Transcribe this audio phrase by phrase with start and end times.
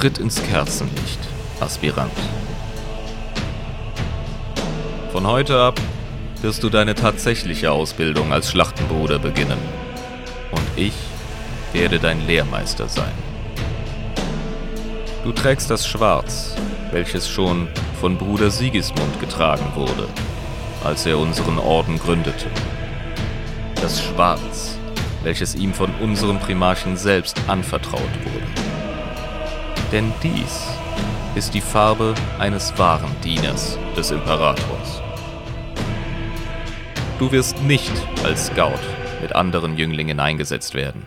[0.00, 1.18] Tritt ins Kerzenlicht,
[1.60, 2.10] Aspirant.
[5.12, 5.78] Von heute ab
[6.40, 9.58] wirst du deine tatsächliche Ausbildung als Schlachtenbruder beginnen.
[10.52, 10.94] Und ich
[11.74, 13.12] werde dein Lehrmeister sein.
[15.22, 16.54] Du trägst das Schwarz,
[16.92, 17.68] welches schon
[18.00, 20.08] von Bruder Sigismund getragen wurde,
[20.82, 22.46] als er unseren Orden gründete.
[23.82, 24.78] Das Schwarz,
[25.24, 28.59] welches ihm von unserem Primarchen selbst anvertraut wurde.
[29.92, 30.68] Denn dies
[31.34, 35.02] ist die Farbe eines wahren Dieners des Imperators.
[37.18, 37.92] Du wirst nicht
[38.24, 38.78] als Scout
[39.20, 41.06] mit anderen Jünglingen eingesetzt werden,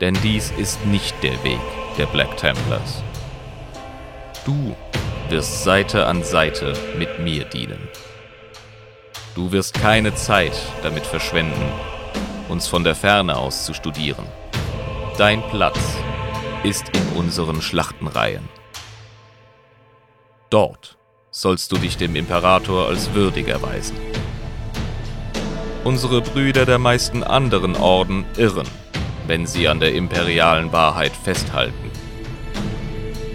[0.00, 1.60] denn dies ist nicht der Weg
[1.96, 3.02] der Black Templars.
[4.44, 4.76] Du
[5.30, 7.88] wirst Seite an Seite mit mir dienen.
[9.34, 11.72] Du wirst keine Zeit damit verschwenden,
[12.48, 14.26] uns von der Ferne aus zu studieren.
[15.16, 15.78] Dein Platz
[16.64, 18.48] ist in unseren Schlachtenreihen.
[20.50, 20.96] Dort
[21.30, 23.96] sollst du dich dem Imperator als würdig erweisen.
[25.84, 28.66] Unsere Brüder der meisten anderen Orden irren,
[29.26, 31.90] wenn sie an der imperialen Wahrheit festhalten.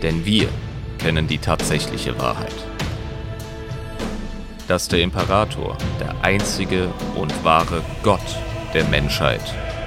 [0.01, 0.49] Denn wir
[0.97, 2.53] kennen die tatsächliche Wahrheit.
[4.67, 8.19] Dass der Imperator der einzige und wahre Gott
[8.73, 9.44] der Menschheit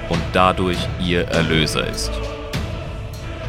[0.09, 2.11] und dadurch ihr Erlöser ist.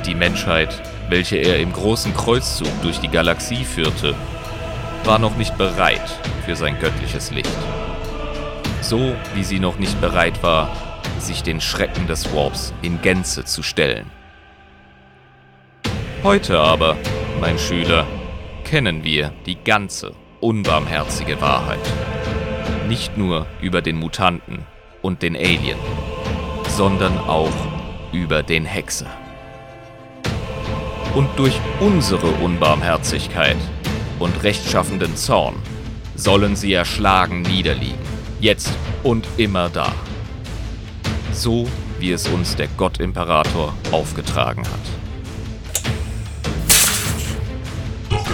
[0.09, 4.15] Die Menschheit, welche er im großen Kreuzzug durch die Galaxie führte,
[5.05, 7.51] war noch nicht bereit für sein göttliches Licht.
[8.81, 10.75] So wie sie noch nicht bereit war,
[11.19, 14.11] sich den Schrecken des Warps in Gänze zu stellen.
[16.25, 16.97] Heute aber
[17.39, 18.07] mein Schüler,
[18.65, 21.87] kennen wir die ganze unbarmherzige Wahrheit.
[22.89, 24.65] Nicht nur über den Mutanten
[25.03, 25.79] und den Alien,
[26.67, 27.53] sondern auch
[28.11, 29.18] über den Hexer.
[31.15, 33.57] Und durch unsere Unbarmherzigkeit
[34.19, 35.57] und rechtschaffenden Zorn
[36.15, 37.99] sollen sie erschlagen niederliegen,
[38.41, 38.71] jetzt
[39.03, 39.93] und immer da.
[41.33, 41.69] So
[41.99, 44.99] wie es uns der Gott-Imperator aufgetragen hat.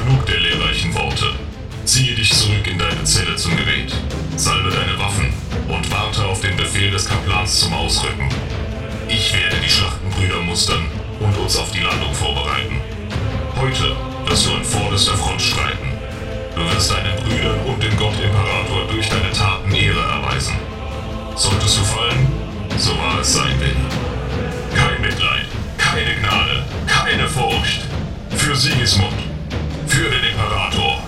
[0.04, 1.27] Genug der lehrreichen Worte.
[1.87, 3.94] Ziehe dich zurück in deine Zelle zum Gebet.
[4.37, 5.32] Salbe deine Waffen
[5.69, 8.28] und warte auf den Befehl des Kaplans zum Ausrücken.
[9.09, 10.84] Ich werde die Schlachtenbrüder mustern
[11.24, 12.80] und uns auf die Landung vorbereiten.
[13.60, 13.96] Heute
[14.26, 15.88] wirst du an vorderster Front streiten.
[16.54, 20.54] Du wirst deinen Brüdern und dem Gott-Imperator durch deine Taten Ehre erweisen.
[21.34, 22.28] Solltest du fallen,
[22.78, 23.74] so war es sein Wille.
[24.74, 25.46] Kein Mitleid,
[25.78, 27.82] keine Gnade, keine Furcht.
[28.36, 29.14] Für Sigismund
[29.86, 30.98] für den Imperator.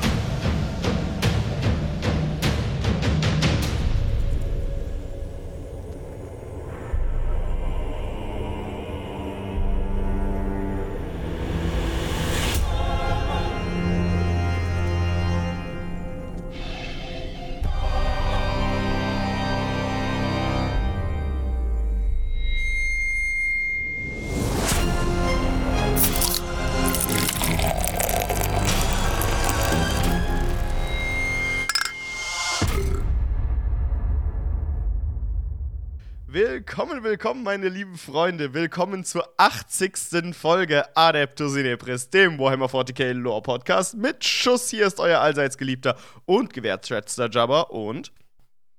[36.77, 38.53] Willkommen, willkommen, meine lieben Freunde.
[38.53, 40.37] Willkommen zur 80.
[40.37, 44.69] Folge Adeptus Inepris, dem Warhammer 40k Lore Podcast mit Schuss.
[44.69, 48.13] Hier ist euer allseits geliebter und gewertschätzter Jabber und.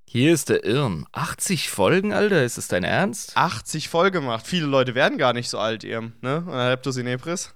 [0.07, 1.07] Hier ist der Irm.
[1.11, 2.43] 80 Folgen, Alter?
[2.43, 3.35] Ist es dein Ernst?
[3.35, 4.45] 80 Folgen gemacht.
[4.45, 6.45] Viele Leute werden gar nicht so alt, Irm, ne?
[6.47, 7.55] Adeptus Inepris.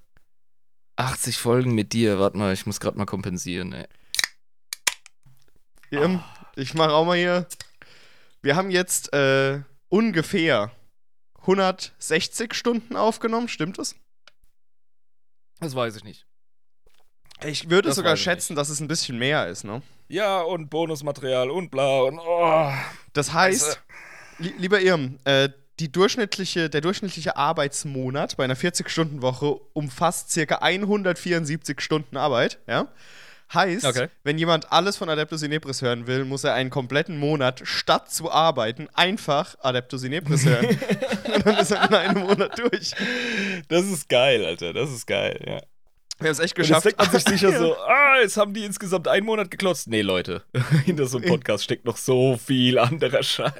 [0.96, 2.18] 80 Folgen mit dir.
[2.18, 3.86] Warte mal, ich muss gerade mal kompensieren, ey.
[5.92, 6.48] Irm, oh.
[6.56, 7.46] ich mach auch mal hier.
[8.42, 10.72] Wir haben jetzt, äh, ungefähr
[11.42, 13.96] 160 Stunden aufgenommen, stimmt es?
[15.60, 16.26] Das weiß ich nicht.
[17.44, 18.60] Ich würde das sogar schätzen, nicht.
[18.60, 19.82] dass es ein bisschen mehr ist, ne?
[20.08, 22.72] Ja, und Bonusmaterial und bla und oh.
[23.14, 23.82] Das heißt,
[24.40, 25.50] li lieber Irm, äh,
[25.80, 32.88] die durchschnittliche, der durchschnittliche Arbeitsmonat bei einer 40-Stunden-Woche umfasst circa 174 Stunden Arbeit, ja?
[33.54, 34.08] Heißt, okay.
[34.24, 38.32] wenn jemand alles von Adeptus Inepris hören will, muss er einen kompletten Monat, statt zu
[38.32, 40.68] arbeiten, einfach Adeptus Inepris hören.
[41.36, 42.94] Und dann ist er in einem Monat durch.
[43.68, 44.72] Das ist geil, Alter.
[44.72, 45.60] Das ist geil, ja.
[46.20, 46.86] Wir haben es echt geschafft.
[46.86, 49.88] Und jetzt denkt man sich sicher so, ah, jetzt haben die insgesamt einen Monat geklotzt.
[49.90, 50.44] Nee, Leute,
[50.86, 53.52] hinter so einem Podcast steckt noch so viel anderer Scheiß.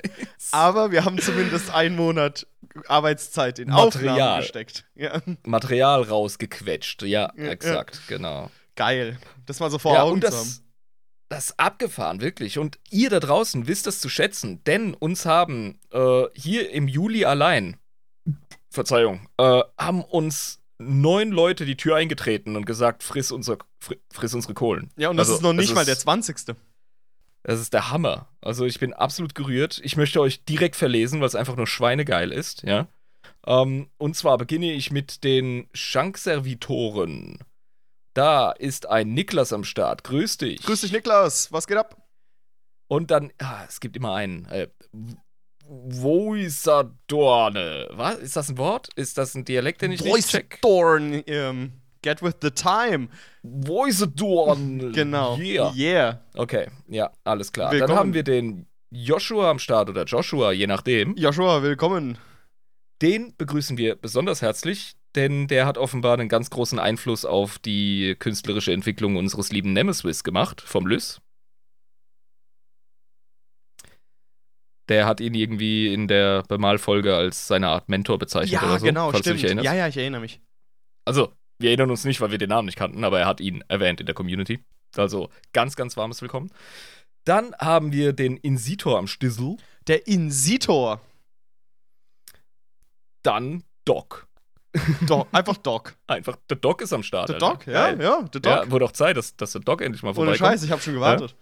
[0.52, 2.48] Aber wir haben zumindest einen Monat
[2.88, 4.86] Arbeitszeit in Material Aufnahmen gesteckt.
[4.96, 5.22] Ja.
[5.44, 8.18] Material rausgequetscht, ja, ja exakt, ja.
[8.18, 9.20] genau geil.
[9.46, 10.68] Das mal so vor ja, Augen und das, zu haben.
[11.30, 12.58] Das ist abgefahren, wirklich.
[12.58, 17.26] Und ihr da draußen wisst das zu schätzen, denn uns haben äh, hier im Juli
[17.26, 17.78] allein,
[18.70, 23.58] Verzeihung, äh, haben uns neun Leute die Tür eingetreten und gesagt, friss, unser,
[24.12, 24.90] friss unsere Kohlen.
[24.98, 26.56] Ja, und das Also, ist noch nicht mal der 20.
[27.44, 28.28] Das ist der Hammer.
[28.42, 29.80] Also ich bin absolut gerührt.
[29.84, 32.88] Ich möchte euch direkt verlesen, weil es einfach nur schweinegeil ist, ja.
[33.46, 37.40] Ähm, und zwar beginne ich mit den Schankservitoren.
[38.14, 40.04] Da ist ein Niklas am Start.
[40.04, 40.62] Grüß dich.
[40.64, 41.50] Grüß dich, Niklas.
[41.52, 41.96] Was geht ab?
[42.88, 44.46] Und dann, ah, es gibt immer einen.
[44.48, 44.68] Äh,
[45.66, 47.88] Voisadorne.
[47.92, 48.18] Was?
[48.18, 48.90] Ist das ein Wort?
[48.96, 50.60] Ist das ein Dialekt, den ich nicht Voice check?
[50.62, 51.24] Dorn.
[51.26, 51.72] Ähm,
[52.02, 53.08] get with the time.
[53.44, 54.92] Voisadorne.
[54.96, 55.38] Genau.
[55.38, 55.74] Yeah.
[55.74, 56.20] yeah.
[56.36, 57.72] Okay, ja, alles klar.
[57.72, 57.90] Willkommen.
[57.90, 61.16] Dann haben wir den Joshua am Start oder Joshua, je nachdem.
[61.16, 62.18] Joshua, willkommen.
[63.02, 68.16] Den begrüßen wir besonders herzlich, denn der hat offenbar einen ganz großen Einfluss auf die
[68.20, 71.22] künstlerische Entwicklung unseres lieben Nemesis gemacht, vom Lys.
[74.90, 78.86] Der hat ihn irgendwie in der Bemalfolge als seine Art Mentor bezeichnet Ja, oder so,
[78.86, 79.38] genau, falls du stimmt.
[79.40, 79.66] dich erinnerst.
[79.66, 80.42] Ja, ja, ich erinnere mich.
[81.06, 83.64] Also, wir erinnern uns nicht, weil wir den Namen nicht kannten, aber er hat ihn
[83.68, 84.60] erwähnt in der Community.
[84.98, 86.52] Also, ganz, ganz warmes Willkommen.
[87.24, 91.00] Dann haben wir den Insitor am Stissel, Der Insitor.
[93.24, 94.28] dann Doc.
[95.06, 95.96] Doc, einfach Doc.
[96.08, 97.30] Einfach, der Doc ist am Start.
[97.30, 97.38] Der.
[97.40, 98.02] Doc, ja, Geil.
[98.02, 98.52] ja, der Doc.
[98.52, 100.40] Ja, wurde auch Zeit, dass, dass der Doc endlich mal Ohne vorbeikommt.
[100.40, 101.36] Scheiß, ich habe schon gewartet.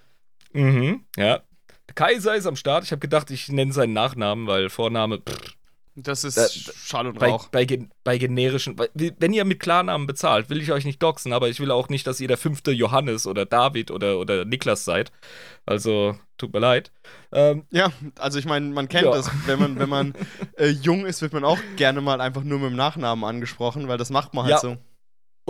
[0.53, 1.41] Mhm, ja.
[1.87, 2.83] Der Kaiser ist am Start.
[2.83, 5.55] Ich habe gedacht, ich nenne seinen Nachnamen, weil Vorname pff,
[6.03, 7.47] Das ist Da- Schall und bei, Rauch.
[7.49, 8.75] bei, gen- bei generischen.
[8.93, 12.07] Wenn ihr mit Klarnamen bezahlt, will ich euch nicht doxen, aber ich will auch nicht,
[12.07, 15.11] dass ihr der fünfte Johannes oder David oder, oder Niklas seid.
[15.65, 16.91] Also, tut mir leid.
[17.31, 19.11] Ähm, Ja, also ich meine, man kennt Ja.
[19.11, 19.29] das.
[19.45, 20.13] Wenn man, wenn man
[20.57, 23.97] äh, jung ist, wird man auch gerne mal einfach nur mit dem Nachnamen angesprochen, weil
[23.97, 24.59] das macht man halt Ja.
[24.59, 24.77] so.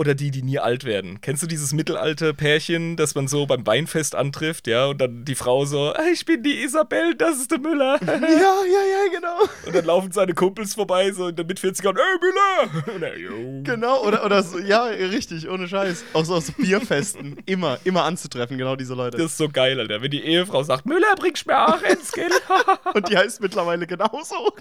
[0.00, 1.20] Oder die, die nie alt werden.
[1.20, 4.86] Kennst du dieses mittelalte Pärchen, das man so beim Weinfest antrifft, ja?
[4.86, 8.00] Und dann die Frau so, "Ah, ich bin die Isabel, das ist der Müller.
[8.06, 9.40] Ja, ja, ja, genau.
[9.66, 13.30] Und dann laufen seine Kumpels vorbei, so in der Mit-40ern, ey, Müller!
[13.36, 13.64] Und.
[13.64, 16.04] Genau, oder, oder so, ja, richtig, ohne Scheiß.
[16.14, 17.36] Auch so aus Bierfesten.
[17.44, 19.18] Immer, immer anzutreffen, genau diese Leute.
[19.18, 20.00] Das ist so geil, Alter.
[20.00, 22.32] Wenn die Ehefrau sagt, Müller, bringst mir auch ins Kind.
[22.94, 24.52] Und die heißt mittlerweile genauso.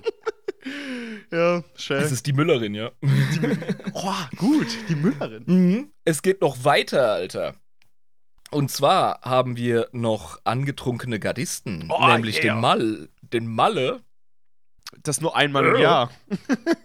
[1.32, 2.02] ja, schön.
[2.02, 2.92] Das ist die Müllerin, ja.
[3.94, 5.44] Oh, gut, die Müllerin.
[5.46, 5.92] Mhm.
[6.06, 7.56] Es geht noch weiter, Alter.
[8.52, 12.54] Und zwar haben wir noch angetrunkene Gardisten, Oh, nämlich yeah.
[12.56, 14.02] den Mal, den Malle.
[15.04, 15.78] Das nur einmal im Oh.
[15.78, 16.12] Jahr,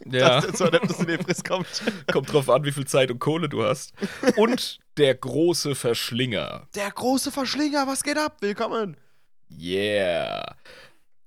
[0.04, 1.66] Ja, dass der zu Adeptus in Efris kommt.
[2.12, 3.94] kommt drauf an, wie viel Zeit und Kohle du hast.
[4.36, 6.68] Und der große Verschlinger.
[6.74, 8.36] Der große Verschlinger, was geht ab?
[8.40, 8.98] Willkommen.
[9.50, 10.56] Yeah.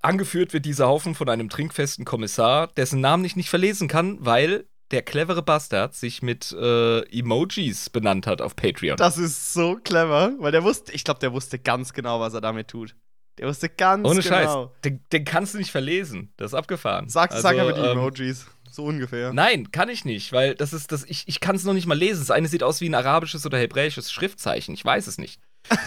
[0.07, 4.65] Angeführt wird dieser Haufen von einem trinkfesten Kommissar, dessen Namen ich nicht verlesen kann, weil
[4.92, 8.95] der clevere Bastard sich mit äh, Emojis benannt hat auf Patreon.
[8.95, 12.39] Das ist so clever, weil der wusste, ich glaube, der wusste ganz genau, was er
[12.39, 12.95] damit tut.
[13.38, 14.69] Der wusste ganz Ohne genau.
[14.69, 14.81] Scheiß.
[14.86, 16.31] Den, den kannst du nicht verlesen.
[16.38, 17.10] Das ist abgefahren.
[17.10, 18.45] Sag, Also, sag aber die ähm, Emojis.
[18.71, 19.33] So ungefähr.
[19.33, 21.03] Nein, kann ich nicht, weil das ist das.
[21.03, 22.21] Ich, ich kann es noch nicht mal lesen.
[22.21, 24.74] Das eine sieht aus wie ein arabisches oder hebräisches Schriftzeichen.
[24.74, 25.42] Ich weiß es nicht.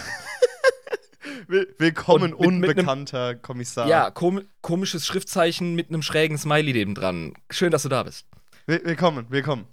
[1.51, 3.85] Will Willkommen, mit- mit nem- unbekannter Kommissar.
[3.85, 7.33] Ja, kom komisches Schriftzeichen mit einem schrägen Smiley neben dran.
[7.49, 8.25] Schön, dass du da bist.
[8.67, 9.65] Will willkommen, willkommen.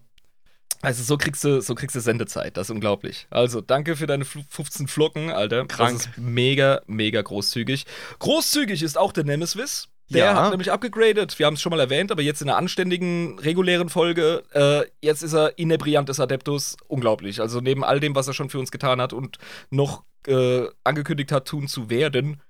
[0.83, 2.57] Also so kriegst du, so kriegst du Sendezeit.
[2.57, 3.29] Das ist unglaublich.
[3.31, 5.67] Also danke für deine fl- 15 Flocken, Alter.
[5.67, 5.93] Krank.
[5.99, 7.87] Das ist mega, mega großzügig.
[8.19, 9.89] Großzügig ist auch der Nemesis.
[10.11, 10.35] Der Ja.
[10.35, 11.39] hat nämlich abgegradet.
[11.39, 14.43] Wir haben es schon mal erwähnt, aber jetzt in einer anständigen, regulären Folge.
[14.53, 16.77] Äh, jetzt ist er Inebriantes Adeptus.
[16.89, 17.41] Unglaublich.
[17.41, 19.37] Also neben all dem, was er schon für uns getan hat und
[19.71, 22.43] noch äh, angekündigt hat, tun zu werden.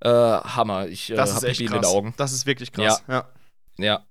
[0.00, 0.88] Äh, Hammer.
[0.88, 2.14] Ich äh, echt Pipi in den Augen.
[2.16, 3.02] Das ist wirklich krass.
[3.08, 3.28] Ja.
[3.78, 4.06] Ja.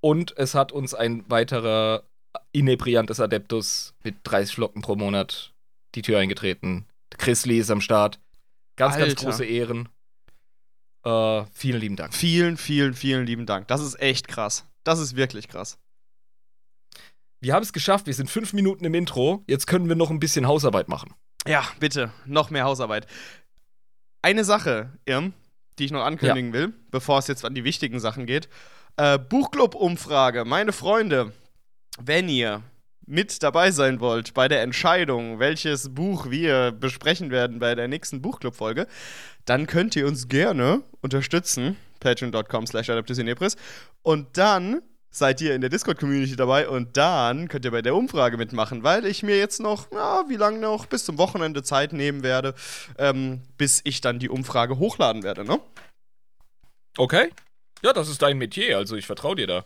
[0.00, 2.04] Und es hat uns ein weiterer
[2.52, 5.52] Inebriantes Adeptus mit 30 Flocken pro Monat
[5.94, 6.86] die Tür eingetreten.
[7.16, 8.18] Chris Lee ist am Start.
[8.76, 9.24] Ganz, ganz Alter.
[9.24, 9.88] große Ehren.
[11.04, 12.14] Äh, vielen lieben Dank.
[12.14, 13.68] Vielen, vielen, vielen lieben Dank.
[13.68, 14.66] Das ist echt krass.
[14.82, 15.78] Das ist wirklich krass.
[17.40, 18.06] Wir haben es geschafft.
[18.06, 19.44] Wir sind fünf Minuten im Intro.
[19.46, 21.14] Jetzt können wir noch ein bisschen Hausarbeit machen.
[21.46, 23.06] Ja, bitte, noch mehr Hausarbeit.
[24.22, 25.34] Eine Sache, Irm,
[25.78, 28.48] die ich noch ankündigen will, bevor es jetzt an die wichtigen Sachen geht.
[28.96, 30.44] Äh, Buchclub-Umfrage.
[30.44, 31.32] Meine Freunde,
[31.98, 32.62] wenn ihr
[33.06, 38.22] mit dabei sein wollt bei der Entscheidung, welches Buch wir besprechen werden bei der nächsten
[38.22, 38.86] Buchclub-Folge,
[39.44, 41.76] dann könnt ihr uns gerne unterstützen.
[42.00, 43.56] Patreon.com slash Adeptusinepris.
[44.02, 44.80] Und dann
[45.16, 49.06] seid ihr in der Discord-Community dabei und dann könnt ihr bei der Umfrage mitmachen, weil
[49.06, 52.54] ich mir jetzt noch, ja, wie lange noch, bis zum Wochenende Zeit nehmen werde,
[52.98, 55.60] ähm, bis ich dann die Umfrage hochladen werde, ne?
[56.96, 57.30] Okay?
[57.82, 58.76] Ja, das ist dein Metier.
[58.78, 59.64] Also ich vertraue dir da.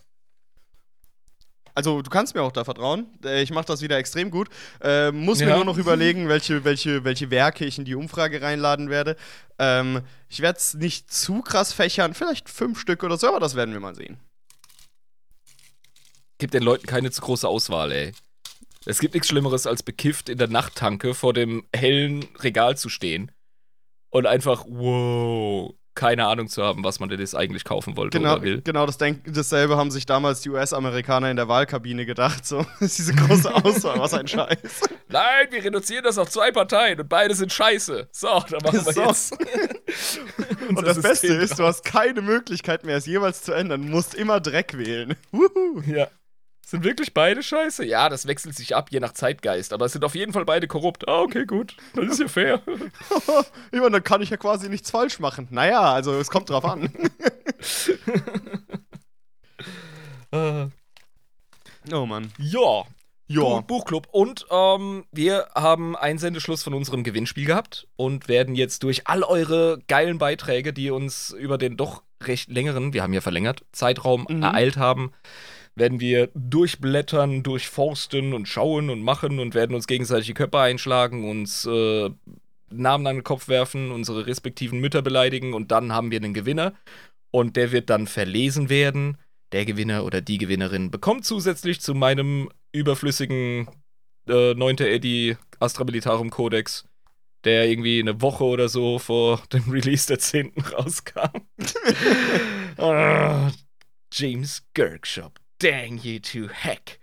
[1.74, 3.06] Also du kannst mir auch da vertrauen.
[3.24, 4.48] Äh, Ich mache das wieder extrem gut.
[4.80, 5.56] Ähm, muss mir Ja.
[5.56, 9.16] nur noch überlegen, welche, welche, welche Werke ich in die Umfrage reinladen werde.
[9.60, 13.54] Ähm, ich werde es nicht zu krass fächern, vielleicht fünf Stück oder so, aber das
[13.54, 14.18] werden wir mal sehen.
[16.38, 18.12] Gib den Leuten keine zu große Auswahl, ey.
[18.86, 23.32] Es gibt nichts Schlimmeres, als bekifft in der Nachttanke vor dem hellen Regal zu stehen
[24.10, 28.34] und einfach, wow, keine Ahnung zu haben, was man denn jetzt eigentlich kaufen wollte Genau,
[28.34, 28.60] oder will.
[28.62, 32.46] genau das denk, dasselbe haben sich damals die US-Amerikaner in der Wahlkabine gedacht.
[32.46, 34.58] So, diese große Auswahl, was ein Scheiß.
[35.08, 38.08] Nein, wir reduzieren das auf zwei Parteien und beide sind scheiße.
[38.12, 39.02] So, dann machen wir So.
[39.02, 39.36] jetzt.
[40.68, 43.82] Und das Beste ist, du hast keine Möglichkeit mehr, es jeweils zu ändern.
[43.82, 45.16] Du musst immer Dreck wählen.
[45.32, 45.80] Wuhu.
[45.86, 46.08] Ja.
[46.68, 47.82] Sind wirklich beide scheiße?
[47.86, 49.72] Ja, das wechselt sich ab, je nach Zeitgeist.
[49.72, 51.08] Aber es sind auf jeden Fall beide korrupt.
[51.08, 51.74] Ah, okay, gut.
[51.94, 52.60] Das ist ja fair.
[53.72, 55.48] ich meine, dann kann ich ja quasi nichts falsch machen.
[55.50, 56.92] Naja, also es kommt drauf an.
[61.90, 62.32] Oh Mann.
[62.38, 62.82] ja.
[63.30, 63.40] Ja.
[63.42, 64.08] Buch- Buchclub.
[64.10, 69.78] Und ähm, wir haben Einsendeschluss von unserem Gewinnspiel gehabt und werden jetzt durch all eure
[69.86, 74.42] geilen Beiträge, die uns über den doch recht längeren, wir haben ja verlängert, Zeitraum Mhm.
[74.42, 75.12] ereilt haben,
[75.78, 81.28] werden wir durchblättern, durchforsten und schauen und machen und werden uns gegenseitig die Köpfe einschlagen,
[81.28, 82.10] uns äh,
[82.70, 86.74] Namen an den Kopf werfen, unsere respektiven Mütter beleidigen und dann haben wir einen Gewinner
[87.30, 89.18] und der wird dann verlesen werden.
[89.52, 93.68] Der Gewinner oder die Gewinnerin bekommt zusätzlich zu meinem überflüssigen
[94.28, 94.78] äh, 9.
[94.78, 96.84] Eddy Astra Militarum Codex,
[97.44, 100.52] der irgendwie eine Woche oder so vor dem Release der 10.
[100.72, 101.46] rauskam.
[102.80, 103.50] Ah,
[104.12, 105.40] James Girkshop.
[105.58, 106.98] Dang you to heck.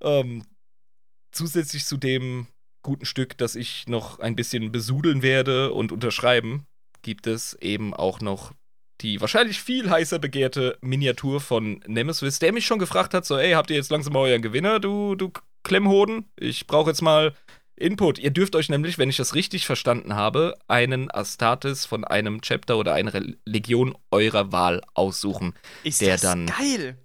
[0.00, 0.44] Ähm,
[1.32, 2.46] zusätzlich zu dem
[2.82, 6.64] guten Stück, das ich noch ein bisschen besudeln werde und unterschreiben,
[7.02, 8.52] gibt es eben auch noch
[9.00, 13.52] die wahrscheinlich viel heißer begehrte Miniatur von Nemesis, der mich schon gefragt hat, so, ey,
[13.52, 16.26] habt ihr jetzt langsam mal euren Gewinner, du, du Klemmhoden?
[16.36, 17.34] Ich brauche jetzt mal
[17.76, 18.18] Input.
[18.18, 22.76] Ihr dürft euch nämlich, wenn ich das richtig verstanden habe, einen Astartes von einem Chapter
[22.76, 26.98] oder einer Religion eurer Wahl aussuchen, Ist Der das dann- geil.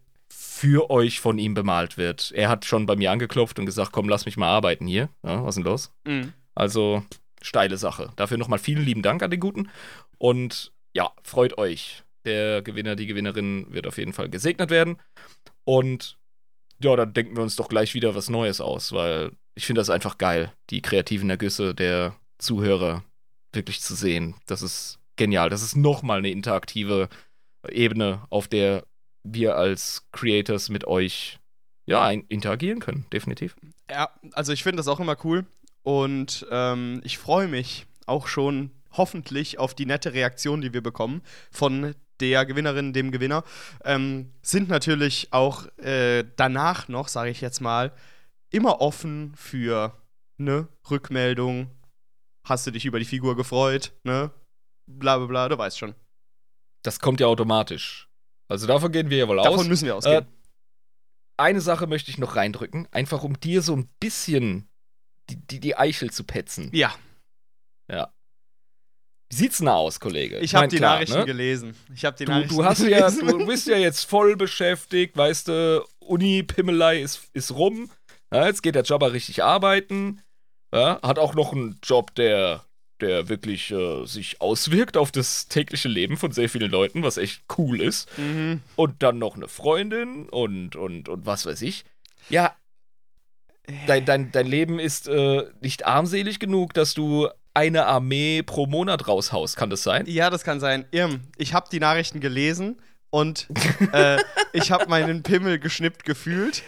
[0.56, 2.32] Für euch von ihm bemalt wird.
[2.34, 5.10] Er hat schon bei mir angeklopft und gesagt, komm, lass mich mal arbeiten hier.
[5.22, 5.92] Ja, was ist denn los?
[6.06, 6.32] Mhm.
[6.56, 7.04] Also
[7.42, 8.14] steile Sache.
[8.16, 9.70] Dafür nochmal vielen lieben Dank an den Guten.
[10.18, 12.04] Und ja, freut euch.
[12.24, 14.96] Der Gewinner, die Gewinnerin wird auf jeden Fall gesegnet werden.
[15.66, 16.18] Und
[16.82, 19.90] ja, dann denken wir uns doch gleich wieder was Neues aus, weil ich finde das
[19.90, 23.04] einfach geil, die kreativen Ergüsse der Zuhörer
[23.52, 24.36] wirklich zu sehen.
[24.46, 25.50] Das ist genial.
[25.50, 27.10] Das ist nochmal eine interaktive
[27.70, 28.86] Ebene, auf der
[29.26, 31.40] wir als Creators mit euch
[31.86, 33.56] ja, interagieren können, definitiv.
[33.90, 35.46] Ja, also ich finde das auch immer cool.
[35.84, 41.22] Und ähm, ich freue mich auch schon hoffentlich auf die nette Reaktion, die wir bekommen
[41.52, 43.44] von der Gewinnerin, dem Gewinner.
[43.84, 47.92] Ähm, sind natürlich auch äh, danach noch, sage ich jetzt mal,
[48.50, 50.02] immer offen für
[50.40, 51.70] eine Rückmeldung.
[52.48, 53.92] Hast du dich über die Figur gefreut?
[54.04, 54.32] Ne?
[54.88, 55.94] Bla bla bla, du weißt schon.
[56.84, 58.05] Das kommt ja automatisch.
[58.48, 59.68] Also davon gehen wir ja wohl Davon aus.
[59.68, 60.24] müssen wir ausgehen.
[60.24, 60.28] Äh,
[61.38, 64.70] eine Sache möchte ich noch reindrücken, einfach um dir so ein bisschen
[65.30, 66.70] die, die, die Eichel zu petzen.
[66.74, 66.94] ja,
[69.30, 70.38] Wie sieht's denn aus, Kollege?
[70.40, 71.26] ich habe mein, die klar, Nachrichten ne?
[71.26, 71.76] gelesen.
[71.94, 73.28] Ich habe die Du, Nachrichten du hast ja, gelesen.
[73.28, 77.90] du bist ja jetzt voll beschäftigt, weißt du, Uni-Pimmelei ist, ist rum.
[78.32, 80.22] Ja, jetzt geht der Jobber richtig arbeiten.
[80.74, 82.64] Ja, hat auch noch einen Job, der,
[83.02, 87.44] der wirklich äh, sich auswirkt auf das tägliche Leben von sehr vielen Leuten, was echt
[87.58, 88.10] cool ist.
[88.18, 88.62] mhm.
[88.76, 91.86] und dann noch eine Freundin und, und, und was weiß ich.
[92.30, 92.56] Ja,
[93.88, 99.08] dein, dein, dein Leben ist äh, nicht armselig genug, dass du eine Armee pro Monat
[99.08, 100.06] raushaust, kann das sein?
[100.08, 100.86] Ja, das kann sein.
[100.92, 102.78] Irm, ich habe die Nachrichten gelesen
[103.10, 103.48] und
[103.94, 104.18] äh,
[104.54, 106.64] ich habe meinen Pimmel geschnippt gefühlt.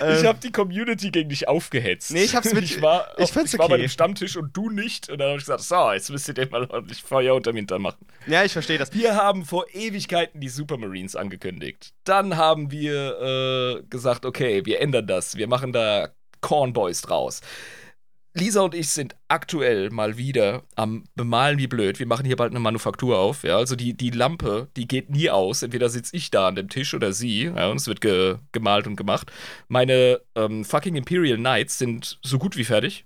[0.00, 2.10] Ähm, Ich habe die Community gegen dich aufgehetzt.
[2.12, 4.70] Nee, ich hab's mit- Ich war, ich auf, ich war bei dem Stammtisch und du
[4.70, 5.08] nicht.
[5.10, 7.82] Und dann habe ich gesagt, so, jetzt müsst ihr dem mal ordentlich Feuer unterm Hintern
[7.82, 8.06] machen.
[8.26, 8.92] ja, ich verstehe das.
[8.94, 11.92] Wir haben vor Ewigkeiten die Supermarines angekündigt.
[12.04, 15.36] Dann haben wir äh, gesagt, okay, wir ändern das.
[15.36, 16.08] Wir machen da
[16.40, 17.40] Cornboys draus.
[18.36, 22.00] Lisa und ich sind aktuell mal wieder am Bemalen wie blöd.
[22.00, 23.44] Wir machen hier bald eine Manufaktur auf.
[23.44, 25.62] Ja, also die, die Lampe, die geht nie aus.
[25.62, 27.44] Entweder sitze ich da an dem Tisch oder sie.
[27.44, 29.30] Ja, und es wird ge gemalt und gemacht.
[29.68, 33.04] Meine ähm, fucking Imperial Knights sind so gut wie fertig.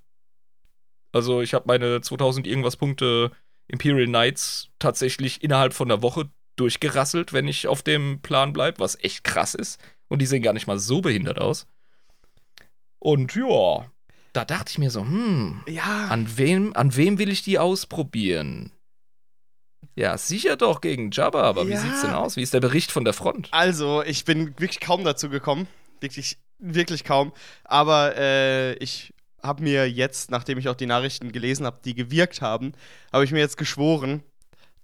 [1.12, 3.30] Also ich habe meine 2000 irgendwas Punkte
[3.66, 8.99] Imperial Knights tatsächlich innerhalb von einer Woche durchgerasselt, wenn ich auf dem Plan bleibe, was
[9.04, 9.78] echt krass ist.
[10.08, 11.66] Und die sehen gar nicht mal so behindert aus.
[12.99, 13.90] Und ja,
[14.38, 18.73] da dachte ich mir so, hm, Ja, an wem, an wem will ich die ausprobieren?
[19.97, 21.78] Ja, sicher doch gegen Jabba, aber wie Ja.
[21.80, 22.37] sieht's denn aus?
[22.37, 23.49] Wie ist der Bericht von der Front?
[23.50, 25.66] also ich bin wirklich kaum dazu gekommen.
[26.00, 27.33] Wirklich, wirklich kaum.
[27.64, 32.40] Aber äh, ich habe mir jetzt, nachdem ich auch die Nachrichten gelesen habe, die gewirkt
[32.40, 32.73] haben,
[33.12, 34.23] habe ich mir jetzt geschworen,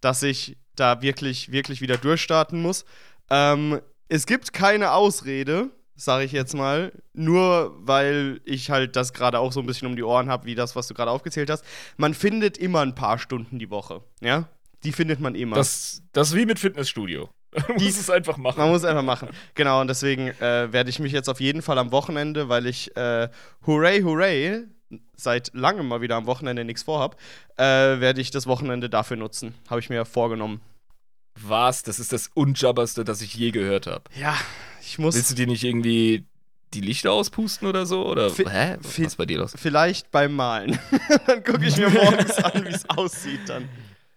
[0.00, 2.84] dass ich da wirklich, wirklich wieder durchstarten muss.
[3.30, 6.92] Ähm, es gibt keine Ausrede, sage ich jetzt mal.
[7.12, 10.54] Nur weil ich halt das gerade auch so ein bisschen um die Ohren habe, wie
[10.54, 11.64] das, was du gerade aufgezählt hast.
[11.96, 14.02] Man findet immer ein paar Stunden die Woche.
[14.20, 14.48] Ja?
[14.84, 15.56] Die findet man immer.
[15.56, 17.30] Das, das ist wie mit Fitnessstudio.
[17.68, 18.58] Man muss es einfach machen.
[18.58, 19.28] Man muss es einfach machen.
[19.54, 22.96] Genau, und deswegen äh, werde ich mich jetzt auf jeden Fall am Wochenende, weil ich
[22.96, 23.28] äh,
[23.64, 24.64] hooray, hooray,
[25.16, 27.16] seit langem mal wieder am Wochenende nichts vorhab,
[27.56, 29.54] äh, werde ich das Wochenende dafür nutzen.
[29.70, 30.60] Habe ich mir vorgenommen.
[31.40, 31.82] Was?
[31.82, 34.04] Das ist das Unjabberste, das ich je gehört habe.
[34.18, 34.36] Ja,
[34.80, 35.14] ich muss.
[35.14, 36.24] Willst du dir nicht irgendwie
[36.72, 38.06] die Lichter auspusten oder so?
[38.06, 38.76] Oder Vi- hä?
[38.82, 39.52] Was ist bei dir los?
[39.56, 40.78] Vielleicht beim Malen.
[41.26, 43.68] dann gucke ich mir morgens an, wie es aussieht dann.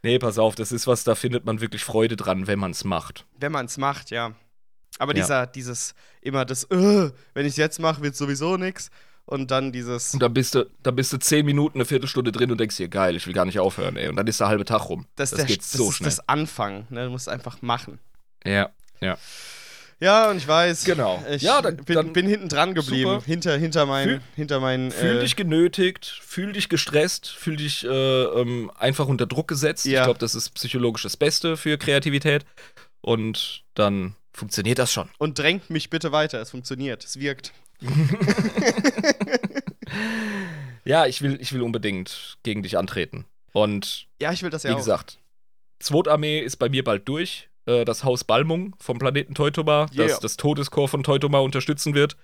[0.03, 2.83] Nee, pass auf, das ist was, da findet man wirklich Freude dran, wenn man es
[2.83, 3.25] macht.
[3.39, 4.33] Wenn man es macht, ja.
[4.99, 5.21] Aber Ja.
[5.23, 7.11] dieser, dieses, immer das, wenn
[7.45, 8.89] ich es jetzt mache, wird sowieso nichts.
[9.27, 12.49] Und dann dieses, Und dann bist du, dann bist du zehn Minuten, eine Viertelstunde drin
[12.49, 14.07] und denkst dir, geil, ich will gar nicht aufhören, ey.
[14.07, 15.05] Und dann ist der halbe Tag rum.
[15.17, 16.09] das, das der, geht das so ist schnell.
[16.09, 16.87] das Anfangen.
[16.89, 17.03] Ne?
[17.05, 17.99] Du musst einfach machen.
[18.45, 18.69] Ja,
[19.01, 19.17] ja.
[19.99, 20.85] Ja, und ich weiß.
[20.85, 21.23] Genau.
[21.29, 23.09] Ich Ja, dann- bin, dann- bin hinten dran geblieben.
[23.15, 23.25] Super.
[23.25, 24.09] Hinter, hinter meinen.
[24.09, 29.07] Fühl- hinter meinen Fühl äh, dich genötigt, fühl dich gestresst, fühl dich äh, ähm, einfach
[29.07, 29.85] unter Druck gesetzt.
[29.85, 30.01] Ja.
[30.01, 32.45] Ich glaube, das ist psychologisch das Beste für Kreativität.
[33.01, 35.09] Und dann funktioniert das schon.
[35.17, 36.39] und drängt mich bitte weiter.
[36.41, 37.03] Es funktioniert.
[37.03, 37.51] Es wirkt.
[40.87, 43.25] Ja, ich will, ich will unbedingt gegen dich antreten.
[43.53, 44.77] Und Ja, ich will das ja wie auch.
[44.77, 45.19] gesagt,
[45.79, 47.49] Zweite ist bei mir bald durch.
[47.65, 50.07] Äh, Das Haus Balmung vom Planeten Teutoma, Yeah.
[50.07, 52.15] das das Todeskorps von Teutoma unterstützen wird.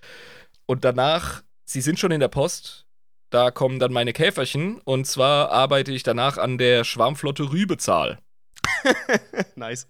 [0.65, 2.85] Und danach, sie sind schon in der Post,
[3.29, 4.79] da kommen dann meine Käferchen.
[4.85, 8.19] Und zwar arbeite ich danach an der Schwarmflotte Rübezahl.
[9.55, 9.87] nice.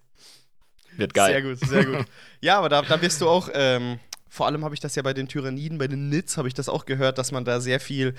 [0.97, 1.31] Wird geil.
[1.33, 2.05] Sehr gut, sehr gut.
[2.41, 3.99] ja, aber da, da wirst du auch, ähm,
[4.33, 6.67] vor allem habe ich das ja bei den Tyranniden, bei den Nits habe ich das
[6.67, 8.15] auch gehört, dass man da sehr viel,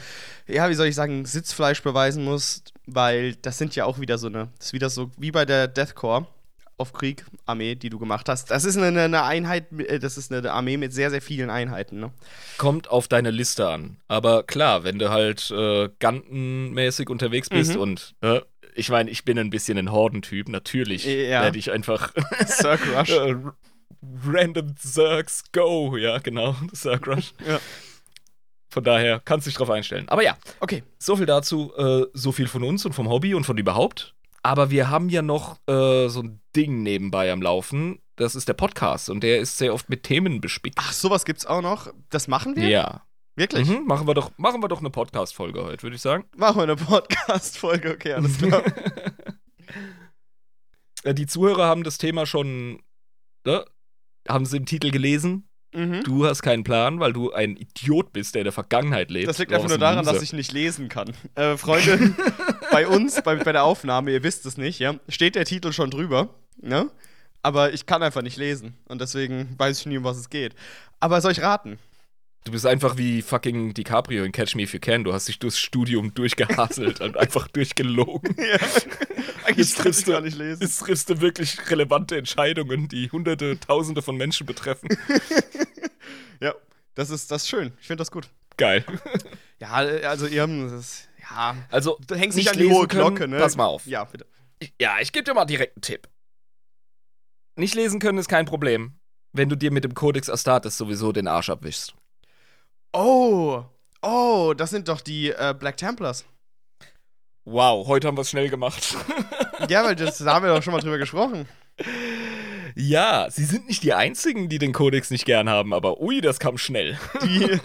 [0.46, 4.28] ja, wie soll ich sagen, Sitzfleisch beweisen muss, weil das sind ja auch wieder so
[4.28, 6.28] eine, das ist wieder so wie bei der Deathcore
[6.76, 8.50] auf Krieg, Armee, die du gemacht hast.
[8.50, 11.98] Das ist eine, eine Einheit, äh, das ist eine Armee mit sehr, sehr vielen Einheiten,
[12.00, 12.10] ne?
[12.58, 13.96] Kommt auf deine Liste an.
[14.08, 17.80] Aber klar, wenn du halt äh, Gantenmäßig unterwegs bist Mhm.
[17.80, 18.40] und äh,
[18.76, 21.42] ich meine, ich bin ein bisschen ein Hordentyp, natürlich Ja.
[21.42, 22.12] werde ich einfach
[22.46, 23.10] Circ Rush.
[24.26, 27.32] Random Zergs Go, ja, genau, Zerg Rush.
[27.46, 27.58] Ja.
[28.70, 30.08] Von daher kannst du dich drauf einstellen.
[30.08, 30.82] Aber ja, Okay.
[30.98, 34.14] so viel dazu, äh, so viel von uns und vom Hobby und von überhaupt.
[34.42, 38.00] Aber wir haben ja noch äh, so ein Ding nebenbei am Laufen.
[38.16, 40.76] Das ist der Podcast und der ist sehr oft mit Themen bespickt.
[40.78, 41.88] Ach, sowas gibt's auch noch.
[42.10, 42.68] Das machen wir?
[42.68, 43.02] ja.
[43.36, 43.68] Wirklich?
[43.68, 46.24] Mhm, machen, wir doch, machen wir doch eine Podcast-Folge heute, würde ich sagen.
[46.36, 48.62] Machen wir eine Podcast-Folge, okay, alles klar.
[51.02, 52.82] Äh, Die Zuhörer haben das Thema schon,
[53.44, 53.64] ne?
[54.28, 55.48] Haben sie im Titel gelesen.
[55.72, 56.02] mhm.
[56.04, 59.28] Du hast keinen Plan, weil du ein Idiot bist, der in der Vergangenheit lebt.
[59.28, 61.12] Das liegt einfach nur daran, dass ich nicht lesen kann.
[61.34, 62.14] Äh, Freunde,
[62.70, 65.90] bei uns, bei, bei der Aufnahme, ihr wisst es nicht, ja, steht der Titel schon
[65.90, 66.90] drüber, ne?
[67.42, 68.74] Aber ich kann einfach nicht lesen.
[68.88, 70.54] Und deswegen weiß ich nie, um was es geht.
[70.98, 71.78] Aber soll ich raten?
[72.44, 75.02] Du bist einfach wie fucking DiCaprio in Catch Me If You Can.
[75.04, 78.36] Du hast dich durchs Studium durchgehaselt und einfach durchgelogen.
[78.38, 78.58] ja.
[79.44, 80.60] Eigentlich Jetzt triffst du- gar nicht lesen.
[80.62, 84.88] Jetzt triffst du wirklich relevante Entscheidungen, die hunderte, tausende von Menschen betreffen.
[86.40, 86.52] Ja,
[86.94, 87.72] das ist, das ist schön.
[87.80, 88.28] Ich finde das gut.
[88.56, 88.84] Geil.
[89.60, 93.28] Ja, also ihr das ist, ja, Also, du hängst nicht an die hohe können, Glocke,
[93.28, 93.38] ne?
[93.38, 93.86] pass mal auf.
[93.86, 94.26] Ja, bitte.
[94.78, 96.08] ja, ich gebe dir mal direkt einen Tipp.
[97.56, 98.98] Nicht lesen können ist kein Problem,
[99.32, 101.94] wenn du dir mit dem Codex Astartes sowieso den Arsch abwischst.
[102.96, 103.64] Oh,
[104.02, 106.24] oh, das sind doch die äh, Black Templars.
[107.44, 108.96] Wow, heute haben wir es schnell gemacht.
[109.68, 111.48] Ja, weil das, da haben wir doch schon mal drüber gesprochen.
[112.74, 116.38] ja, sie sind nicht die einzigen, die den Codex nicht gern haben, aber ui, das
[116.38, 116.98] kam schnell.
[117.22, 117.48] Die.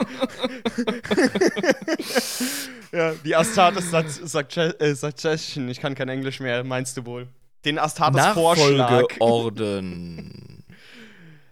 [2.96, 5.72] ja, die Astartes Sugge- äh.
[5.72, 7.28] Ich kann kein Englisch mehr, meinst du wohl?
[7.66, 8.78] Den Astartes Vorschlag.
[8.78, 10.59] Nachfolgeorden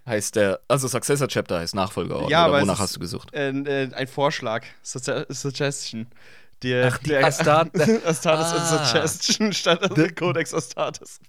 [0.07, 2.29] heißt der, also Successor Chapter heißt Nachfolgeorden.
[2.29, 3.33] Ja, aber wonach hast du gesucht?
[3.33, 4.65] Äh, äh, ein Vorschlag.
[4.83, 6.07] Sugge- Suggestion.
[6.63, 7.69] Der, Ach, die der Astar-
[8.05, 8.85] Astartes Ah.
[8.85, 11.19] Suggestion statt The- Codex Astartes.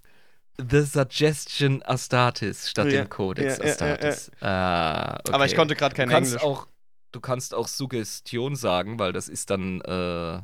[0.58, 4.30] The Suggestion Astartes statt Ja, dem Codex ja, ja, Astartes.
[4.40, 5.32] Ah, okay.
[5.32, 6.44] Aber ich konnte gerade kein du kannst Englisch.
[6.44, 6.66] auch,
[7.12, 10.40] Du kannst auch Suggestion sagen, weil das ist dann äh,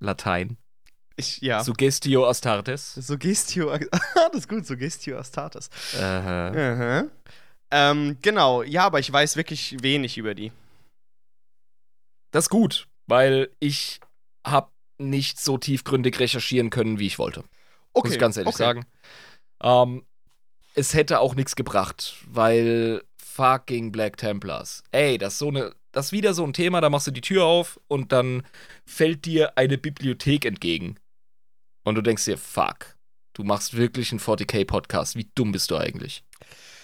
[0.00, 0.56] Latein.
[1.16, 1.62] Ich, ja.
[1.62, 2.94] Suggestio Astartes.
[2.94, 3.70] Suggestio.
[3.78, 5.68] das ist gut, Suggestio Astartes.
[5.98, 6.48] Aha.
[6.48, 7.04] Aha.
[7.70, 10.52] Ähm, genau, ja, aber ich weiß wirklich wenig über die.
[12.30, 14.00] Das ist gut, weil ich
[14.46, 17.44] habe nicht so tiefgründig recherchieren können, wie ich wollte.
[17.92, 18.08] Okay.
[18.08, 18.62] muss ich ganz ehrlich okay.
[18.62, 18.86] sagen.
[19.62, 20.04] Ähm,
[20.74, 24.82] es hätte auch nichts gebracht, weil fucking Black Templars.
[24.92, 27.20] Ey, das ist so eine, das ist wieder so ein Thema, da machst du die
[27.20, 28.44] Tür auf und dann
[28.84, 30.96] fällt dir eine Bibliothek entgegen.
[31.84, 32.96] Und du denkst dir, fuck.
[33.32, 35.16] Du machst wirklich einen 40k-Podcast.
[35.16, 36.24] Wie dumm bist du eigentlich?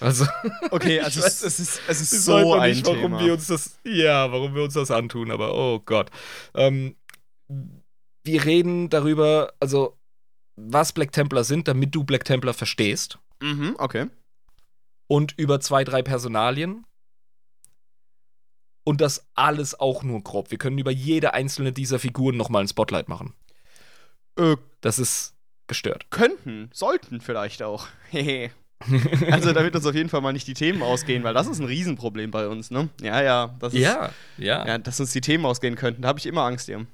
[0.01, 0.27] Also,
[0.71, 3.21] Okay, also weiß, es, ist, es ist so ein nicht, warum Thema.
[3.21, 6.11] wir uns das, ja, warum wir uns das antun, aber oh Gott.
[6.55, 6.97] Ähm,
[8.25, 9.97] wir reden darüber, also,
[10.57, 13.19] was Black Templar sind, damit du Black Templar verstehst.
[13.41, 14.07] mhm, okay.
[15.09, 16.85] Und über zwei, drei Personalien.
[18.85, 20.51] Und das alles auch nur grob.
[20.51, 23.35] Wir können über jede einzelne dieser Figuren nochmal ein Spotlight machen.
[24.37, 25.36] Äh, Das ist
[25.67, 26.07] gestört.
[26.11, 27.87] könnten, sollten vielleicht auch.
[28.11, 28.51] Hehe.
[29.31, 31.67] also damit uns auf jeden Fall mal nicht die Themen ausgehen, weil das ist ein
[31.67, 32.91] Riesenproblem bei uns, ne?
[33.01, 33.57] Ja, ja.
[33.59, 36.43] Das ist, ja, ja, Ja, dass uns die Themen ausgehen könnten, da habe ich immer
[36.43, 36.87] Angst, Jim.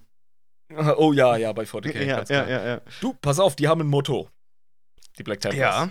[0.96, 2.02] Oh ja, ja, bei 40k.
[2.04, 2.80] ja, ja, ja, ja.
[3.00, 4.30] Du, pass auf, die haben ein Motto.
[5.18, 5.87] Die Black Templars.
[5.87, 5.90] Ja.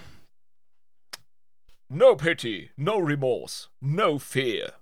[1.90, 4.74] No pity, no remorse, no fear.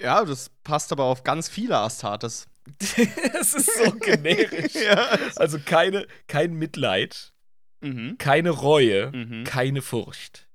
[0.00, 2.48] Ja, das passt aber auf ganz viele Astartes.
[3.40, 4.74] Es ist so generisch.
[4.86, 5.18] ja.
[5.36, 7.32] Also keine, kein Mitleid,
[7.80, 8.16] Mhm.
[8.18, 9.44] keine Reue, Mhm.
[9.44, 10.48] keine Furcht.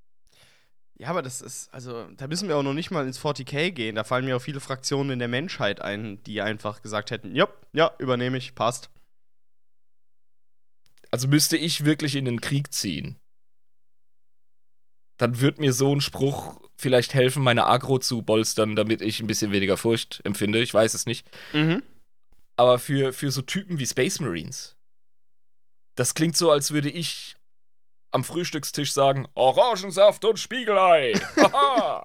[0.97, 3.95] Ja, aber das ist, also, da müssen wir auch noch nicht mal ins 40k gehen.
[3.95, 7.47] Da fallen mir auch viele Fraktionen in der Menschheit ein, die einfach gesagt hätten: Ja,
[7.74, 8.89] ja, übernehme ich, passt.
[11.10, 13.17] Also müsste ich wirklich in den Krieg ziehen,
[15.17, 19.28] dann wird mir so ein Spruch vielleicht helfen, meine Agro zu bolstern, damit ich ein
[19.28, 20.60] bisschen weniger Furcht empfinde.
[20.62, 21.28] Ich weiß es nicht.
[21.54, 21.84] Mhm.
[22.57, 24.75] Aber für, für so Typen wie Space Marines,
[25.95, 27.35] das klingt so, als würde ich
[28.11, 31.13] am Frühstückstisch sagen: Orangensaft und Spiegelei.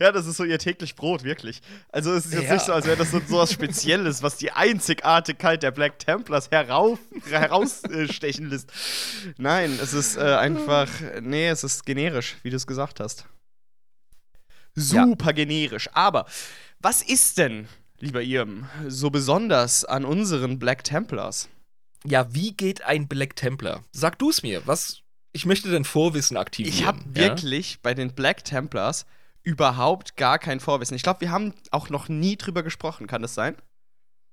[0.00, 1.60] Ja, das ist so ihr täglich Brot, wirklich.
[1.90, 2.54] Also, es ist jetzt Ja.
[2.54, 6.50] nicht so, als wäre das so, so was Spezielles, was die Einzigartigkeit der Black Templars
[6.50, 8.72] herauf, herausstechen lässt.
[9.36, 10.88] Nein, es ist äh, einfach,
[11.20, 13.26] nee, es ist generisch, wie du es gesagt hast.
[14.74, 15.88] Super generisch.
[15.92, 16.26] Aber
[16.80, 17.68] was ist denn,
[18.00, 21.48] lieber Irm, so besonders an unseren Black Templars?
[22.04, 23.82] ja, wie geht ein Black Templar?
[23.92, 24.66] Sag du es mir.
[24.66, 25.02] Was?
[25.32, 26.74] Ich möchte dein Vorwissen aktivieren.
[26.74, 27.14] Ich habe ja?
[27.14, 29.06] wirklich bei den Black Templars
[29.42, 30.94] überhaupt gar kein Vorwissen.
[30.96, 33.06] Ich glaube, wir haben auch noch nie drüber gesprochen.
[33.06, 33.56] Kann das sein?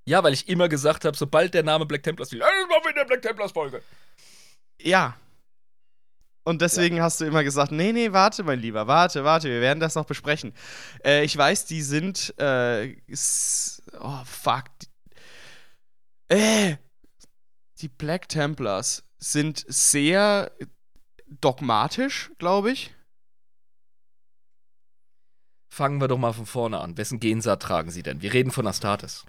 [0.08, 2.89] Ja, weil ich immer gesagt habe, sobald der Name Black Templars fiel, ey, machen wir
[2.89, 3.82] in der Black Templars Folge.
[4.80, 5.17] Ja.
[6.45, 9.79] Und deswegen hast du immer gesagt, nee, nee, warte, mein Lieber, warte, warte, wir werden
[9.79, 10.53] das noch besprechen.
[11.03, 12.95] Äh, ich weiß, die sind, äh,
[13.99, 14.65] oh, fuck.
[14.79, 16.77] Die, äh,
[17.81, 20.51] die Black Templars sind sehr
[21.25, 22.93] dogmatisch, glaube ich.
[25.67, 26.95] Fangen wir doch mal von vorne an.
[26.95, 28.21] Wessen Gensaat tragen sie denn?
[28.21, 29.25] Wir reden von Astartes.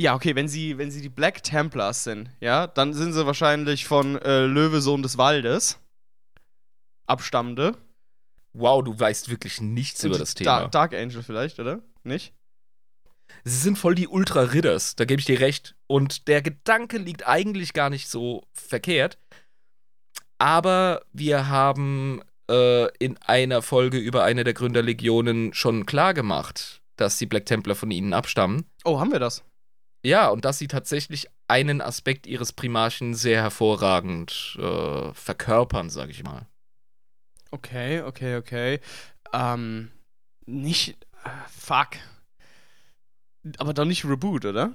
[0.00, 3.86] Ja, okay, wenn sie, wenn sie die Black Templars sind, ja, dann sind sie wahrscheinlich
[3.86, 5.78] von äh, Löwesohn des Waldes.
[7.10, 7.76] Abstammende.
[8.52, 10.62] Wow, du weißt wirklich nichts über das Thema.
[10.62, 11.80] Da Dark Angel vielleicht, oder?
[12.02, 12.32] Nicht?
[13.44, 15.76] Sie sind voll die Ultra-Ridders, da gebe ich dir recht.
[15.86, 19.18] Und der Gedanke liegt eigentlich gar nicht so verkehrt.
[20.38, 27.18] Aber wir haben äh, in einer Folge über eine der Gründerlegionen schon klar gemacht, dass
[27.18, 28.64] die Black Templar von ihnen abstammen.
[28.84, 29.44] Oh, haben wir das?
[30.02, 36.24] Ja, und dass sie tatsächlich einen Aspekt ihres Primarchen sehr hervorragend äh, verkörpern, sag ich
[36.24, 36.46] mal.
[37.50, 38.80] Okay, okay, okay.
[39.32, 39.90] Ähm,
[40.46, 40.96] nicht.
[41.24, 41.88] Äh, fuck.
[43.58, 44.74] Aber doch nicht Reboot, oder?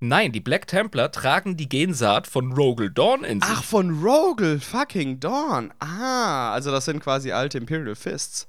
[0.00, 3.50] Nein, die Black Templar tragen die Gensaat von Rogel Dawn in sich.
[3.52, 5.72] Ach, von Rogel fucking Dawn.
[5.80, 8.48] Ah, also das sind quasi alte Imperial Fists.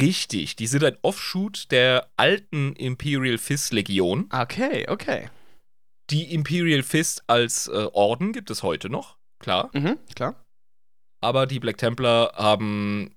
[0.00, 4.28] Richtig, die sind ein Offshoot der alten Imperial Fist Legion.
[4.32, 5.30] Okay, okay.
[6.10, 9.70] Die Imperial Fist als äh, Orden gibt es heute noch, klar.
[9.74, 10.34] Mhm, klar.
[11.20, 13.14] Aber die Black Templar haben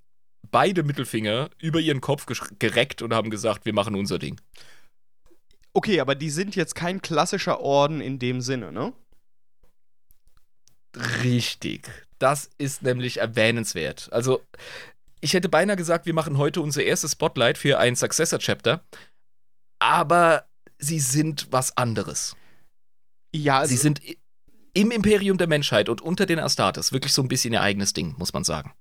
[0.50, 2.26] beide Mittelfinger über ihren Kopf
[2.60, 4.40] gereckt und haben gesagt, wir machen unser Ding.
[5.74, 8.94] Okay, aber die sind jetzt kein klassischer Orden in dem Sinne, ne?
[11.24, 11.90] Richtig.
[12.20, 14.10] Das ist nämlich erwähnenswert.
[14.12, 14.42] Also,
[15.22, 18.84] ich hätte beinahe gesagt, wir machen heute unser erstes Spotlight für ein Successor-Chapter.
[19.80, 20.46] Aber
[20.78, 22.36] sie sind was anderes.
[23.34, 24.02] Ja, also, sie sind
[24.74, 28.16] im Imperium der Menschheit und unter den Astartes wirklich so ein bisschen ihr eigenes Ding,
[28.18, 28.74] muss man sagen.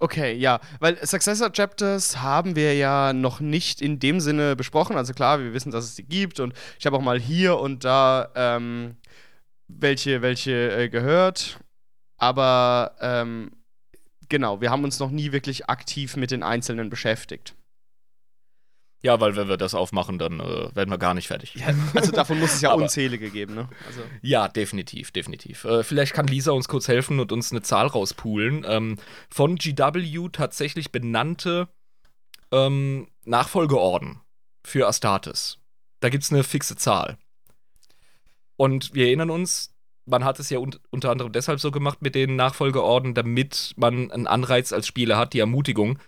[0.00, 4.96] Okay, ja, weil Successor Chapters haben wir ja noch nicht in dem Sinne besprochen.
[4.96, 7.84] Also klar, wir wissen, dass es die gibt und ich habe auch mal hier und
[7.84, 8.96] da ähm,
[9.66, 11.58] welche, welche äh, gehört.
[12.16, 13.50] Aber ähm,
[14.28, 17.54] genau, wir haben uns noch nie wirklich aktiv mit den Einzelnen beschäftigt.
[19.00, 21.54] Ja, weil wenn wir das aufmachen, dann äh, werden wir gar nicht fertig.
[21.54, 23.68] Ja, also davon muss es ja unzählige geben, ne?
[23.86, 25.64] Also, Ja, definitiv, definitiv.
[25.64, 28.64] Äh, vielleicht kann Lisa uns kurz helfen und uns eine Zahl rauspulen.
[28.66, 28.96] Ähm,
[29.30, 31.68] von GW tatsächlich benannte
[32.50, 34.20] ähm, Nachfolgeorden
[34.64, 35.58] für Astartes.
[36.00, 37.18] Da gibt es eine fixe Zahl.
[38.56, 39.74] Und wir erinnern uns,
[40.06, 44.10] man hat es ja un unter anderem deshalb so gemacht mit den Nachfolgeorden, damit man
[44.10, 45.98] einen Anreiz als Spieler hat, die Ermutigung,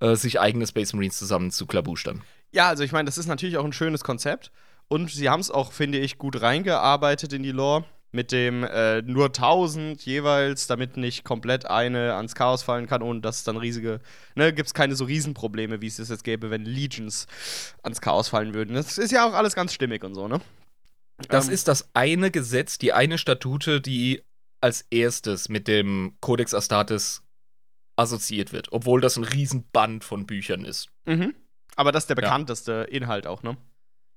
[0.00, 2.22] äh, sich eigene Space Marines zusammen zu klabustern.
[2.52, 4.50] Ja, also ich meine, das ist natürlich auch ein schönes Konzept.
[4.88, 7.84] Und sie haben es auch, finde ich, gut reingearbeitet in die Lore.
[8.10, 13.20] Mit dem äh, nur 1000 jeweils, damit nicht komplett eine ans Chaos fallen kann, ohne
[13.20, 14.00] dass es dann riesige,
[14.34, 17.26] ne, gibt es keine so Riesenprobleme, wie es es jetzt gäbe, wenn Legions
[17.82, 18.74] ans Chaos fallen würden.
[18.74, 20.40] Das ist ja auch alles ganz stimmig und so, ne?
[21.28, 24.22] Das Ähm, ist das eine Gesetz, die eine Statute, die
[24.62, 27.22] als erstes mit dem Codex Astartes
[27.96, 30.88] assoziiert wird, obwohl das ein Riesenband von Büchern ist.
[31.04, 31.34] Mhm.
[31.78, 32.22] Aber das ist der Ja.
[32.22, 33.56] bekannteste Inhalt auch, ne?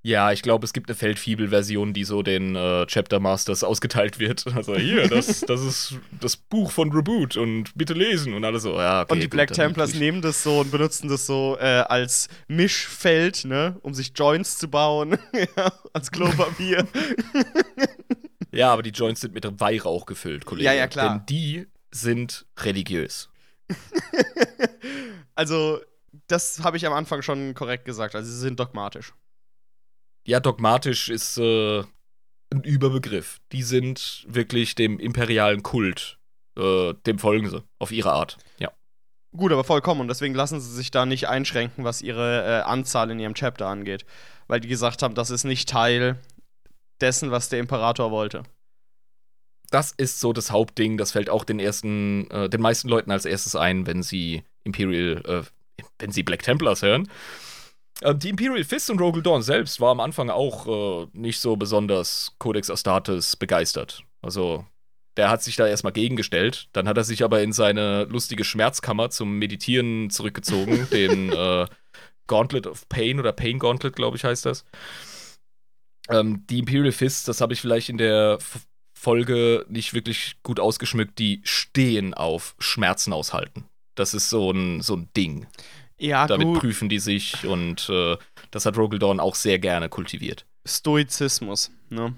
[0.03, 4.43] Ja, ich glaube, es gibt eine Feldfibel-Version, die so den äh, Chapter Masters ausgeteilt wird.
[4.55, 8.73] Also hier, das, das ist das Buch von Reboot und bitte lesen und alles so.
[8.79, 11.83] Ja, okay, und die gut, Black Templars nehmen das so und benutzen das so äh,
[11.87, 13.77] als Mischfeld, ne?
[13.83, 15.19] Um sich Joints zu bauen.
[15.55, 16.87] ja, als Klopapier.
[18.51, 20.65] Ja, aber die Joints sind mit Weihrauch gefüllt, Kollege.
[20.65, 21.19] Ja, ja, klar.
[21.19, 23.29] Denn die sind religiös.
[25.35, 25.79] also,
[26.31, 28.15] das habe ich am Anfang schon korrekt gesagt.
[28.15, 29.13] Also, sie sind dogmatisch.
[30.25, 31.83] Ja, dogmatisch ist äh,
[32.51, 33.39] ein Überbegriff.
[33.51, 36.19] Die sind wirklich dem imperialen Kult,
[36.57, 38.37] äh, dem folgen sie, auf ihre Art.
[38.59, 38.71] Ja.
[39.35, 40.01] Gut, aber vollkommen.
[40.01, 43.67] Und deswegen lassen sie sich da nicht einschränken, was ihre äh, Anzahl in ihrem Chapter
[43.67, 44.05] angeht.
[44.47, 46.19] Weil die gesagt haben, das ist nicht Teil
[46.99, 48.43] dessen, was der Imperator wollte.
[49.71, 50.97] Das ist so das Hauptding.
[50.97, 55.23] Das fällt auch den ersten, äh, den meisten Leuten als erstes ein, wenn sie Imperial,
[55.25, 55.43] äh,
[55.99, 57.09] wenn sie Black Templars hören.
[58.01, 60.67] Ähm, die Imperial Fist und Rogel Dawn selbst war am Anfang auch
[61.03, 64.03] äh, nicht so besonders Codex Astartes begeistert.
[64.21, 64.65] Also,
[65.17, 66.69] der hat sich da erstmal gegengestellt.
[66.73, 71.67] Dann hat er sich aber in seine lustige Schmerzkammer zum Meditieren zurückgezogen, den äh,
[72.27, 74.65] Gauntlet of Pain oder Pain Gauntlet, glaube ich, heißt das.
[76.09, 78.59] Ähm, die Imperial Fists, das habe ich vielleicht in der F
[78.93, 83.65] Folge nicht wirklich gut ausgeschmückt, die stehen auf Schmerzen aushalten.
[83.95, 85.47] Das ist so ein, so ein Ding.
[85.97, 86.59] Ja, Damit gut.
[86.59, 88.17] prüfen die sich und äh,
[88.49, 90.45] das hat Rogel Dawn auch sehr gerne kultiviert.
[90.65, 92.15] Stoizismus, ne?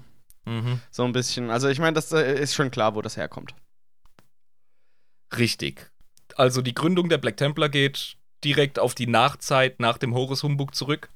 [0.90, 1.50] So ein bisschen.
[1.50, 3.54] Also, ich meine, das äh, ist schon klar, wo das herkommt.
[5.38, 5.90] Richtig.
[6.36, 10.74] Also die Gründung der Black Templar geht direkt auf die Nachzeit nach dem Horus Humbug
[10.74, 11.10] zurück.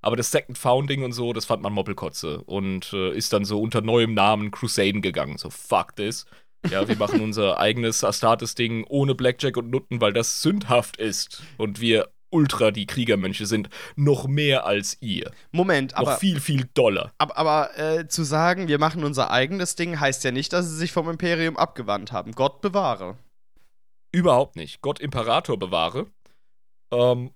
[0.00, 3.60] Aber das Second Founding und so, das fand man Moppelkotze und äh, ist dann so
[3.60, 5.38] unter neuem Namen Crusaden gegangen.
[5.38, 6.26] So, fuck this.
[6.70, 11.42] Ja, wir machen unser eigenes Astartes-Ding ohne Blackjack und Nutten, weil das sündhaft ist.
[11.58, 13.68] Und wir ultra die Kriegermönche sind.
[13.96, 15.30] Noch mehr als ihr.
[15.50, 17.12] Moment, Noch aber, viel, viel doller.
[17.18, 20.76] aber, aber äh, zu sagen, wir machen unser eigenes Ding, heißt ja nicht, dass sie
[20.76, 22.32] sich vom Imperium abgewandt haben.
[22.32, 23.18] Gott bewahre.
[24.12, 24.80] Überhaupt nicht.
[24.80, 26.06] Gott Imperator bewahre.
[26.90, 27.32] Ähm,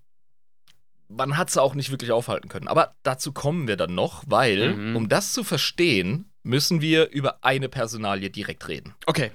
[1.09, 2.67] man hat es auch nicht wirklich aufhalten können.
[2.67, 4.95] Aber dazu kommen wir dann noch, weil, Mhm.
[4.95, 8.95] um das zu verstehen, müssen wir über eine Personalie direkt reden.
[9.05, 9.31] Okay.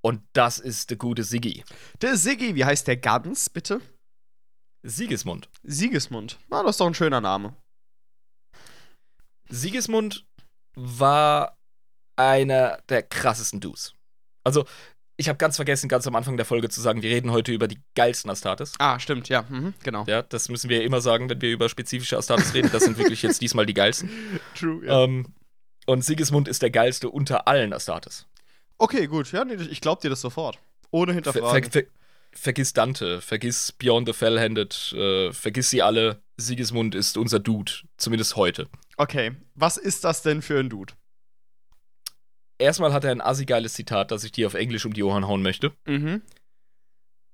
[0.00, 1.64] Und das ist der gute Siggi.
[2.00, 3.80] Der Siggi, wie heißt der ganz, bitte?
[4.84, 5.48] Sigismund.
[5.64, 6.38] Sigismund.
[6.48, 7.56] Na, das ist doch ein schöner Name.
[9.48, 10.24] Sigismund
[10.76, 11.58] war
[12.16, 13.94] einer der krassesten Dudes.
[14.44, 14.64] Also,
[15.16, 17.66] ich habe ganz vergessen, ganz am Anfang der Folge zu sagen, wir reden heute über
[17.66, 18.74] die geilsten Astartes.
[18.78, 20.04] Ah, stimmt, ja, mhm, genau.
[20.06, 22.70] Ja, das müssen wir immer sagen, wenn wir über spezifische Astartes reden.
[22.72, 24.10] Das sind wirklich jetzt diesmal die geilsten.
[24.54, 25.26] True, Ähm,
[25.88, 28.26] und Sigismund ist der geilste unter allen Astartes.
[28.76, 30.58] Okay, gut, ja, nee, ich glaub dir das sofort.
[30.90, 31.70] Ohne Ver, ver, hinterfragen.
[31.70, 31.82] ver,
[32.32, 36.22] vergiss Dante, vergiss Beyond the Fell-Handed, äh, vergiss sie alle.
[36.36, 38.68] Sigismund ist unser Dude, zumindest heute.
[38.96, 40.94] Okay, was ist das denn für ein Dude?
[42.58, 45.42] Erstmal hat er ein assi-geiles Zitat, das ich dir auf Englisch um die Ohren hauen
[45.42, 45.72] möchte.
[45.86, 46.22] Mhm.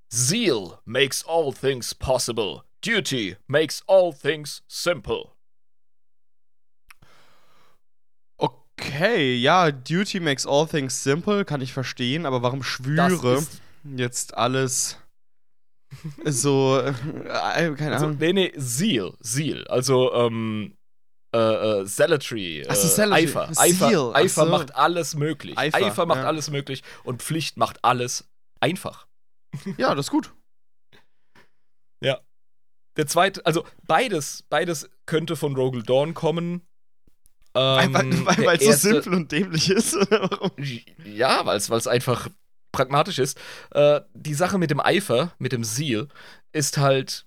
[0.09, 2.61] Zeal makes all things possible.
[2.81, 5.34] Duty makes all things simple.
[8.77, 13.41] Okay, ja, Duty makes all things simple, kann ich verstehen, aber warum schwüre
[13.95, 14.97] jetzt alles
[16.25, 16.93] so, äh,
[17.75, 18.17] keine also, Ahnung.
[18.19, 19.65] nee, nee, Zeal, Zeal.
[19.67, 20.75] Also, ähm,
[21.33, 21.37] äh,
[21.81, 23.23] äh, Zealotry, äh, so, Zealotry.
[23.23, 23.49] Eifer.
[23.55, 24.51] Eifer, Eifer so.
[24.51, 25.57] macht alles möglich.
[25.57, 26.27] Eifer, Eifer, macht ja.
[26.27, 28.27] alles möglich und Pflicht macht alles
[28.59, 29.07] einfach.
[29.77, 30.33] Ja, das ist gut.
[32.97, 36.61] Der zweite, also beides, beides könnte von Rogel Dawn kommen.
[37.55, 39.97] Weil Ähm, weil- es so simpel und dämlich ist.
[41.05, 42.29] Ja, weil es einfach
[42.71, 43.39] pragmatisch ist.
[43.71, 46.09] Äh, die Sache mit dem Eifer, mit dem Seal,
[46.51, 47.25] ist halt.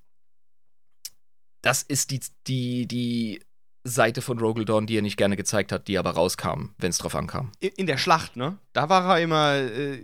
[1.62, 3.40] Das ist die, die, die
[3.84, 6.98] Seite von Rogel Dawn, die er nicht gerne gezeigt hat, die aber rauskam, wenn es
[6.98, 7.50] drauf ankam.
[7.58, 8.58] In in der Schlacht, ne?
[8.74, 9.98] Da war er immer äh,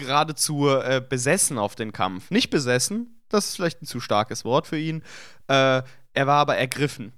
[0.00, 2.30] geradezu äh, besessen auf den Kampf.
[2.30, 5.02] Nicht besessen, das ist vielleicht ein zu starkes Wort für ihn.
[5.46, 5.82] Äh,
[6.14, 7.12] er war aber ergriffen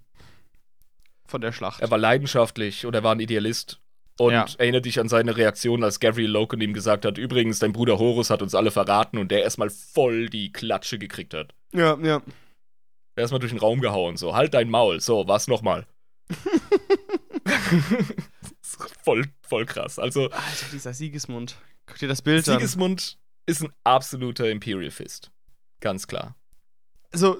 [1.30, 1.80] von der Schlacht.
[1.80, 3.80] Er war leidenschaftlich und er war ein Idealist.
[4.18, 4.44] Und Ja.
[4.58, 8.28] erinnere dich an seine Reaktion, als Gavriel Loken ihm gesagt hat: Übrigens, dein Bruder Horus
[8.28, 11.54] hat uns alle verraten und der erstmal voll die Klatsche gekriegt hat.
[11.72, 12.20] Ja, ja.
[13.16, 15.86] Der erstmal durch den Raum gehauen, so, halt dein Maul, so, was nochmal.
[19.02, 19.98] voll, voll krass.
[19.98, 21.56] Also, Alter, dieser Siegesmund.
[21.86, 22.58] Guck dir das Bild an.
[22.58, 25.30] Sigismund ist ein absoluter Imperial Fist.
[25.80, 26.36] Ganz klar.
[27.12, 27.38] Also,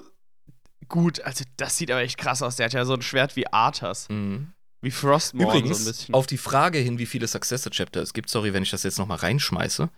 [0.87, 2.55] gut, also das sieht aber echt krass aus.
[2.55, 4.09] Der hat ja so ein Schwert wie Arthas.
[4.09, 4.53] Mhm.
[4.81, 6.15] Wie Frostmourne Übrigens, so ein bisschen.
[6.15, 8.97] auf die Frage hin, wie viele Successor Chapter es gibt, sorry, wenn ich das jetzt
[8.97, 9.89] nochmal reinschmeiße.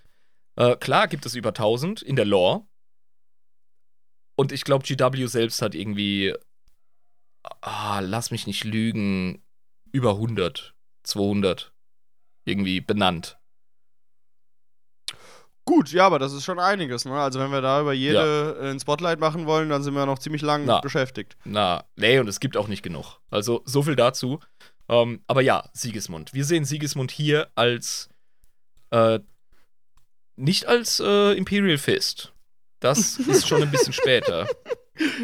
[0.57, 2.65] Äh, klar gibt es über 1000 in der Lore.
[4.35, 6.33] Und ich glaube, GW selbst hat irgendwie,
[7.61, 9.41] ah, lass mich nicht lügen,
[9.91, 11.71] über 100, 200
[12.45, 13.37] irgendwie benannt.
[15.65, 17.13] Gut, ja, aber das ist schon einiges, ne?
[17.13, 20.19] Also wenn wir da über jede äh, ein Spotlight machen wollen, dann sind wir noch
[20.19, 20.81] ziemlich lang Na.
[20.81, 21.37] beschäftigt.
[21.45, 23.19] Na, nee, und es gibt auch nicht genug.
[23.29, 24.39] Also, so viel dazu.
[24.89, 26.33] Ähm, aber ja, Sigismund.
[26.33, 28.09] Wir sehen Sigismund hier als,
[28.89, 29.19] äh,
[30.35, 32.33] nicht als äh, Imperial Fist.
[32.81, 34.47] Das ist schon ein bisschen später.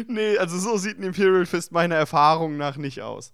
[0.08, 3.32] Nee, also so sieht ein Imperial Fist meiner Erfahrung nach nicht aus.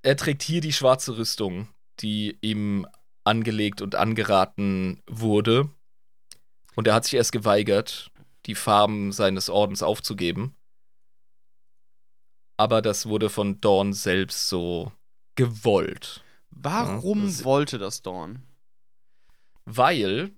[0.00, 1.68] Er trägt hier die schwarze Rüstung,
[2.00, 2.86] die ihm
[3.24, 5.68] angelegt und angeraten wurde.
[6.78, 8.12] Und er hat sich erst geweigert,
[8.46, 10.54] die Farben seines Ordens aufzugeben.
[12.56, 14.92] Aber das wurde von Dawn selbst so
[15.34, 16.22] gewollt.
[16.50, 18.44] Warum Ja, wollte das Dorn?
[19.64, 20.30] Weil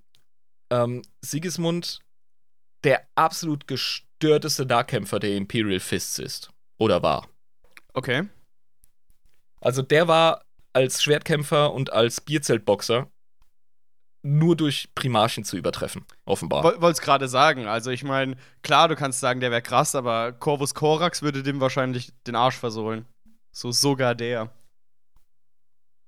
[0.71, 1.99] ähm, Sigismund
[2.83, 6.49] der absolut gestörteste Nahkämpfer der Imperial Fists ist.
[6.79, 7.27] Oder war.
[7.93, 8.27] Okay.
[9.59, 13.10] Also der war als Schwertkämpfer und als Bierzeltboxer
[14.23, 16.63] nur durch Primarchen zu übertreffen, offenbar.
[16.63, 17.65] Woll- Wollt's gerade sagen.
[17.67, 21.59] Also ich meine, klar, du kannst sagen, der wäre krass, aber Corvus Corax würde dem
[21.59, 23.05] wahrscheinlich den Arsch versohlen.
[23.51, 24.49] So sogar der.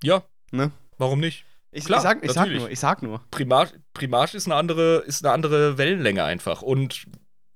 [0.03, 0.71] ja, Ne?
[0.97, 1.45] warum nicht?
[1.71, 3.21] Ich, Klar, ich, sag, ich sag nur, ich sag nur.
[3.31, 6.61] Primar, Primarch ist eine andere, ist eine andere Wellenlänge einfach.
[6.61, 7.07] Und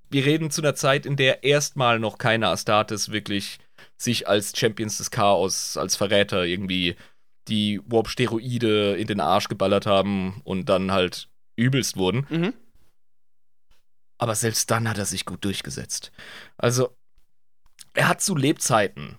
[0.10, 3.60] wir reden zu einer Zeit, in der erstmal noch keine Astartes wirklich
[3.96, 6.96] sich als Champions des Chaos, als Verräter irgendwie
[7.48, 12.28] die Warp-Steroide in den Arsch geballert haben und dann halt übelst wurden.
[12.30, 12.54] Mhm.
[14.18, 16.12] Aber selbst dann hat er sich gut durchgesetzt.
[16.58, 16.96] Also,
[17.94, 19.18] er hat zu Lebzeiten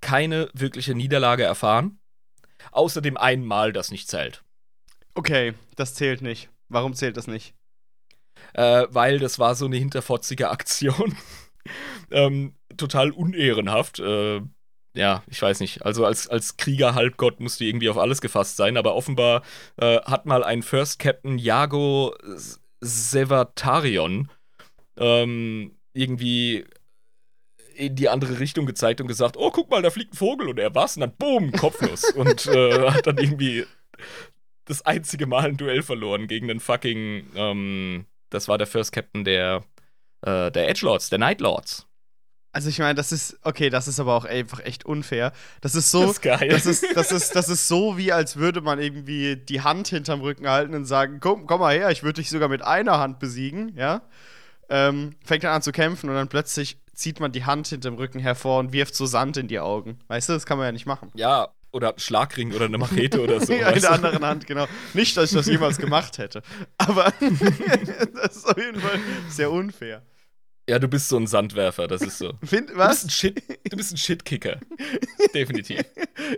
[0.00, 1.98] keine wirkliche Niederlage erfahren.
[2.70, 4.44] Außer dem einen Mal, das nicht zählt.
[5.14, 6.50] Okay, das zählt nicht.
[6.68, 7.54] Warum zählt das nicht?
[8.54, 11.16] äh, weil das war so eine hinterfotzige Aktion.
[12.10, 13.98] ähm, total unehrenhaft.
[13.98, 14.40] Äh,
[14.98, 15.86] ja, ich weiß nicht.
[15.86, 19.42] Also als, als Krieger-Halbgott musste irgendwie auf alles gefasst sein, aber offenbar
[19.76, 22.16] äh, hat mal ein First Captain Jago
[22.80, 24.28] Sevatarion
[24.96, 26.64] ähm, irgendwie
[27.76, 30.58] in die andere Richtung gezeigt und gesagt, oh, guck mal, da fliegt ein Vogel und
[30.58, 30.96] er was?
[30.96, 32.02] Und dann boom, kopflos.
[32.16, 33.66] und äh, hat dann irgendwie
[34.64, 39.22] das einzige Mal ein Duell verloren gegen den fucking, ähm, das war der First Captain
[39.22, 39.62] der,
[40.22, 41.87] äh, der Edgelords, der Nightlords.
[42.52, 45.32] Also ich meine, das ist, okay, das ist aber auch einfach echt unfair.
[45.60, 46.48] Das ist so, Das ist geil.
[46.48, 50.20] Das ist, das, ist, das ist so, wie als würde man irgendwie die Hand hinterm
[50.22, 53.18] Rücken halten und sagen, komm, komm mal her, ich würde dich sogar mit einer Hand
[53.18, 54.02] besiegen, ja.
[54.70, 58.18] Ähm, fängt dann an zu kämpfen und dann plötzlich zieht man die Hand hinterm Rücken
[58.18, 59.98] hervor und wirft so Sand in die Augen.
[60.08, 61.10] Weißt du, das kann man ja nicht machen.
[61.14, 63.52] Ja, oder einen Schlagring oder eine Machete oder so.
[63.52, 64.66] ja, in der anderen Hand, genau.
[64.94, 66.42] Nicht, dass ich das jemals gemacht hätte.
[66.76, 70.02] Aber das ist auf jeden Fall sehr unfair.
[70.68, 72.34] Ja, du bist so ein Sandwerfer, das ist so.
[72.44, 73.12] Find, Du bist ein was?
[73.12, 74.60] Shit, du bist ein Shitkicker.
[75.34, 75.82] Definitiv.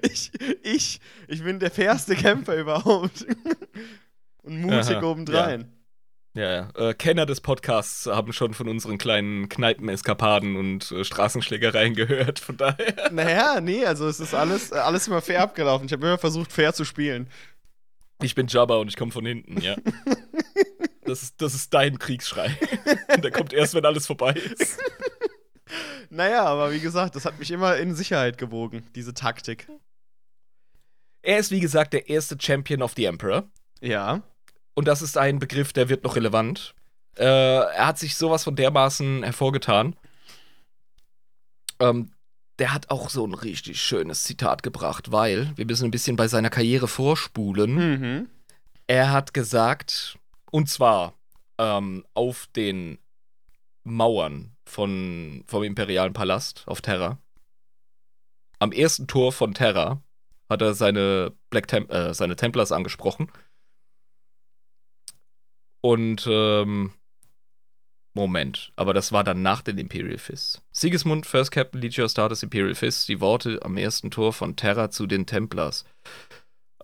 [0.03, 0.31] Ich,
[0.63, 3.27] ich, ich bin der fairste Kämpfer überhaupt.
[4.43, 5.73] Und mutig Aha, obendrein.
[6.35, 6.69] Ja, ja.
[6.77, 12.57] Äh, Kenner des Podcasts haben schon von unseren kleinen Kneipeneskapaden und äh, Straßenschlägereien gehört, von
[12.57, 13.11] daher.
[13.11, 15.87] Naja, nee, also es ist alles, äh, alles immer fair abgelaufen.
[15.87, 17.27] Ich habe immer versucht, fair zu spielen.
[18.23, 19.77] Ich bin Jabba und ich komme von hinten, ja.
[21.05, 22.57] Das ist, das ist dein Kriegsschrei.
[23.21, 24.79] Der kommt erst, wenn alles vorbei ist.
[26.13, 29.69] Naja, aber wie gesagt, das hat mich immer in Sicherheit gewogen, diese Taktik.
[31.23, 33.49] Er ist, wie gesagt, der erste Champion of the Emperor.
[33.81, 34.23] Ja.
[34.75, 36.75] Und das ist ein Begriff, der wird noch relevant.
[37.17, 39.95] Äh, er hat sich sowas von dermaßen hervorgetan.
[41.79, 42.11] Ähm,
[42.61, 46.29] der hat auch so ein richtig schönes Zitat gebracht, weil wir müssen ein bisschen bei
[46.29, 47.75] seiner Karriere vorspulen.
[47.75, 48.29] Mhm.
[48.87, 50.19] Er hat gesagt,
[50.51, 51.15] und zwar
[51.59, 52.99] ähm, auf den
[53.83, 57.19] Mauern von, vom Imperialen Palast auf Terra.
[58.59, 60.03] Am ersten Tor von Terra
[60.51, 63.33] hat er seine, Black Tem äh, seine Templars angesprochen.
[65.81, 66.93] Und ähm,
[68.13, 70.61] Moment, aber das war dann nach den Imperial Fists.
[70.73, 75.07] Sigismund, First Captain Legio Astartes Imperial Fists, die Worte am ersten Tor von Terra zu
[75.07, 75.85] den Templars.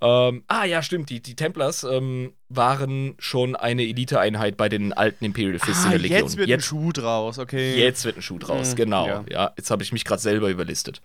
[0.03, 5.24] Ähm, ah ja, stimmt, die, die Templars ähm, waren schon eine Eliteeinheit bei den alten
[5.24, 6.20] Imperial Fists Ah, in der Legion.
[6.20, 7.77] jetzt wird ein Schuh draus, okay.
[7.83, 9.07] Jetzt wird ein Schuh draus, Hm, genau.
[9.07, 9.24] ja.
[9.31, 11.01] Ja, jetzt habe ich mich gerade selber überlistet.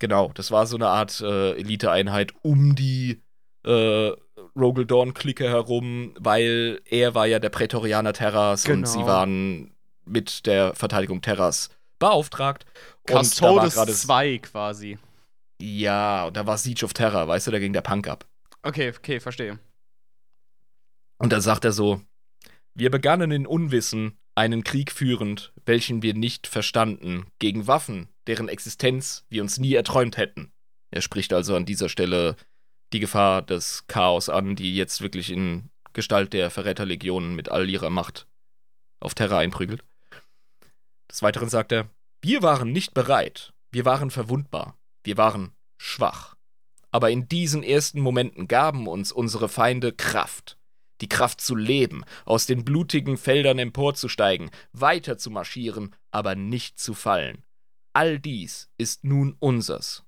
[0.00, 3.22] Genau, das war so eine Art äh, Eliteeinheit um die
[3.64, 4.10] äh,
[4.56, 8.88] Rogel Dawn-Clique herum, weil er war ja der Prätorianer Terras und Genau.
[8.88, 9.74] sie waren
[10.04, 12.66] mit der Verteidigung Terras beauftragt.
[13.08, 14.98] Und da Custodes gerade 2 quasi.
[15.60, 18.26] ja, und da war Siege of Terror, weißt du, da ging der Punk ab.
[18.62, 19.58] Okay, okay, verstehe.
[21.18, 22.00] Und dann sagt er so:
[22.74, 29.24] Wir begannen in Unwissen einen Krieg führend, welchen wir nicht verstanden, gegen Waffen, deren Existenz
[29.28, 30.52] wir uns nie erträumt hätten.
[30.90, 32.36] Er spricht also an dieser Stelle
[32.92, 37.90] die Gefahr des Chaos an, die jetzt wirklich in Gestalt der Verräterlegionen mit all ihrer
[37.90, 38.26] Macht
[39.00, 39.82] auf Terra einprügelt.
[41.10, 41.90] Des Weiteren sagt er:
[42.22, 46.34] Wir waren nicht bereit, wir waren verwundbar, wir waren schwach.
[46.90, 50.58] Aber in diesen ersten Momenten gaben uns unsere Feinde Kraft.
[51.00, 56.94] Die Kraft zu leben, aus den blutigen Feldern emporzusteigen, weiter zu marschieren, aber nicht zu
[56.94, 57.42] fallen.
[57.92, 60.04] All dies ist nun unsers.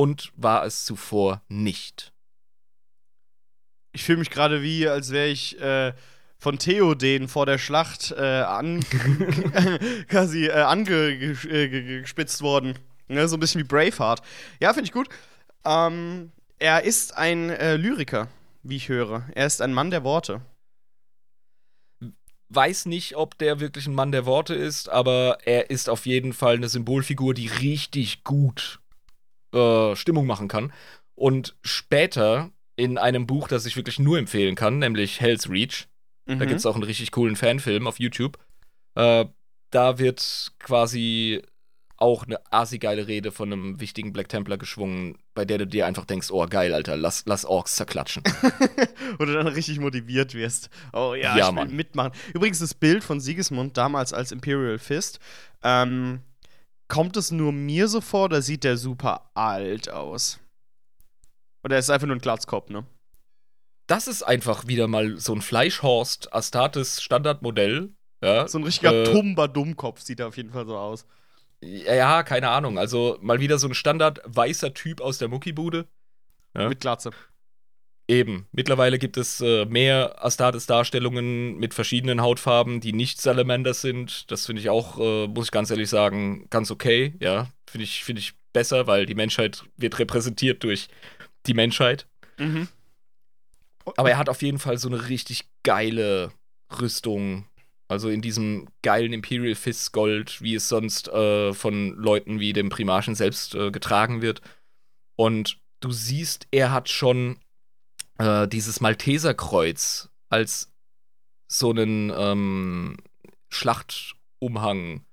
[0.00, 2.14] Und war es zuvor nicht.
[3.92, 5.92] Ich fühle mich gerade wie, als wäre ich äh,
[6.38, 8.80] von Theoden vor der Schlacht äh, an,
[10.08, 12.78] quasi äh, angespitzt worden.
[13.08, 14.22] Ne, so ein bisschen wie Braveheart.
[14.58, 15.10] Ja, finde ich gut.
[15.66, 18.28] Ähm, er ist ein äh, Lyriker,
[18.62, 19.28] wie ich höre.
[19.34, 20.40] Er ist ein Mann der Worte.
[22.48, 26.32] Weiß nicht, ob der wirklich ein Mann der Worte ist, aber er ist auf jeden
[26.32, 28.80] Fall eine Symbolfigur, die richtig gut
[29.52, 30.72] äh, Stimmung machen kann.
[31.14, 35.86] Und später in einem Buch, das ich wirklich nur empfehlen kann, nämlich Hell's Reach,
[36.26, 36.38] Mhm.
[36.38, 38.38] Da gibt es auch einen richtig coolen Fanfilm auf YouTube.
[38.94, 39.24] Äh,
[39.70, 41.42] da wird quasi
[41.96, 46.04] auch eine assi-geile Rede von einem wichtigen Black Templar geschwungen, bei der du dir einfach
[46.04, 48.22] denkst, oh geil, Alter, lass, lass Orks zerklatschen.
[49.18, 50.70] Wo du dann richtig motiviert wirst.
[50.92, 51.74] Oh ja, Ja, ich will Mann.
[51.76, 52.12] mitmachen.
[52.32, 55.20] Übrigens, das Bild von Sigismund damals als Imperial Fist,
[55.62, 56.20] ähm,
[56.90, 60.38] kommt es nur mir so vor, oder sieht der super alt aus?
[61.64, 62.84] Oder ist es einfach nur ein Glatzkopf, ne?
[63.86, 67.94] Das ist einfach wieder mal so ein Fleischhorst Astartes Standardmodell.
[68.22, 71.06] Ja, So ein richtiger Äh, tumber Dummkopf sieht er auf jeden Fall so aus.
[71.62, 72.78] ja, keine Ahnung.
[72.78, 75.88] Also mal wieder so ein Standard weißer Typ aus der Muckibude.
[76.54, 76.68] Ja.
[76.68, 77.10] Mit Glatze.
[78.10, 78.48] Eben.
[78.50, 84.28] Mittlerweile gibt es äh, mehr Astartes-Darstellungen mit verschiedenen Hautfarben, die nicht Salamanders sind.
[84.32, 87.14] Das finde ich auch, äh, muss ich ganz ehrlich sagen, ganz okay.
[87.20, 90.88] Ja, finde ich, finde ich besser, weil die Menschheit wird repräsentiert durch
[91.46, 92.08] die Menschheit.
[92.36, 92.66] Mhm.
[93.96, 96.32] Aber er hat auf jeden Fall so eine richtig geile
[96.80, 97.46] Rüstung.
[97.86, 102.70] Also in diesem geilen Imperial Fist Gold, wie es sonst äh, von Leuten wie dem
[102.70, 104.40] Primarchen selbst äh, getragen wird.
[105.14, 107.38] Und du siehst, er hat schon
[108.20, 110.72] äh, dieses Malteserkreuz als
[111.48, 112.96] so einen ähm,
[113.48, 115.04] Schlachtumhang.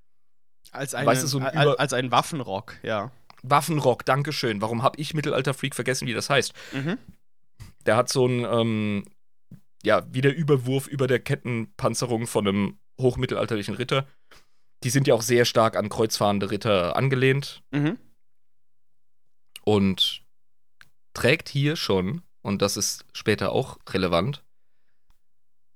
[0.70, 3.10] Als, eine, Weißt du, so ein al- Über- als ein Waffenrock, ja.
[3.42, 4.60] Waffenrock, Dankeschön.
[4.60, 6.52] Warum hab ich Mittelalter-Freak vergessen, wie das heißt?
[6.72, 6.98] Mhm.
[7.86, 9.04] Der hat so einen, ähm,
[9.82, 14.06] ja, wie der Überwurf über der Kettenpanzerung von einem hochmittelalterlichen Ritter.
[14.84, 17.96] Die sind ja auch sehr stark an kreuzfahrende Ritter angelehnt Mhm.
[19.64, 20.22] und
[21.14, 24.42] trägt hier schon, und das ist später auch relevant,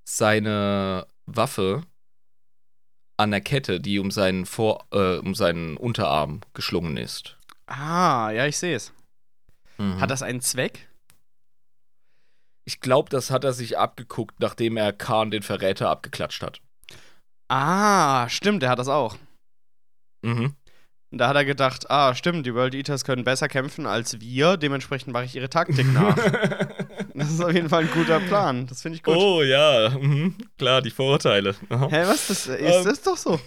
[0.03, 1.83] seine Waffe
[3.15, 7.37] an der Kette, die um seinen, Vor äh, um seinen Unterarm geschlungen ist.
[7.67, 8.91] Ah, ja, ich sehe es.
[9.77, 10.01] Mhm.
[10.01, 10.89] Hat das einen Zweck?
[12.65, 16.59] Ich glaube, das hat er sich abgeguckt, nachdem er Khan den Verräter abgeklatscht hat.
[17.49, 19.17] Ah, stimmt, der hat das auch.
[20.23, 20.55] Mhm.
[21.13, 24.57] Und da hat er gedacht, ah, stimmt, die World Eaters können besser kämpfen als wir,
[24.57, 26.15] dementsprechend mache ich ihre Taktik nach.
[27.13, 28.65] das ist auf jeden Fall ein guter Plan.
[28.65, 29.15] Das finde ich gut.
[29.15, 30.35] oh ja, mhm.
[30.57, 31.53] klar, die Vorurteile.
[31.69, 31.87] Aha.
[31.91, 32.29] Hä, was?
[32.29, 32.83] Das ist Ähm.
[32.83, 33.39] das doch so.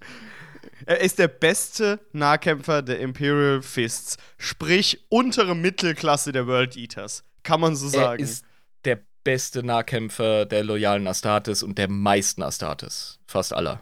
[0.86, 4.16] er ist der beste Nahkämpfer der Imperial Fists.
[4.38, 7.22] Sprich, untere Mittelklasse der World Eaters.
[7.42, 8.22] Kann man so Er sagen.
[8.22, 8.46] ist
[8.86, 13.18] der beste Nahkämpfer der loyalen Astartes und der meisten Astartes.
[13.26, 13.80] Fast aller.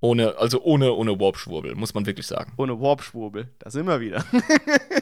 [0.00, 2.52] Ohne, also ohne, ohne Warp-Schwurbel, muss man wirklich sagen.
[2.56, 3.48] Ohne Warp-Schwurbel.
[3.58, 4.24] Da sind wir wieder.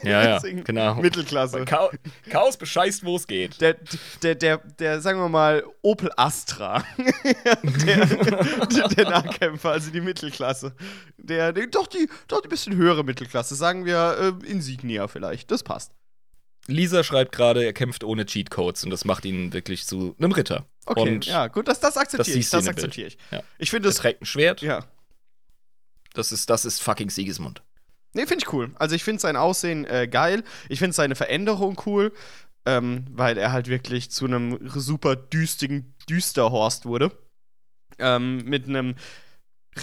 [0.03, 0.95] Ja, ja, genau.
[0.95, 1.65] Mittelklasse.
[1.65, 1.89] Chao
[2.29, 3.59] Chaos bescheißt, wo es geht.
[3.59, 3.75] Der,
[4.21, 6.83] der, der, der, sagen wir mal, Opel Astra.
[7.85, 10.73] der, der, der Nahkämpfer, also die Mittelklasse.
[11.17, 13.55] Der, der, doch, die, doch die bisschen höhere Mittelklasse.
[13.55, 15.51] Sagen wir äh, Insignia vielleicht.
[15.51, 15.91] Das passt.
[16.67, 20.65] Lisa schreibt gerade, er kämpft ohne Cheatcodes und das macht ihn wirklich zu einem Ritter.
[20.87, 22.49] Okay, Und ja, gut, das, das akzeptiere ich.
[22.49, 23.17] Das akzeptiere ich.
[23.29, 23.43] Ja.
[23.57, 23.97] Ich finde das.
[23.97, 24.61] trägt ein Schwert.
[24.61, 24.85] Ja.
[26.13, 27.61] Das ist, das ist fucking Sigismund.
[28.13, 28.71] Nee, finde ich cool.
[28.79, 30.43] Also ich finde sein Aussehen äh, geil.
[30.69, 32.13] Ich finde seine Veränderung cool,
[32.65, 37.11] ähm, weil er halt wirklich zu einem super düstigen Düsterhorst wurde.
[37.99, 38.95] Ähm, mit einem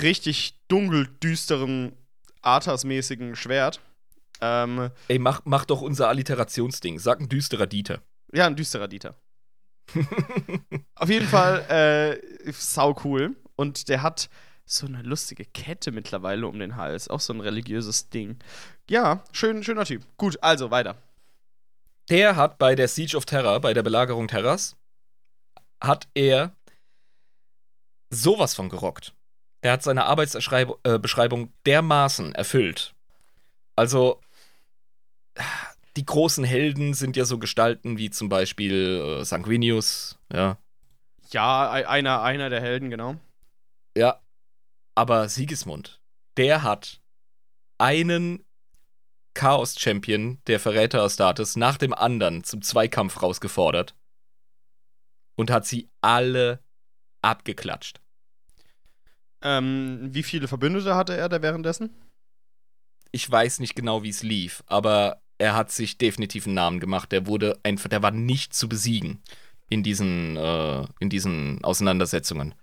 [0.01, 1.93] richtig dunkel düsteren,
[2.43, 3.81] Arthas-mäßigen Schwert.
[4.41, 6.99] Ähm, Ey, mach, mach doch unser Alliterationsding.
[6.99, 8.01] Sag ein düsterer Dieter.
[8.33, 9.15] ja, ein düsterer Dieter.
[10.95, 13.37] Auf jeden Fall äh, sau cool.
[13.57, 14.29] Und der hat
[14.65, 17.09] so eine lustige Kette mittlerweile um den Hals.
[17.09, 18.39] Auch so ein religiöses Ding.
[18.89, 20.03] Ja, schön, schöner Typ.
[20.17, 20.97] Gut, also weiter.
[22.09, 24.77] Der hat bei der Siege of Terror, bei der Belagerung Terras,
[25.81, 26.55] hat er
[28.11, 29.15] sowas von gerockt.
[29.63, 32.95] Der hat seine Arbeitsbeschreibung äh, dermaßen erfüllt.
[33.77, 34.21] Also,
[35.97, 40.59] die großen Helden sind ja so Gestalten wie zum Beispiel äh, Sanguinius, ja.
[41.31, 43.17] Ja, ei- einer, einer der Helden, genau.
[43.97, 44.21] Ja.
[44.97, 46.01] Aber Sigismund,
[46.37, 47.01] der hat
[47.79, 48.45] einen
[49.35, 53.97] Chaos-Champion der Verräter Astartes nach dem anderen zum Zweikampf rausgefordert
[55.35, 56.63] und hat sie alle
[57.23, 58.01] abgeklatscht.
[59.43, 61.91] Ähm, wie viele Verbündete hatte er da währenddessen?
[63.11, 67.13] Ich weiß nicht genau, wie es lief, aber er hat sich definitiv einen Namen gemacht.
[67.13, 69.23] Der wurde einfach, der war nicht zu besiegen
[69.69, 72.55] in diesen, äh, in diesen Auseinandersetzungen.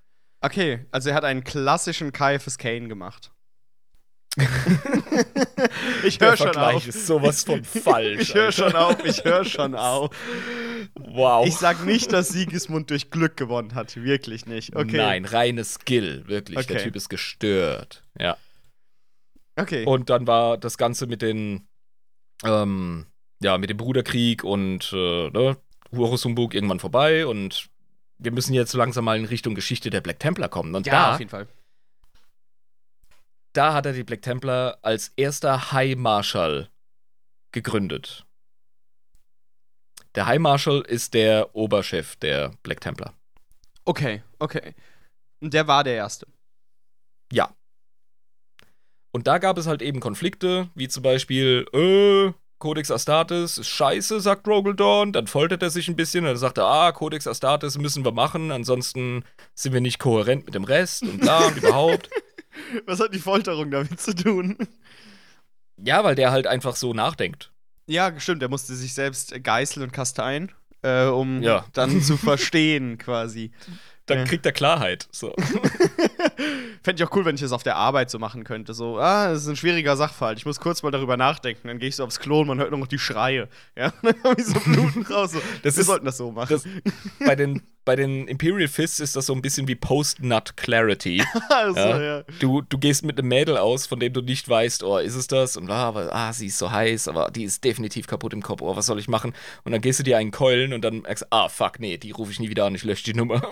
[0.41, 3.31] Okay, also er hat einen klassischen Caiaphas Kane gemacht.
[6.05, 6.87] ich höre schon auf.
[6.87, 8.21] ist sowas von falsch.
[8.21, 10.15] Ich höre schon auf, ich höre schon auf.
[10.95, 11.45] Wow.
[11.45, 13.95] Ich sag nicht, dass Sigismund durch Glück gewonnen hat.
[13.97, 14.75] Wirklich nicht.
[14.75, 14.97] Okay.
[14.97, 16.65] Nein, reines Skill, wirklich.
[16.65, 16.85] Der Okay.
[16.85, 18.03] Typ ist gestört.
[18.17, 18.37] Ja.
[19.57, 19.85] Okay.
[19.85, 21.67] Und dann war das Ganze mit den,
[22.43, 23.05] ähm,
[23.41, 25.57] ja, mit dem Bruderkrieg und äh, ne,
[25.95, 27.69] Horus Humbug irgendwann vorbei und
[28.17, 30.75] wir müssen jetzt langsam mal in Richtung Geschichte der Black Templar kommen.
[30.75, 31.47] Und ja, da, auf jeden Fall.
[33.53, 36.69] da hat er die Black Templar als erster High Marshal
[37.51, 38.25] gegründet.
[40.15, 43.13] Der High Marshal ist der Oberchef der Black Templar.
[43.85, 44.75] Okay, okay.
[45.39, 46.27] Und der war der Erste.
[47.31, 47.55] Ja.
[49.11, 54.21] Und da gab es halt eben Konflikte, wie zum Beispiel, äh, Codex Astartes ist scheiße,
[54.21, 55.11] sagt Rogaldorn.
[55.13, 56.25] Dann foltert er sich ein bisschen.
[56.25, 59.23] Dann sagt er, ah, Codex Astartes müssen wir machen, ansonsten
[59.55, 62.09] sind wir nicht kohärent mit dem Rest und bla und überhaupt.
[62.85, 64.57] Was hat die Folterung damit zu tun?
[65.77, 67.51] Ja, weil der halt einfach so nachdenkt.
[67.87, 70.51] Ja, stimmt, er musste sich selbst geißeln und kasteien,
[70.83, 71.65] äh, um Ja.
[71.73, 73.51] dann zu verstehen, quasi.
[74.07, 74.23] Dann Ja.
[74.25, 75.07] kriegt er Klarheit.
[75.11, 75.33] So.
[76.83, 78.73] Fände ich auch cool, wenn ich das auf der Arbeit so machen könnte.
[78.73, 80.37] So, ah, das ist ein schwieriger Sachverhalt.
[80.39, 81.67] Ich muss kurz mal darüber nachdenken.
[81.67, 83.47] Dann gehe ich so aufs Klo und man hört nur noch die Schreie.
[83.77, 83.93] Ja,
[84.37, 85.31] ich so Bluten raus.
[85.33, 85.41] So.
[85.63, 86.49] Das Wir ist- sollten das so machen.
[86.49, 86.63] Das,
[87.25, 91.23] bei, den, bei den Imperial Fists ist das so ein bisschen wie Post-Nut Clarity.
[91.49, 92.01] also, Ja.
[92.01, 92.23] ja.
[92.39, 95.27] Du, du gehst mit einem Mädel aus, von dem du nicht weißt, oh, ist es
[95.27, 95.57] das?
[95.57, 98.61] Und bla, aber ah, sie ist so heiß, aber die ist definitiv kaputt im Kopf.
[98.61, 99.33] Oh, was soll ich machen?
[99.63, 102.11] Und dann gehst du dir einen keulen und dann merkst du, ah, fuck, nee, die
[102.11, 103.41] rufe ich nie wieder an, ich lösche die Nummer.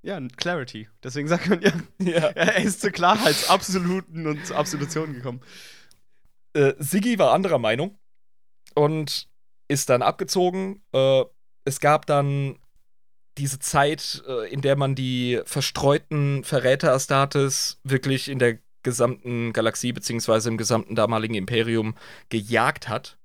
[0.00, 0.88] Ja, Clarity.
[1.02, 2.28] Deswegen sagt man ja, ja.
[2.34, 5.42] er ist zur Klarheitsabsoluten und zur Absolution gekommen.
[6.54, 7.98] Äh, Siggi war anderer Meinung
[8.74, 9.28] und
[9.66, 10.82] ist dann abgezogen.
[10.92, 11.24] Äh,
[11.64, 12.58] es gab dann
[13.38, 19.92] diese Zeit, äh, in der man die verstreuten Verräter Astartes wirklich in der gesamten Galaxie
[19.92, 21.94] beziehungsweise im gesamten damaligen Imperium
[22.28, 23.18] gejagt hat.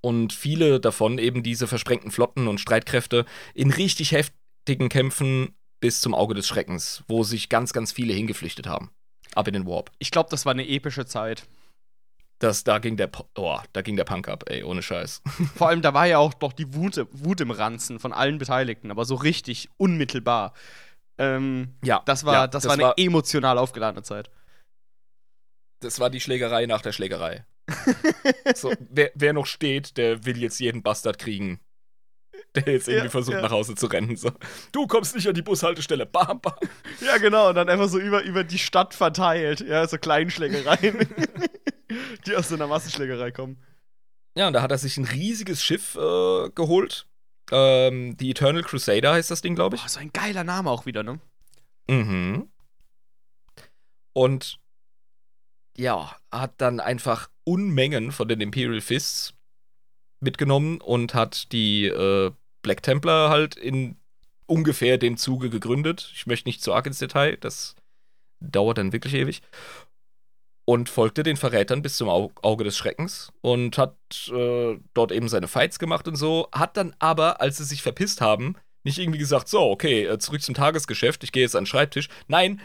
[0.00, 6.14] Und viele davon eben diese versprengten Flotten und Streitkräfte in richtig heftigen Kämpfen bis zum
[6.14, 8.90] Auge des Schreckens, wo sich ganz, ganz viele hingeflüchtet haben.
[9.34, 9.90] Ab in den Warp.
[9.98, 11.46] Ich glaube, das war eine epische Zeit.
[12.40, 15.22] Das, da ging der, oh, da ging der Punk ab, ey, ohne Scheiß.
[15.56, 18.90] Vor allem, da war ja auch doch die Wut, Wut im Ranzen von allen Beteiligten,
[18.92, 20.52] aber so richtig unmittelbar.
[21.18, 24.30] Ähm, Ja, das war, ja, das, das war eine war- emotional aufgeladene Zeit.
[25.80, 27.44] Das war die Schlägerei nach der Schlägerei.
[28.54, 31.60] so, wer, wer noch steht, der will jetzt jeden Bastard kriegen,
[32.54, 33.42] der jetzt irgendwie Ja, versucht, ja.
[33.42, 34.16] nach Hause zu rennen.
[34.16, 34.30] So.
[34.72, 36.06] Du kommst nicht an die Bushaltestelle.
[36.06, 36.54] Bam, bam.
[37.00, 39.60] Ja, genau, und dann einfach so über, über die Stadt verteilt.
[39.60, 40.98] Ja, so Kleinschlägereien,
[42.28, 43.58] die aus so einer Massenschlägerei kommen.
[44.36, 47.06] Ja, und da hat er sich ein riesiges Schiff äh, geholt.
[47.50, 49.82] Ähm, die Eternal Crusader heißt das Ding, glaube ich.
[49.82, 51.18] Boah, so ein geiler Name auch wieder, ne?
[51.88, 52.48] Mhm.
[54.12, 54.58] Und
[55.76, 59.32] ja, hat dann einfach Unmengen von den Imperial Fists
[60.20, 63.96] mitgenommen und hat die äh, Black Templar halt in
[64.46, 66.10] ungefähr dem Zuge gegründet.
[66.14, 67.76] Ich möchte nicht zu arg ins Detail, das
[68.40, 69.42] dauert dann wirklich ewig.
[70.68, 73.96] Und folgte den Verrätern bis zum Au Auge des Schreckens und hat
[74.30, 76.48] äh, dort eben seine Fights gemacht und so.
[76.52, 78.54] Hat dann aber, als sie sich verpisst haben,
[78.84, 82.10] Nicht irgendwie gesagt, so, okay, äh, zurück zum Tagesgeschäft, ich gehe jetzt an den Schreibtisch.
[82.26, 82.60] Nein,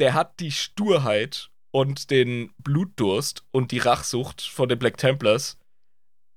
[0.00, 5.56] der hat die Sturheit und den Blutdurst und die Rachsucht von den Black Templars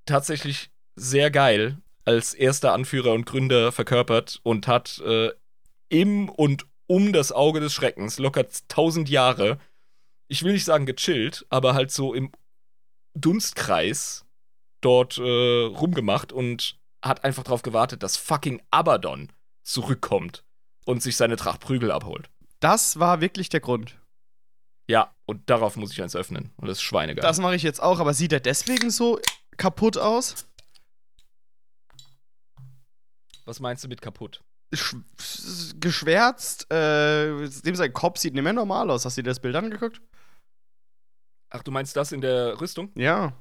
[0.06, 5.32] tatsächlich sehr geil als erster Anführer und Gründer verkörpert und hat äh,
[5.90, 9.60] im und um das Auge des Schreckens locker tausend Jahre,
[10.28, 12.32] ich will nicht sagen gechillt, aber halt so im
[13.14, 14.26] Dunstkreis
[14.82, 19.32] dort äh, rumgemacht und hat einfach darauf gewartet, dass fucking Abaddon
[19.64, 20.44] zurückkommt
[20.86, 22.30] und sich seine Tracht Prügel abholt.
[22.60, 23.98] Das war wirklich der Grund.
[24.88, 26.54] Ja, und darauf muss ich eins öffnen.
[26.58, 27.22] Und das ist schweinegeil.
[27.22, 29.20] Das mache ich jetzt auch, aber sieht er deswegen so
[29.58, 30.48] kaputt aus?
[33.46, 34.44] Was meinst du mit kaputt?
[34.74, 34.96] Sch
[35.80, 39.06] geschwärzt, äh, dem sein Kopf sieht nicht mehr normal aus.
[39.06, 40.02] Hast du dir das Bild angeguckt?
[41.50, 42.92] Ach, du meinst das in der Rüstung?
[42.96, 43.34] Ja.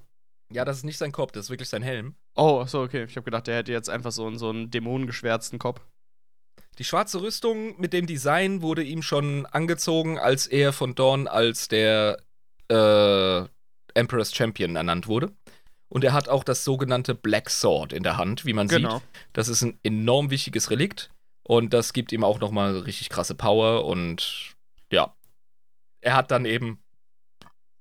[0.52, 2.14] Ja, das ist nicht sein Kopf, das ist wirklich sein Helm.
[2.36, 3.04] Oh, so, okay.
[3.04, 5.80] Ich habe gedacht, der hätte jetzt einfach so, einen- so einen dämonengeschwärzten Kopf.
[6.78, 11.68] Die schwarze Rüstung mit dem Design wurde ihm schon angezogen, als er von Dawn als
[11.68, 12.18] der
[12.68, 13.44] äh,
[13.94, 15.32] Emperor's Champion ernannt wurde.
[15.88, 18.98] Und er hat auch das sogenannte Black Sword in der Hand, wie man Genau.
[18.98, 19.09] sieht.
[19.32, 21.11] Das ist ein enorm wichtiges Relikt
[21.44, 24.54] und das gibt ihm auch nochmal richtig krasse Power und
[24.92, 25.14] ja,
[26.02, 26.82] er hat dann eben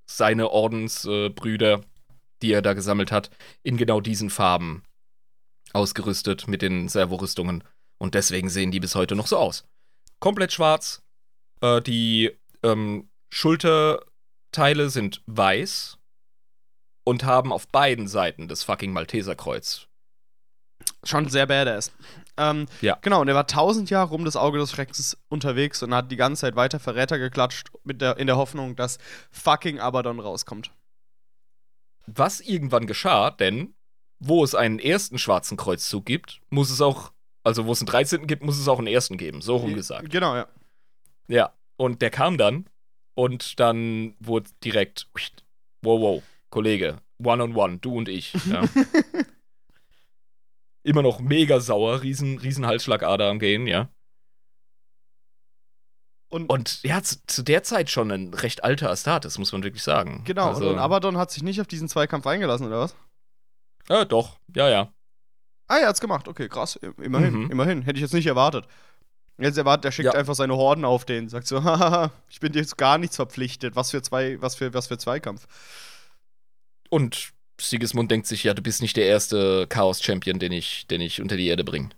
[0.06, 1.82] seine Ordensbrüder, äh,
[2.42, 3.30] die er da gesammelt hat,
[3.64, 4.84] in genau diesen Farben
[5.74, 7.64] ausgerüstet mit den Servorüstungen
[7.98, 9.66] und deswegen sehen die bis heute noch so aus.
[10.20, 11.04] Komplett schwarz,
[11.62, 12.32] äh, die
[12.64, 15.98] ähm, Schulterteile sind weiß
[17.04, 19.88] und haben auf beiden Seiten das fucking Malteserkreuz.
[21.04, 21.92] Schon sehr badass.
[22.38, 22.98] Ähm, Ja.
[23.02, 26.16] Genau, und er war tausend Jahre um das Auge des Schreckens unterwegs und hat die
[26.18, 28.98] ganze Zeit weiter Verräter geklatscht, mit der, in der Hoffnung, dass
[29.32, 30.72] fucking Abaddon rauskommt.
[32.08, 33.74] Was irgendwann geschah, denn
[34.20, 37.12] wo es einen ersten schwarzen Kreuzzug gibt, muss es auch,
[37.44, 38.28] also wo es einen 13.
[38.28, 40.10] gibt, muss es auch einen ersten geben, so rum gesagt.
[40.10, 40.48] Genau, ja.
[41.28, 42.66] Ja, und der kam dann
[43.16, 45.08] und dann wurde direkt,
[45.82, 48.34] wow, wow, Kollege, one on one, du und ich.
[48.46, 48.64] Ja.
[50.86, 53.90] Immer noch mega sauer, riesen, riesen Halsschlagader am Gehen, ja.
[56.30, 59.84] Und, Und ja, zu, zu der Zeit schon ein recht alter Astartes, muss man wirklich
[59.84, 60.22] sagen.
[60.26, 62.96] genau, Also, und, Abaddon hat sich nicht auf diesen Zweikampf eingelassen, oder was?
[63.90, 64.94] Ja, doch, ja, ja.
[65.68, 66.28] Ah, er hat's gemacht.
[66.28, 66.76] Okay, krass.
[67.02, 67.52] Immerhin, Mhm.
[67.52, 67.82] immerhin.
[67.84, 68.68] Hätte ich jetzt nicht erwartet.
[69.38, 70.20] Jetzt erwartet, er schickt Ja.
[70.20, 73.76] einfach seine Horden auf den, sagt so, haha, ich bin dir jetzt gar nichts verpflichtet.
[73.76, 75.48] Was für zwei, was für, was für Zweikampf.
[76.90, 81.22] Und Sigismund denkt sich, ja, du bist nicht der erste Chaos-Champion, den ich, den ich
[81.22, 81.90] unter die Erde bringe.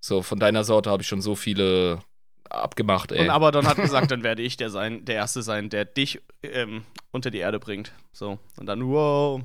[0.00, 2.00] So, von deiner Sorte habe ich schon so viele
[2.48, 3.20] abgemacht, ey.
[3.20, 6.84] Und Abaddon hat gesagt, dann werde ich der sein, der Erste sein, der dich ähm,
[7.10, 7.92] unter die Erde bringt.
[8.12, 8.38] So.
[8.56, 9.42] Und dann, wow.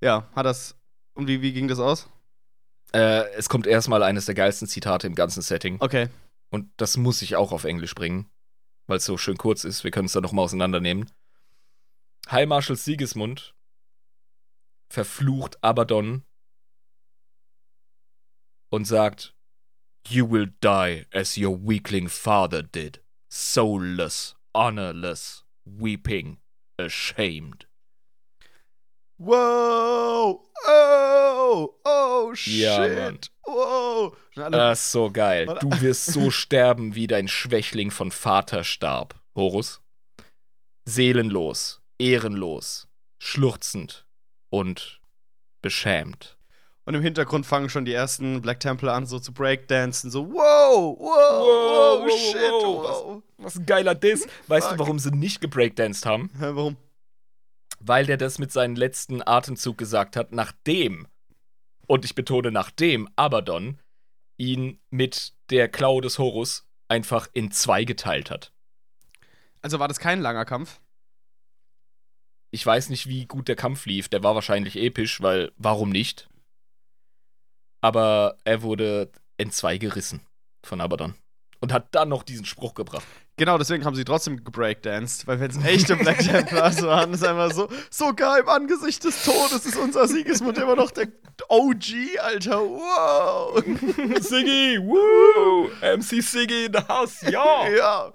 [0.00, 0.76] Ja, hat das.
[1.14, 2.08] Und wie, wie ging das aus?
[2.92, 5.78] Äh, es kommt erstmal eines der geilsten Zitate im ganzen Setting.
[5.80, 6.08] Okay.
[6.50, 8.26] Und das muss ich auch auf Englisch bringen,
[8.86, 9.82] weil es so schön kurz ist.
[9.82, 11.10] Wir können es dann nochmal auseinandernehmen.
[12.30, 13.53] High Marshal Sigismund
[14.94, 16.24] verflucht Abaddon
[18.70, 19.34] und sagt,
[20.06, 23.02] You will die as your weakling father did.
[23.28, 26.38] Soulless, honorless, weeping,
[26.78, 27.66] ashamed.
[29.18, 30.46] Wow!
[30.66, 31.74] Oh!
[31.84, 32.54] Oh, shit!
[32.54, 33.18] Ja, Mann.
[33.46, 34.16] Wow!
[34.34, 35.46] Das ist so geil.
[35.60, 39.80] Du wirst so sterben, wie dein Schwächling von Vater starb, Horus.
[40.84, 42.86] Seelenlos, ehrenlos,
[43.18, 44.03] schluchzend
[44.58, 45.00] und
[45.62, 46.36] beschämt.
[46.84, 50.10] Und im Hintergrund fangen schon die ersten Black Templar an, so zu breakdancen.
[50.10, 50.96] So, wow!
[50.98, 51.00] Wow!
[51.00, 52.02] Wow!
[52.02, 52.36] wow, shit!
[52.36, 53.22] wow, Wow!
[53.38, 54.28] Was ein geiler Diss.
[54.46, 54.76] Weißt Fuck.
[54.76, 56.30] du, warum sie nicht gebreakdanced haben?
[56.38, 56.76] Hä, warum?
[57.80, 61.08] Weil der das mit seinem letzten Atemzug gesagt hat, nachdem,
[61.86, 63.78] und ich betone nachdem, Abaddon
[64.36, 68.52] ihn mit der Klaue des Horus einfach in zwei geteilt hat.
[69.62, 70.80] Also war das kein langer Kampf?
[72.54, 74.08] Ich weiß nicht, wie gut der Kampf lief.
[74.08, 76.28] Der war wahrscheinlich episch, weil warum nicht?
[77.80, 80.20] Aber er wurde in zwei gerissen
[80.64, 81.14] von Abaddon.
[81.58, 83.02] Und hat dann noch diesen Spruch gebracht.
[83.36, 87.50] Genau, deswegen haben sie trotzdem gebreakdanced, weil wenn es echte Black Templars waren, ist einfach
[87.50, 91.08] so, sogar im Angesicht des Todes ist unser Siegesmund immer noch der
[91.48, 93.60] OG, Alter, wow.
[94.20, 95.70] Siggy, woo!
[95.80, 97.68] MC Siggy in the house, ja!
[97.68, 98.12] ja.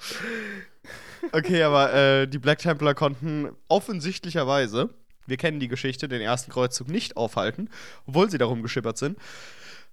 [1.32, 4.90] Okay, aber äh, die Black Templar konnten offensichtlicherweise,
[5.28, 7.70] wir kennen die Geschichte, den ersten Kreuzzug nicht aufhalten,
[8.06, 9.18] obwohl sie darum geschippert sind.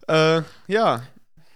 [0.09, 1.03] Äh, ja,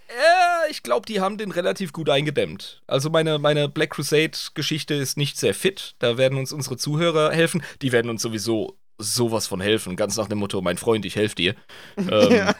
[0.09, 2.81] Äh, ich glaube, die haben den relativ gut eingedämmt.
[2.85, 5.95] Also meine, meine Black Crusade-Geschichte ist nicht sehr fit.
[5.99, 7.63] Da werden uns unsere Zuhörer helfen.
[7.81, 9.95] Die werden uns sowieso sowas von helfen.
[9.95, 11.55] Ganz nach dem Motto, mein Freund, ich helfe dir.
[11.97, 12.55] Ähm, Ja.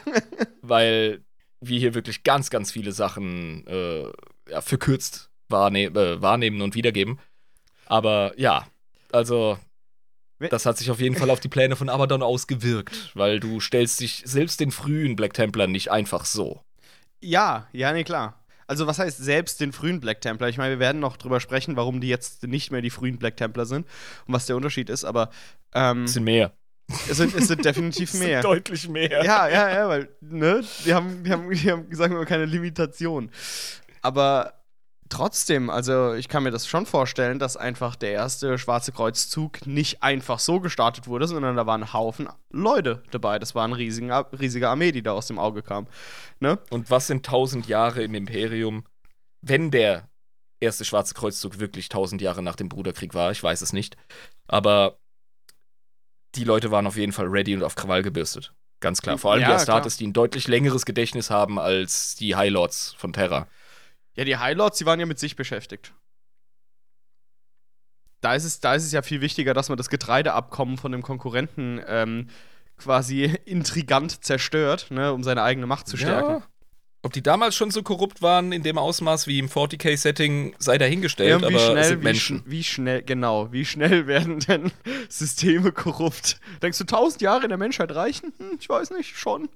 [0.62, 1.22] Weil
[1.60, 4.04] wir hier wirklich ganz, ganz viele Sachen äh,
[4.50, 7.20] ja, verkürzt wahrne äh, wahrnehmen und wiedergeben.
[7.86, 8.66] Aber ja,
[9.12, 9.58] also
[10.38, 14.00] das hat sich auf jeden Fall auf die Pläne von Abaddon ausgewirkt, weil du stellst
[14.00, 16.60] dich selbst den frühen Black Templar nicht einfach so.
[17.20, 18.42] Ja, ja, nee, klar.
[18.66, 20.48] Also, was heißt selbst den frühen Black Templar?
[20.48, 23.36] Ich meine, wir werden noch drüber sprechen, warum die jetzt nicht mehr die frühen Black
[23.36, 23.86] Templar sind
[24.26, 25.30] und was der Unterschied ist, aber.
[25.74, 26.52] Ähm, es sind mehr.
[27.08, 28.38] Es sind, es sind definitiv mehr.
[28.38, 29.24] Es sind deutlich mehr.
[29.24, 32.46] Ja, ja, ja, weil, ne, die haben, die haben, die haben sagen wir mal, keine
[32.46, 33.30] Limitation.
[34.00, 34.61] Aber
[35.12, 40.02] trotzdem, also ich kann mir das schon vorstellen, dass einfach der erste Schwarze Kreuzzug nicht
[40.02, 43.38] einfach so gestartet wurde, sondern da waren ein Haufen Leute dabei.
[43.38, 45.86] Das war eine riesige, riesige Armee, die da aus dem Auge kam.
[46.40, 46.58] Ne?
[46.70, 48.84] Und was sind tausend Jahre im Imperium,
[49.42, 50.08] wenn der
[50.60, 53.30] erste Schwarze Kreuzzug wirklich tausend Jahre nach dem Bruderkrieg war?
[53.32, 53.98] Ich weiß es nicht.
[54.48, 54.96] Aber
[56.36, 58.54] die Leute waren auf jeden Fall ready und auf Krawall gebürstet.
[58.80, 59.18] Ganz klar.
[59.18, 59.98] Vor allem ja, die Astartes, klar.
[59.98, 63.46] die ein deutlich längeres Gedächtnis haben als die High Lords von Terra.
[64.14, 65.94] Ja, die Highlords, die waren ja mit sich beschäftigt.
[68.20, 71.02] Da ist es, da ist es ja viel wichtiger, dass man das Getreideabkommen von dem
[71.02, 72.28] Konkurrenten ähm,
[72.76, 76.40] quasi intrigant zerstört, ne, um seine eigene Macht zu stärken.
[76.40, 76.42] Ja.
[77.04, 81.42] Ob die damals schon so korrupt waren in dem Ausmaß wie im 40k-Setting, sei dahingestellt,
[81.42, 82.42] ja, wie aber schnell, sind Menschen.
[82.46, 84.70] Wie, wie, schnell, genau, wie schnell werden denn
[85.08, 86.38] Systeme korrupt?
[86.62, 88.32] Denkst du, tausend Jahre in der Menschheit reichen?
[88.38, 89.48] Hm, ich weiß nicht, schon.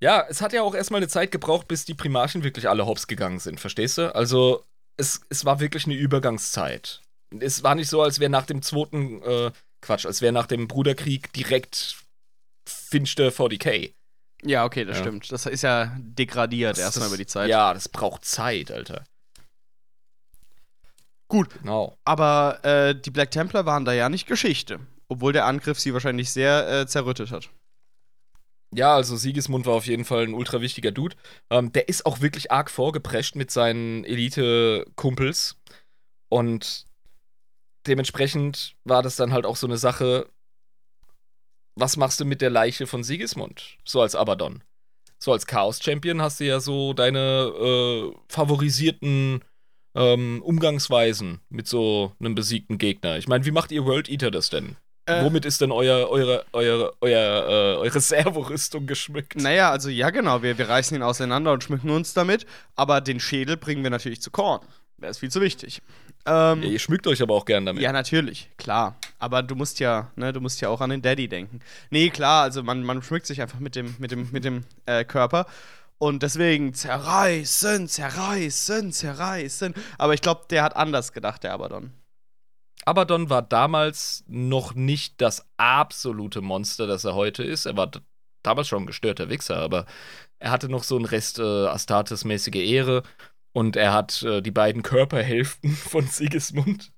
[0.00, 3.06] Ja, es hat ja auch erstmal eine Zeit gebraucht, bis die Primarchen wirklich alle hops
[3.06, 4.14] gegangen sind, verstehst du?
[4.14, 4.64] Also,
[4.96, 7.02] es, es war wirklich eine Übergangszeit.
[7.40, 10.68] Es war nicht so, als wäre nach dem zweiten, äh, Quatsch, als wäre nach dem
[10.68, 11.96] Bruderkrieg direkt
[12.66, 13.92] Finchte 40k.
[14.42, 15.02] Ja, okay, das ja.
[15.02, 15.30] stimmt.
[15.32, 17.48] Das ist ja degradiert erstmal über die Zeit.
[17.48, 19.04] Ja, das braucht Zeit, Alter.
[21.28, 21.98] Gut, genau.
[22.04, 26.30] aber äh, die Black Templar waren da ja nicht Geschichte, obwohl der Angriff sie wahrscheinlich
[26.30, 27.50] sehr äh, zerrüttet hat.
[28.74, 31.16] Ja, also Siegesmund war auf jeden Fall ein ultra wichtiger Dude.
[31.50, 35.56] Ähm, der ist auch wirklich arg vorgeprescht mit seinen Elite-Kumpels.
[36.28, 36.84] Und
[37.86, 40.28] dementsprechend war das dann halt auch so eine Sache,
[41.76, 43.78] was machst du mit der Leiche von Sigismund?
[43.84, 44.62] So als Abaddon.
[45.18, 47.52] So als Chaos-Champion hast du ja so deine
[48.08, 49.42] äh, favorisierten
[49.96, 53.16] ähm, Umgangsweisen mit so einem besiegten Gegner.
[53.16, 54.76] Ich meine, wie macht ihr World Eater das denn?
[55.08, 59.36] Äh, Womit ist denn euer, eure, eure, euer, äh, eure Servorüstung geschmückt?
[59.36, 60.42] Naja, also ja, genau.
[60.42, 62.44] Wir, wir reißen ihn auseinander und schmücken uns damit.
[62.76, 64.60] Aber den Schädel bringen wir natürlich zu Korn.
[64.98, 65.80] Der ist viel zu wichtig.
[66.26, 67.82] Ähm, ja, ihr schmückt euch aber auch gern damit.
[67.82, 68.96] Ja, natürlich, klar.
[69.18, 71.60] Aber du musst ja, ne, du musst ja auch an den Daddy denken.
[71.90, 75.04] Nee, klar, also man, man schmückt sich einfach mit dem, mit dem, mit dem äh,
[75.04, 75.46] Körper.
[75.98, 79.74] Und deswegen zerreißen, zerreißen, zerreißen.
[79.96, 81.92] Aber ich glaube, der hat anders gedacht, der Abaddon.
[82.84, 87.66] Abaddon war damals noch nicht das absolute Monster, das er heute ist.
[87.66, 87.90] Er war
[88.42, 89.86] damals schon ein gestörter Wichser, aber
[90.38, 93.02] er hatte noch so einen Rest äh, Astartes-mäßige Ehre
[93.52, 96.92] und er hat äh, die beiden Körperhälften von Sigismund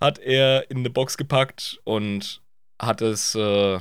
[0.00, 2.42] hat er in eine Box gepackt und
[2.80, 3.80] hat es äh,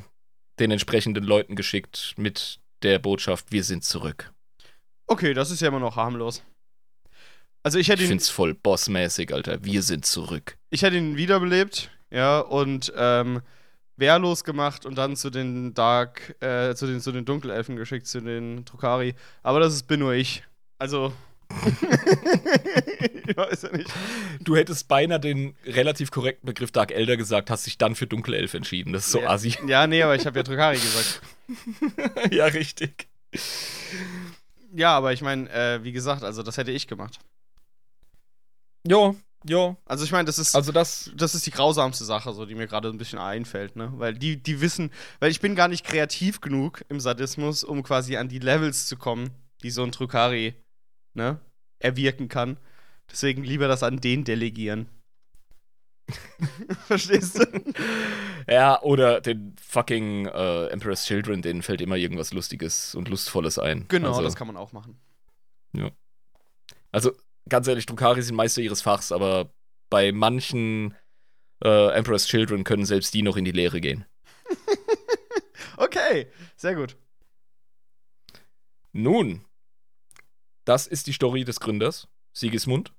[0.59, 4.33] den entsprechenden Leuten geschickt mit der Botschaft, wir sind zurück.
[5.07, 6.43] Okay, das ist ja immer noch harmlos.
[7.65, 8.05] Also ich hätte ihn.
[8.05, 9.63] Ich find's voll bossmäßig, Alter.
[9.63, 10.55] Wir sind zurück.
[10.69, 13.41] Ich hätte ihn wiederbelebt, ja, und ähm,
[13.97, 18.21] wehrlos gemacht und dann zu den Dark, äh, zu den, zu den Dunkelelfen geschickt, zu
[18.21, 19.15] den Trukari.
[19.41, 20.43] Aber das ist, bin nur ich.
[20.77, 21.11] Also.
[23.27, 23.91] ich weiß ja nicht.
[24.41, 28.53] Du hättest beinahe den relativ korrekten Begriff Dark Elder gesagt, hast dich dann für Dunkelelf
[28.53, 28.93] entschieden.
[28.93, 29.57] Das ist so ja, assi.
[29.65, 31.21] Ja, nee, aber ich habe ja Trukari gesagt.
[32.31, 33.07] ja, richtig.
[34.71, 37.17] Ja, aber ich meine, äh, wie gesagt, also das hätte ich gemacht.
[38.87, 39.15] Jo,
[39.47, 39.77] jo.
[39.85, 42.67] Also ich meine, das ist also das, das ist die grausamste Sache, so die mir
[42.67, 43.91] gerade ein bisschen einfällt, ne?
[43.95, 48.17] Weil die, die wissen, weil ich bin gar nicht kreativ genug im Sadismus, um quasi
[48.17, 49.31] an die Levels zu kommen,
[49.63, 50.55] die so ein Trukari,
[51.13, 51.39] ne,
[51.79, 52.57] erwirken kann.
[53.11, 54.89] Deswegen lieber das an den delegieren.
[56.87, 57.73] Verstehst du?
[58.47, 63.85] Ja, oder den fucking äh, Emperor's Children, denen fällt immer irgendwas Lustiges und Lustvolles ein.
[63.87, 64.99] Genau, also, das kann man auch machen.
[65.73, 65.89] Ja.
[66.91, 67.13] Also,
[67.49, 69.53] ganz ehrlich, Drukari sind Meister ihres Fachs, aber
[69.89, 70.95] bei manchen
[71.63, 74.05] äh, Emperor's Children können selbst die noch in die Lehre gehen.
[75.77, 76.97] okay, sehr gut.
[78.91, 79.45] Nun,
[80.65, 82.93] das ist die Story des Gründers, Sigismund.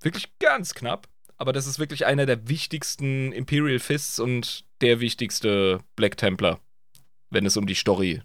[0.00, 5.80] Wirklich ganz knapp, aber das ist wirklich einer der wichtigsten Imperial Fists und der wichtigste
[5.96, 6.60] Black Templar,
[7.30, 8.22] wenn es um die Story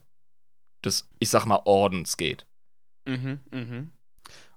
[0.84, 2.46] des, ich sag mal, Ordens geht.
[3.06, 3.92] Mhm, mhm.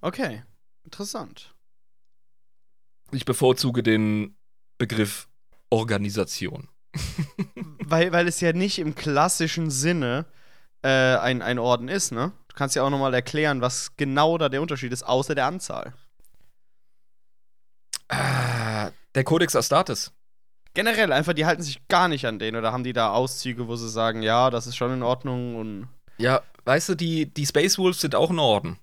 [0.00, 0.42] Okay.
[0.84, 1.54] Interessant.
[3.12, 4.36] Ich bevorzuge den
[4.78, 5.28] Begriff
[5.70, 6.68] Organisation.
[7.84, 10.26] weil, weil es ja nicht im klassischen Sinne
[10.82, 12.32] äh, ein, ein Orden ist, ne?
[12.48, 15.94] Du kannst ja auch nochmal erklären, was genau da der Unterschied ist, außer der Anzahl.
[18.08, 20.12] Ah, der Codex Astartes.
[20.74, 23.76] Generell, einfach, die halten sich gar nicht an den oder haben die da Auszüge, wo
[23.76, 25.88] sie sagen, ja, das ist schon in Ordnung und.
[26.18, 28.78] Ja, weißt du, die, die Space Wolves sind auch ein Orden.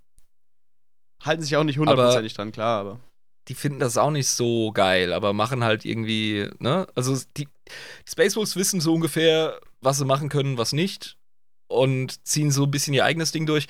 [1.24, 3.00] Halten sich auch nicht hundertprozentig dran, klar, aber.
[3.48, 6.88] Die finden das auch nicht so geil, aber machen halt irgendwie, ne?
[6.96, 11.18] Also die, die Space Wolves wissen so ungefähr, was sie machen können, was nicht.
[11.68, 13.68] Und ziehen so ein bisschen ihr eigenes Ding durch.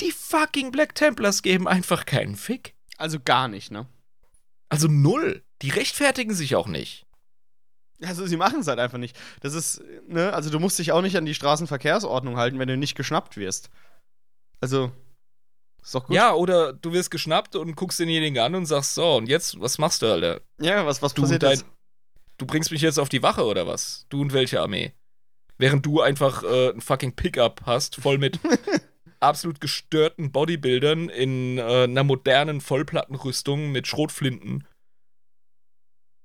[0.00, 2.74] Die fucking Black Templars geben einfach keinen Fick.
[2.96, 3.86] Also gar nicht, ne?
[4.68, 5.42] Also null.
[5.62, 7.04] Die rechtfertigen sich auch nicht.
[8.00, 9.18] Also sie machen es halt einfach nicht.
[9.40, 12.76] Das ist, ne, also du musst dich auch nicht an die Straßenverkehrsordnung halten, wenn du
[12.76, 13.70] nicht geschnappt wirst.
[14.60, 14.92] Also,
[15.82, 16.14] ist doch gut.
[16.16, 19.78] Ja, oder du wirst geschnappt und guckst denjenigen an und sagst, so, und jetzt, was
[19.78, 20.40] machst du, Alter?
[20.60, 21.62] Ja, was, was Du, passiert dein,
[22.36, 24.06] du bringst mich jetzt auf die Wache oder was?
[24.08, 24.92] Du und welche Armee?
[25.56, 28.38] Während du einfach äh, ein fucking Pickup hast, voll mit
[29.20, 34.64] absolut gestörten Bodybuildern in äh, einer modernen Vollplattenrüstung mit Schrotflinten.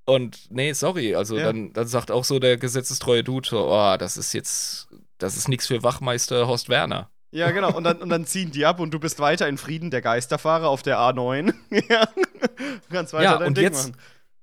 [0.05, 1.45] Und nee, sorry, also Ja.
[1.45, 5.67] dann, dann sagt auch so der gesetzestreue Dude, oh, das ist jetzt, das ist nichts
[5.67, 7.09] für Wachmeister Horst Werner.
[7.33, 7.75] Ja, genau.
[7.75, 10.69] Und dann, und dann ziehen die ab und du bist weiter in Frieden der Geisterfahrer
[10.69, 11.53] auf der A9.
[11.89, 12.05] ja.
[12.05, 13.97] Du kannst weiter Ja, dein und Ding jetzt- machen.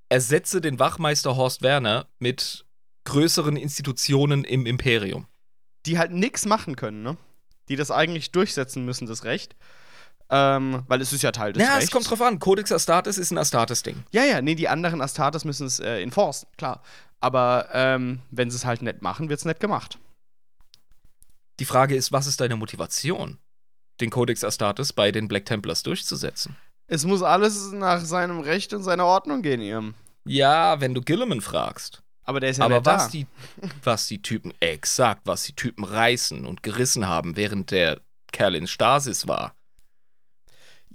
[0.09, 2.65] Ersetze den Wachmeister Horst Werner mit
[3.05, 5.27] größeren Institutionen im Imperium.
[5.87, 7.17] Die halt nichts machen können, ne?
[7.69, 9.55] Die das eigentlich durchsetzen müssen, das Recht.
[10.29, 12.41] Ähm, weil es ist ja Teil des Ja, es kommt drauf an.
[12.41, 14.03] Codex Astartes ist ein Astartes-Ding.
[14.11, 16.83] Ja, ja, nee, die anderen Astartes müssen es äh, enforcen, klar.
[17.21, 19.99] Aber ähm, wenn sie es halt nett machen, wird es nett gemacht.
[21.61, 23.39] Die Frage ist, was ist deine Motivation,
[24.01, 26.57] den Codex Astartes bei den Black Templars durchzusetzen?
[26.87, 29.95] Es muss alles nach seinem Recht und seiner Ordnung gehen, Ihrem.
[30.25, 32.03] Ja, wenn du Gilliman fragst.
[32.25, 33.11] Aber der ist ja Aber was da.
[33.11, 33.27] die,
[33.85, 38.01] was die Typen, exakt, was die Typen reißen und gerissen haben, während der
[38.33, 39.55] Kerl in Stasis war.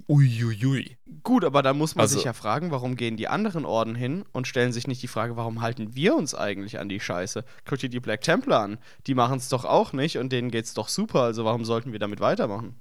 [0.08, 0.96] Uiuiui.
[1.22, 4.24] Gut, aber da muss man Also- sich ja fragen, warum gehen die anderen Orden hin
[4.32, 7.44] und stellen sich nicht die Frage, warum halten wir uns eigentlich an die Scheiße?
[7.64, 8.78] Guck dir die Black Templar an.
[9.06, 11.98] Die machen es doch auch nicht und denen geht's doch super, also warum sollten wir
[11.98, 12.76] damit weitermachen?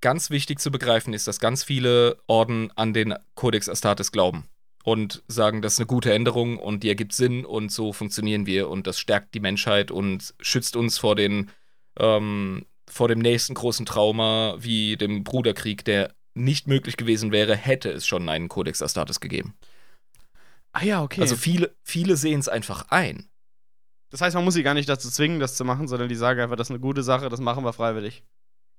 [0.00, 4.44] Ganz wichtig zu begreifen ist, dass ganz viele Orden an den Codex Astartes glauben
[4.82, 8.68] und sagen, das ist eine gute Änderung und die ergibt Sinn und so funktionieren wir
[8.70, 11.50] und das stärkt die Menschheit und schützt uns vor den
[11.98, 17.90] ähm, vor dem nächsten großen Trauma wie dem Bruderkrieg, der nicht möglich gewesen wäre, hätte
[17.90, 19.54] es schon einen Codex Astartes gegeben.
[20.72, 21.20] Ah ja, okay.
[21.20, 23.28] Also viele, viele sehen es einfach ein.
[24.10, 26.40] das heißt, man muss sie gar nicht dazu zwingen, das zu machen, sondern die sagen
[26.40, 28.22] einfach, das ist eine gute Sache, das machen wir freiwillig.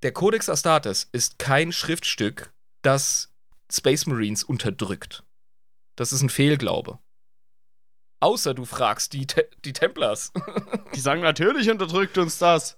[0.03, 3.31] Der Codex Astartes ist kein Schriftstück, das
[3.71, 5.23] Space Marines unterdrückt.
[5.95, 6.99] Das ist ein Fehlglaube.
[8.19, 10.31] Außer du fragst die, Te die Templars.
[10.95, 12.77] Die sagen, natürlich unterdrückt uns das.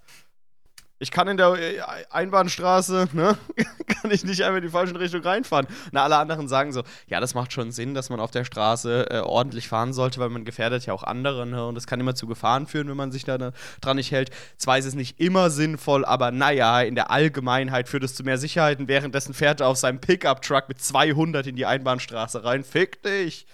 [1.04, 1.82] Ich kann in der äh,
[2.12, 3.38] Einbahnstraße, ne,
[3.88, 5.68] kann ich nicht einfach in die falsche Richtung reinfahren.
[5.92, 9.10] Na, alle anderen sagen so, ja, das macht schon Sinn, dass man auf der Straße
[9.10, 12.16] äh, ordentlich fahren sollte, weil man gefährdet ja auch andere, ne, und das kann immer
[12.16, 13.52] zu Gefahren führen, wenn man sich da ne,
[13.82, 14.30] dran nicht hält.
[14.56, 18.38] Zwar ist es nicht immer sinnvoll, aber naja, in der Allgemeinheit führt es zu mehr
[18.38, 22.64] Sicherheit und währenddessen fährt er auf seinem Pickup-Truck mit 200 in die Einbahnstraße rein.
[22.64, 23.46] Fick dich!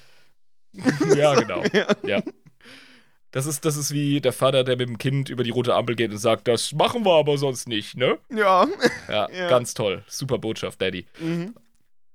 [1.16, 1.64] ja, genau.
[2.04, 2.22] Ja.
[3.32, 5.96] Das ist, das ist wie der Vater, der mit dem Kind über die rote Ampel
[5.96, 8.18] geht und sagt, das machen wir aber sonst nicht, ne?
[8.32, 8.68] Ja.
[9.08, 9.50] Ja, Ja.
[9.50, 10.04] ganz toll.
[10.08, 11.06] Super Botschaft, Daddy.
[11.20, 11.54] mhm.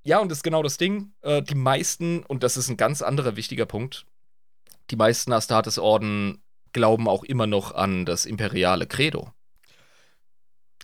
[0.06, 1.12] Ja, und das ist genau das Ding.
[1.22, 4.04] Äh, die meisten, und das ist ein ganz anderer wichtiger Punkt,
[4.90, 6.42] die meisten Astartes-Orden
[6.72, 9.32] glauben auch immer noch an das imperiale Credo.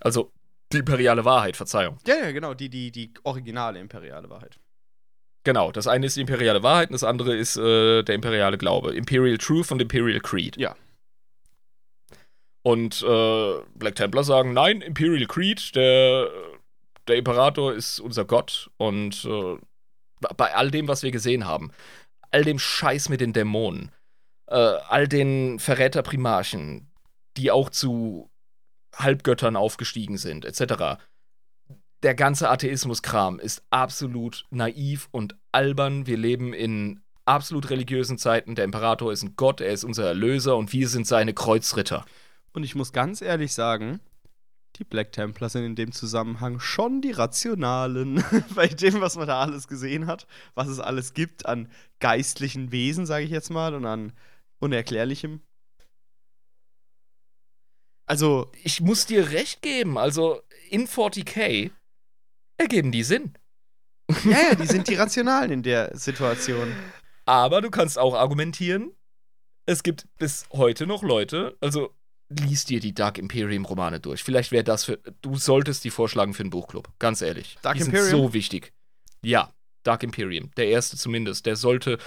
[0.00, 0.32] Also
[0.72, 1.98] die imperiale Wahrheit, Verzeihung.
[2.06, 4.59] Ja, ja, genau, die, die, die originale imperiale Wahrheit.
[5.44, 8.94] Genau, das eine ist die imperiale Wahrheit und das andere ist äh, der imperiale Glaube.
[8.94, 10.56] Imperial Truth und Imperial Creed.
[10.58, 10.76] Ja.
[12.62, 16.28] Und äh, Black Templar sagen, nein, Imperial Creed, der,
[17.08, 18.70] der Imperator ist unser Gott.
[18.76, 19.56] Und äh,
[20.36, 21.72] bei all dem, was wir gesehen haben,
[22.30, 23.92] all dem Scheiß mit den Dämonen,
[24.46, 26.90] äh, all den Verräterprimarchen,
[27.38, 28.30] die auch zu
[28.94, 31.00] Halbgöttern aufgestiegen sind, etc.
[32.02, 36.06] Der ganze Atheismus-Kram ist absolut naiv und albern.
[36.06, 38.54] Wir leben in absolut religiösen Zeiten.
[38.54, 42.06] Der Imperator ist ein Gott, er ist unser Erlöser und wir sind seine Kreuzritter.
[42.54, 44.00] Und ich muss ganz ehrlich sagen,
[44.76, 48.24] die Black Templar sind in dem Zusammenhang schon die Rationalen.
[48.54, 53.04] Bei dem, was man da alles gesehen hat, was es alles gibt an geistlichen Wesen,
[53.04, 54.14] sage ich jetzt mal, und an
[54.58, 55.42] Unerklärlichem.
[58.06, 60.40] Also, Ich muss dir recht geben, also
[60.70, 61.70] in 40k
[62.60, 63.34] ergeben die Sinn.
[64.24, 66.72] ja, ja, die sind die Rationalen in der Situation.
[67.26, 68.92] Aber du kannst auch argumentieren,
[69.66, 71.94] es gibt bis heute noch Leute, also
[72.28, 74.22] liest dir die Dark Imperium Romane durch.
[74.22, 74.98] Vielleicht wäre das für.
[75.20, 76.88] Du solltest die vorschlagen für einen Buchclub.
[76.98, 77.58] Ganz ehrlich.
[77.62, 78.08] Dark die Imperium?
[78.08, 78.72] sind so wichtig.
[79.22, 79.52] Ja,
[79.82, 80.50] Dark Imperium.
[80.56, 81.46] Der erste zumindest.
[81.46, 81.98] Der sollte,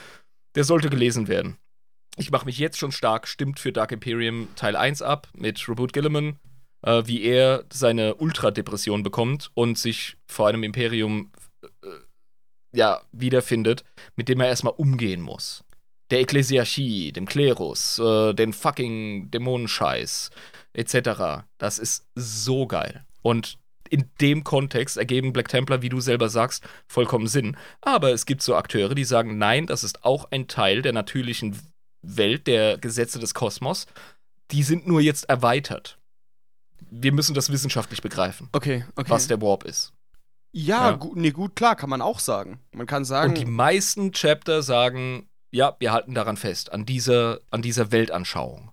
[0.56, 1.58] der sollte gelesen werden.
[2.16, 5.93] Ich mache mich jetzt schon stark, stimmt für Dark Imperium Teil 1 ab mit Robert
[5.93, 6.38] Gilliman,
[6.84, 11.31] äh, wie er seine Ultradepression bekommt und sich vor einem Imperium
[11.63, 11.88] äh,
[12.73, 13.84] ja, wiederfindet,
[14.15, 15.63] mit dem er erstmal umgehen muss.
[16.11, 20.29] Der Ekklesiarchie, dem Klerus, äh, den fucking Dämonenscheiß,
[20.73, 21.45] etc.
[21.57, 23.05] Das ist so geil.
[23.21, 23.57] Und
[23.89, 27.55] in dem Kontext ergeben Black Templar, wie du selber sagst, vollkommen Sinn.
[27.81, 31.55] Aber es gibt so Akteure, die sagen, nein, das ist auch ein Teil der natürlichen
[32.01, 33.86] Welt, der Gesetze des Kosmos.
[34.51, 35.99] Die sind nur jetzt erweitert.
[36.91, 39.09] Wir müssen das wissenschaftlich begreifen, Okay, okay.
[39.09, 39.93] was der Warp ist.
[40.51, 40.95] ja, Ja.
[40.97, 42.59] Gu nee, gut, klar, kann man auch sagen.
[42.71, 47.39] Man kann sagen, Und die meisten Chapter sagen, ja, wir halten daran fest, an dieser,
[47.51, 48.71] an dieser Weltanschauung.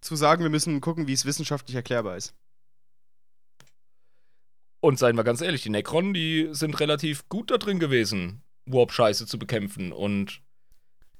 [0.00, 2.34] zu sagen, wir müssen gucken, wie es wissenschaftlich erklärbar ist.
[4.80, 9.26] Und seien wir ganz ehrlich, die Necron, die sind relativ gut da drin gewesen, Warp-Scheiße
[9.26, 9.92] zu bekämpfen.
[9.92, 10.40] Und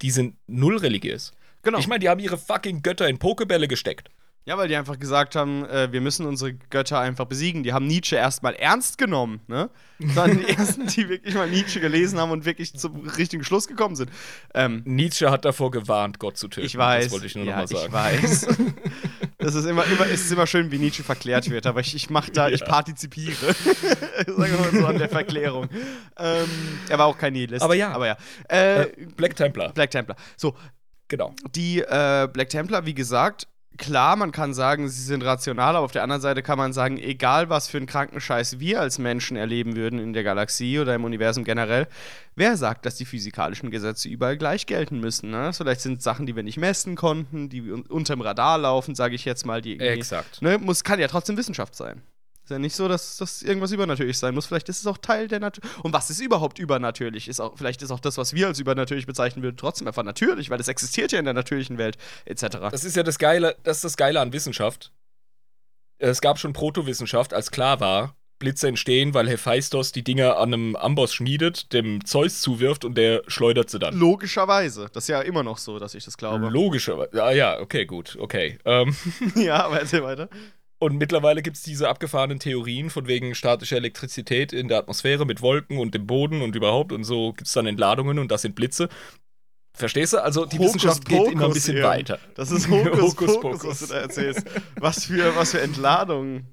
[0.00, 1.32] die sind null religiös.
[1.62, 1.78] Genau.
[1.78, 4.10] Ich meine, die haben ihre fucking Götter in Pokebälle gesteckt.
[4.48, 7.62] Ja, weil die einfach gesagt haben, äh, wir müssen unsere Götter einfach besiegen.
[7.64, 9.68] Die haben Nietzsche erstmal ernst genommen, ne?
[9.98, 13.68] Das waren die ersten, die wirklich mal Nietzsche gelesen haben und wirklich zum richtigen Schluss
[13.68, 14.10] gekommen sind.
[14.54, 16.66] Ähm, Nietzsche hat davor gewarnt, Gott zu töten.
[16.66, 17.04] ich weiß.
[17.04, 17.86] Das wollte ich nur ja, nochmal sagen.
[17.86, 18.46] Ich weiß.
[19.40, 22.10] Das ist immer, immer, es ist immer schön, wie Nietzsche verklärt wird, aber ich, ich
[22.10, 22.66] mach da, ich Ja.
[22.66, 23.54] partizipiere.
[23.54, 25.68] Sagen wir mal so an der Verklärung.
[26.18, 26.48] Ähm,
[26.88, 27.62] er war auch kein Nihilist.
[27.62, 27.92] Aber ja.
[27.92, 28.16] Aber ja.
[28.50, 30.16] Äh, Äh, Black Templar, Black Templar.
[30.36, 30.56] So,
[31.06, 31.34] genau.
[31.54, 33.46] die äh, Black Templar, wie gesagt,
[33.76, 36.98] klar, man kann sagen, sie sind rational, aber auf der anderen Seite kann man sagen,
[36.98, 40.94] egal was für einen kranken Scheiß wir als Menschen erleben würden in der Galaxie oder
[40.94, 41.86] im Universum generell,
[42.34, 45.30] wer sagt, dass die physikalischen Gesetze überall gleich gelten müssen?
[45.30, 45.52] Ne?
[45.52, 49.24] Vielleicht sind Sachen, die wir nicht messen konnten, die un unterm Radar laufen, sage ich
[49.24, 50.42] jetzt mal, die Exakt.
[50.42, 52.02] ne, muss, kann ja trotzdem Wissenschaft sein.
[52.48, 54.46] Ist ja nicht so, dass das irgendwas übernatürlich sein muss.
[54.46, 55.62] Vielleicht ist es auch Teil der Natur.
[55.82, 57.28] Und was ist überhaupt übernatürlich?
[57.28, 60.48] Ist auch, vielleicht ist auch das, was wir als übernatürlich bezeichnen würden, trotzdem einfach natürlich,
[60.48, 62.46] weil es existiert ja in der natürlichen Welt, etc.
[62.70, 64.92] Das ist ja das Geile, das ist das Geile an Wissenschaft.
[65.98, 70.76] Es gab schon Protowissenschaft, als klar war, Blitze entstehen, weil Hephaistos die Dinger an einem
[70.76, 73.94] Amboss schmiedet, dem Zeus zuwirft und der schleudert sie dann.
[73.94, 74.88] Logischerweise.
[74.90, 76.48] Das ist ja immer noch so, dass ich das glaube.
[76.48, 77.22] Logischerweise.
[77.22, 78.58] Ah ja, okay, gut, okay.
[78.64, 78.96] Ähm,
[79.34, 80.30] ja, aber erzähl weiter.
[80.78, 85.42] Und mittlerweile gibt es diese abgefahrenen Theorien von wegen statischer Elektrizität in der Atmosphäre mit
[85.42, 88.54] Wolken und dem Boden und überhaupt und so gibt es dann Entladungen und das sind
[88.54, 88.88] Blitze.
[89.74, 90.22] Verstehst du?
[90.22, 91.84] Also die Hokus Wissenschaft geht immer ein Pokus bisschen hier.
[91.84, 92.18] weiter.
[92.34, 93.64] Das ist Hokus, Hokus Pokus, Pokus.
[93.64, 94.44] was du da erzählst.
[94.76, 96.48] Was für, was für Entladungen.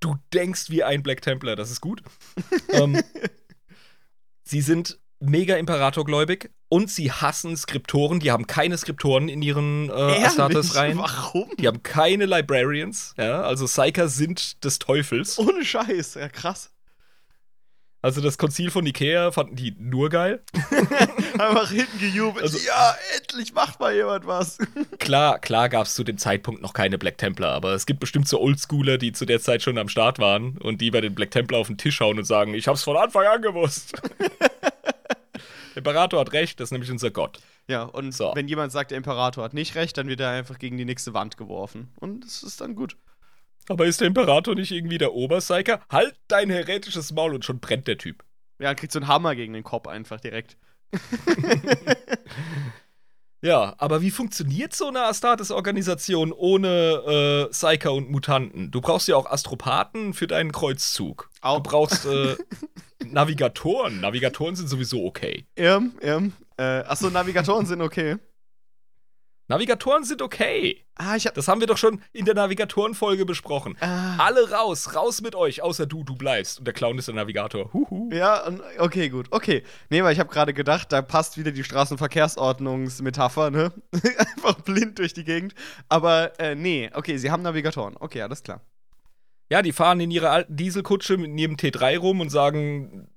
[0.00, 2.02] Du denkst wie ein Black Templar, das ist gut.
[2.70, 3.02] ähm,
[4.44, 8.20] sie sind mega Imperatorgläubig und sie hassen Skriptoren.
[8.20, 10.98] Die haben keine Skriptoren in ihren äh, Astartes rein.
[10.98, 11.50] Warum?
[11.58, 13.14] Die haben keine Librarians.
[13.18, 15.38] Ja, also Psyker sind des Teufels.
[15.38, 16.14] Ohne Scheiß.
[16.14, 16.70] Ja, krass.
[18.02, 20.42] Also das Konzil von Ikea fanden die nur geil.
[21.38, 22.42] Einfach hinten gejubelt.
[22.42, 24.56] Also- ja, endlich macht mal jemand was.
[24.98, 28.26] Klar, klar gab es zu dem Zeitpunkt noch keine Black Templar, aber es gibt bestimmt
[28.26, 31.30] so Oldschooler, die zu der Zeit schon am Start waren und die bei den Black
[31.30, 33.92] Templar auf den Tisch hauen und sagen, ich hab's von Anfang an gewusst.
[35.74, 37.38] der Imperator hat recht, das ist nämlich unser Gott.
[37.68, 38.32] Ja, und So.
[38.34, 41.14] wenn jemand sagt, der Imperator hat nicht recht, dann wird er einfach gegen die nächste
[41.14, 41.92] Wand geworfen.
[42.00, 42.96] Und es ist dann gut.
[43.68, 45.80] Aber ist der Imperator nicht irgendwie der Oberpsyker?
[45.90, 48.24] Halt dein heretisches Maul und schon brennt der Typ.
[48.58, 50.56] Ja, dann kriegt so einen Hammer gegen den Kopf einfach direkt.
[53.42, 58.70] Ja, aber wie funktioniert so eine Astartes-Organisation ohne äh, Psyker und Mutanten?
[58.70, 61.30] Du brauchst ja auch Astropathen für deinen Kreuzzug.
[61.40, 61.56] Auch.
[61.62, 62.36] Du brauchst äh,
[63.04, 64.00] Navigatoren.
[64.00, 65.46] Navigatoren sind sowieso okay.
[65.56, 66.32] Irm, Irm.
[66.56, 68.16] Äh, achso, Navigatoren sind okay.
[69.50, 70.84] Navigatoren sind okay.
[70.94, 71.34] Ah, ich hab.
[71.34, 73.76] Das haben wir doch schon in der Navigatoren-Folge besprochen.
[73.80, 74.14] Ah.
[74.18, 76.60] Alle raus, raus mit euch, außer du, du bleibst.
[76.60, 77.72] Und der Clown ist der Navigator.
[77.72, 78.10] Huhu.
[78.12, 78.44] Ja,
[78.78, 79.26] okay, gut.
[79.32, 79.64] Okay.
[79.88, 83.72] Nee, weil ich habe gerade gedacht, da passt wieder die Straßenverkehrsordnungsmetapher, ne?
[84.18, 85.54] Einfach blind durch die Gegend.
[85.88, 87.96] Aber äh, nee, okay, sie haben Navigatoren.
[87.98, 88.60] Okay, alles klar.
[89.50, 93.08] Ja, die fahren in ihrer alten Dieselkutsche mit ihrem T3 rum und sagen,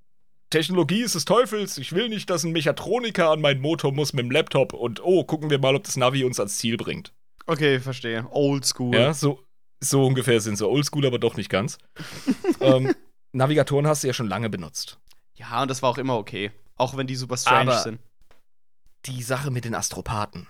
[0.49, 4.25] Technologie ist des Teufels, ich will nicht, dass ein Mechatroniker an meinen Motor muss mit
[4.25, 7.13] dem Laptop und oh, gucken wir mal, ob das Navi uns ans Ziel bringt.
[7.45, 8.25] Okay, verstehe.
[8.31, 8.95] Old school.
[8.95, 9.39] Ja, so,
[9.79, 10.67] so ungefähr sind sie.
[10.67, 11.77] Oldschool, aber doch nicht ganz.
[12.61, 12.95] ähm,
[13.31, 14.99] Navigatoren hast du ja schon lange benutzt.
[15.35, 16.51] Ja, und das war auch immer okay.
[16.75, 17.99] Auch wenn die super strange Aber- sind.
[19.05, 20.47] Die Sache mit den Astropathen.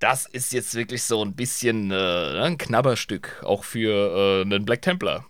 [0.00, 4.82] Das ist jetzt wirklich so ein bisschen äh, ein Knabberstück, auch für äh, einen Black
[4.82, 5.26] Templar.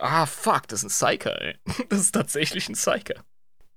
[0.00, 1.56] Ah, fuck, das ist ein Psyker, ey.
[1.90, 3.22] Das ist tatsächlich ein Psyker.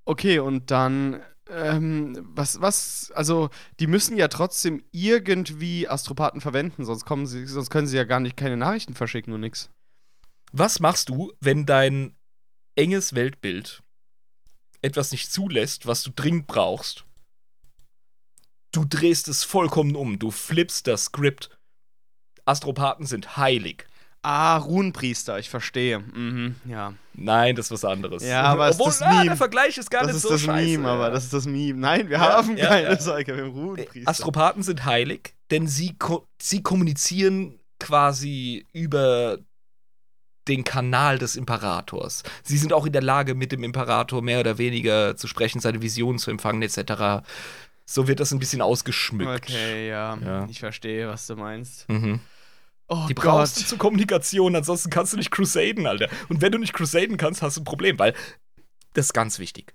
[0.06, 1.22] Okay, und dann
[1.52, 7.72] Ähm, was, was, also, die müssen ja trotzdem irgendwie Astropathen verwenden, sonst kommen sie, sonst
[7.72, 9.70] können sie ja gar nicht keine Nachrichten verschicken und nix.
[10.52, 12.16] Was machst du, wenn dein
[12.76, 13.82] enges Weltbild
[14.84, 17.04] etwas nicht zulässt, was du dringend brauchst?
[18.72, 21.50] Du drehst es vollkommen um, du flippst das Skript.
[22.46, 23.86] Astropathen sind heilig.
[24.22, 26.00] Ah, Runenpriester, ich verstehe.
[26.00, 26.94] Mhm, ja.
[27.14, 28.24] Nein, das ist was anderes.
[28.24, 29.26] Ja, aber es ist Obwohl, das ah, Meme.
[29.26, 30.66] der Vergleich ist gar das nicht ist so das scheiße.
[30.68, 31.80] Meme, aber das ist das Meme.
[31.80, 33.00] Nein, wir Ja, haben ja, keine ja.
[33.00, 34.10] Säuger, wir haben Runenpriester.
[34.10, 39.38] Astropathen sind heilig, denn sie, ko sie kommunizieren quasi über
[40.50, 42.24] den Kanal des Imperators.
[42.44, 45.82] Sie sind auch in der Lage, mit dem Imperator mehr oder weniger zu sprechen, seine
[45.82, 47.24] Visionen zu empfangen, etc.
[47.90, 49.50] So wird das ein bisschen ausgeschmückt.
[49.50, 50.16] Okay, ja.
[50.24, 50.48] Ja.
[50.48, 51.90] Ich verstehe, was du meinst.
[51.90, 52.20] Mhm.
[52.88, 56.08] Oh Die brauchst du zur Kommunikation, ansonsten kannst du nicht crusaden, Alter.
[56.28, 58.14] Und wenn du nicht crusaden kannst, hast du ein Problem, weil
[58.94, 59.74] das ist ganz wichtig.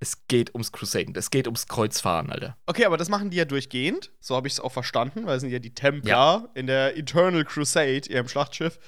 [0.00, 2.56] Es geht ums Crusaden, es geht ums Kreuzfahren, Alter.
[2.66, 4.10] Okay, aber das machen die ja durchgehend.
[4.18, 7.44] So habe ich es auch verstanden, weil es sind ja die Templar in der Eternal
[7.44, 8.80] Crusade, ihrem Schlachtschiff.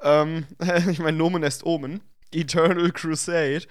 [0.00, 0.46] Ähm,
[0.90, 2.00] ich meine, Nomen est Omen.
[2.32, 3.66] Eternal Crusade.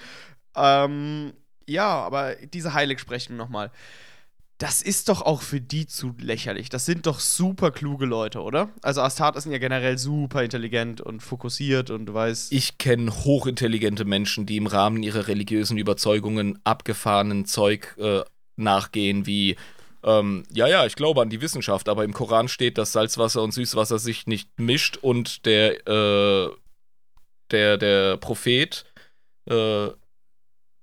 [0.56, 1.34] Ähm,
[1.68, 3.72] ja, aber diese Heiligsprechung nochmal.
[4.57, 6.70] Das ist doch auch für die zu lächerlich.
[6.70, 8.70] Das sind doch super kluge Leute, oder?
[8.82, 12.51] Also Astartes sind ja generell super intelligent und fokussiert und du weißt.
[12.51, 18.24] Ich kenne hochintelligente Menschen, die im Rahmen ihrer religiösen Überzeugungen abgefahrenen Zeug äh,
[18.55, 19.57] nachgehen, wie
[20.03, 23.51] ähm, ja, ja, ich glaube an die Wissenschaft, aber im Koran steht, dass Salzwasser und
[23.51, 26.49] Süßwasser sich nicht mischt und der, äh,
[27.51, 28.86] der, der Prophet,
[29.49, 29.89] äh,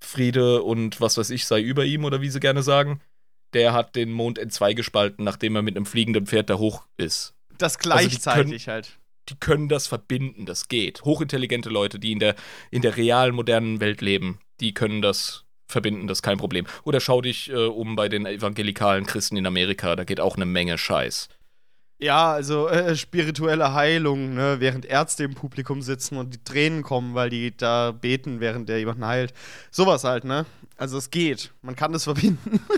[0.04, 3.00] Friede und was weiß ich sei über ihm oder wie sie gerne sagen,
[3.52, 6.84] der hat den Mond in zwei gespalten, nachdem er mit einem fliegenden Pferd da hoch
[6.96, 8.98] ist das also die gleichzeitig halt.
[9.28, 11.04] die können das verbinden, das geht.
[11.04, 12.34] Hochintelligente Leute, die in der,
[12.70, 16.66] in der realen, modernen Welt leben, die können das verbinden, das ist kein Problem.
[16.84, 20.46] Oder schau dich äh, um bei den evangelikalen Christen in Amerika, da geht auch eine
[20.46, 21.28] Menge Scheiß.
[21.98, 27.14] Ja, also äh, spirituelle Heilung, ne, während Ärzte im Publikum sitzen und die Tränen kommen,
[27.14, 29.32] weil die da beten, während der jemanden heilt.
[29.70, 30.44] Sowas halt, ne?
[30.76, 31.54] Also es geht.
[31.62, 32.60] Man kann das verbinden.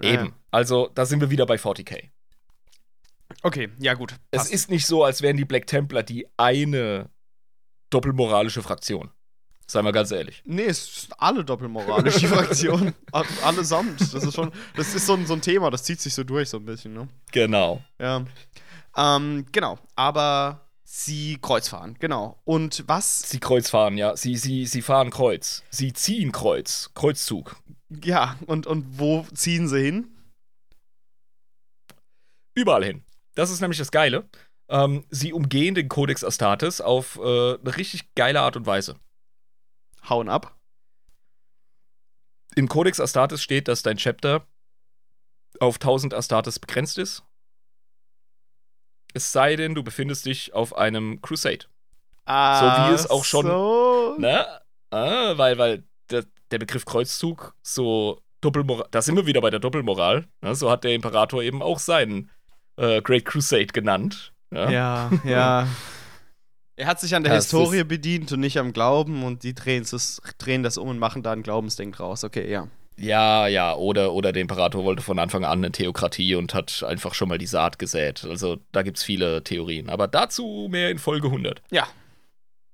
[0.00, 0.34] Eben.
[0.50, 2.10] Also, da sind wir wieder bei 40k.
[3.42, 4.14] Okay, ja gut.
[4.30, 4.52] Es passt.
[4.52, 7.10] ist nicht so, als wären die Black Templar die eine
[7.90, 9.10] doppelmoralische Fraktion.
[9.70, 10.42] Seien wir ganz ehrlich.
[10.46, 12.94] Nee, es sind alle doppelmoralisch, die Fraktionen.
[13.12, 14.00] A- Allesamt.
[14.00, 16.48] Das ist schon, das ist so ein, so ein Thema, das zieht sich so durch,
[16.48, 17.06] so ein bisschen, ne?
[17.32, 17.82] Genau.
[18.00, 18.24] Ja.
[18.96, 19.78] Ähm, genau.
[19.94, 22.40] Aber sie Kreuzfahren, genau.
[22.44, 24.16] Und was, Sie Kreuzfahren, ja.
[24.16, 25.62] Sie, sie, sie fahren Kreuz.
[25.68, 26.90] Sie ziehen Kreuz.
[26.94, 27.56] Kreuzzug.
[28.02, 30.08] ja, und, und wo ziehen sie hin?
[32.54, 33.02] Überall hin.
[33.34, 34.28] Das ist nämlich das Geile.
[34.70, 38.96] Ähm, sie umgehen den Codex Astartes auf äh, eine richtig geile Art und Weise.
[40.10, 40.56] Hauen ab.
[42.54, 44.46] Im Codex Astartes steht, dass dein Chapter
[45.60, 47.22] auf 1000 Astartes begrenzt ist.
[49.14, 51.66] Es sei denn, du befindest dich auf einem Crusade.
[52.26, 54.16] Ah, wie es auch schon- So.
[54.18, 54.46] Ne?
[54.90, 59.60] Ah, weil, weil der, der Begriff Kreuzzug so Doppelmoral, da sind wir wieder bei der
[59.60, 60.26] Doppelmoral.
[60.42, 60.54] Ne?
[60.54, 62.30] So hat der Imperator eben auch seinen
[62.76, 64.32] äh, Great Crusade genannt.
[64.50, 64.70] Ja.
[64.70, 65.68] Ja, ja.
[66.78, 69.84] Er hat sich an der Das Historie bedient und nicht am Glauben und die drehen
[69.90, 72.22] das, drehen das um und machen da ein Glaubensding draus.
[72.22, 72.68] Okay, ja.
[72.96, 77.14] Ja, ja, oder, oder der Imperator wollte von Anfang an eine Theokratie und hat einfach
[77.14, 78.24] schon mal die Saat gesät.
[78.24, 79.90] Also da gibt es viele Theorien.
[79.90, 81.62] Aber dazu mehr in Folge 100.
[81.72, 81.88] Ja.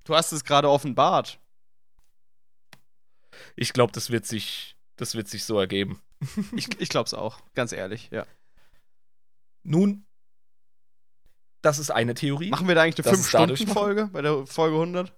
[0.04, 1.38] Du hast es gerade offenbart.
[3.56, 6.02] Ich glaube, das wird sich, das wird sich so ergeben.
[6.56, 8.26] Ich, ich glaub's auch, ganz ehrlich, ja.
[9.62, 10.04] Nun,
[11.64, 12.50] das ist eine Theorie.
[12.50, 15.12] Machen wir da eigentlich eine Das ist dadurch 5-Stunden-Folge bei der Folge 100?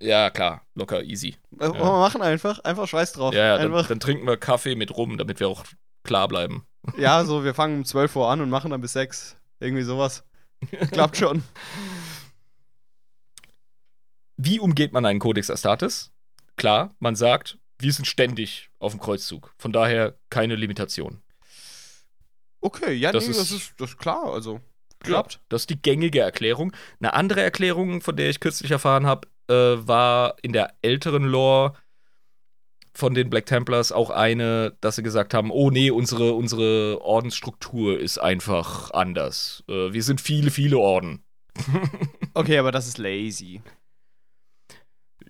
[0.00, 1.36] Ja, klar, locker, easy.
[1.58, 3.32] Äh, wollen wir machen einfach, einfach scheiß drauf.
[3.32, 5.64] Ja, ja dann, einfach, dann trinken wir Kaffee mit rum, damit wir auch
[6.02, 6.66] klar bleiben.
[6.98, 9.36] ja, so, wir fangen um 12 Uhr an und machen dann bis 6.
[9.60, 10.24] Irgendwie sowas.
[10.90, 11.42] Klappt schon.
[14.36, 16.12] Wie umgeht man einen Codex Astartes?
[16.56, 19.54] Klar, man sagt, wir sind ständig auf dem Kreuzzug.
[19.58, 21.22] Von daher keine Limitation.
[22.60, 24.60] Okay, ja, Das nee, ist- das ist das ist klar, also.
[25.04, 25.34] Klappt.
[25.34, 26.72] Ja, das ist die gängige Erklärung.
[27.00, 31.74] Eine andere Erklärung, von der ich kürzlich erfahren habe, äh, war in der älteren Lore
[32.96, 37.98] von den Black Templars auch eine, dass sie gesagt haben, oh nee, unsere, unsere Ordensstruktur
[37.98, 39.64] ist einfach anders.
[39.68, 41.24] Äh, wir sind viele, viele Orden.
[42.36, 43.62] Okay, aber das ist lazy.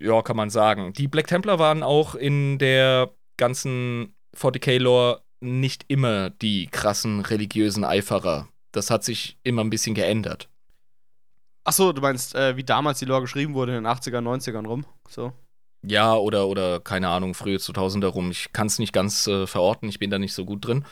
[0.00, 0.94] Ja, kann man sagen.
[0.94, 8.48] Die Black Templar waren auch in der ganzen 40k-Lore nicht immer die krassen religiösen Eiferer.
[8.74, 10.48] Das hat sich immer ein bisschen geändert.
[11.62, 14.84] Achso, du meinst, äh, wie damals die Lore geschrieben wurde in den 80er, 90ern rum?
[15.08, 15.32] So.
[15.86, 18.30] Ja, oder, oder keine Ahnung, frühe 2000er rum.
[18.30, 20.84] Ich kann es nicht ganz äh, verorten, ich bin da nicht so gut drin.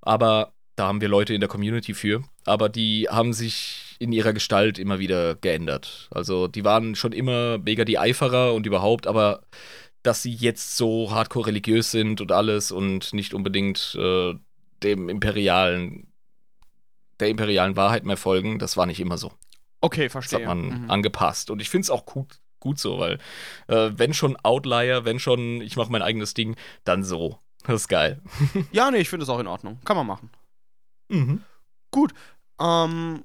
[0.00, 2.24] Aber da haben wir Leute in der Community für.
[2.44, 6.08] Aber die haben sich in ihrer Gestalt immer wieder geändert.
[6.10, 9.42] Also die waren schon immer mega die Eiferer und überhaupt, aber
[10.02, 14.34] dass sie jetzt so hardcore religiös sind und alles und nicht unbedingt äh,
[14.82, 16.12] dem imperialen,
[17.20, 19.32] der imperialen Wahrheit mehr folgen, das war nicht immer so.
[19.80, 20.40] Okay, Das verstehe.
[20.40, 20.90] hat man Mhm.
[20.90, 21.50] angepasst.
[21.50, 23.18] Und ich finde es auch gut, gut so, weil
[23.68, 27.38] äh, wenn schon Outlier, wenn schon ich mache mein eigenes Ding, dann so.
[27.64, 28.20] Das ist geil.
[28.72, 29.78] Ja, nee, ich finde es auch in Ordnung.
[29.84, 30.30] Kann man machen.
[31.08, 31.42] Mhm.
[32.60, 33.24] Ähm,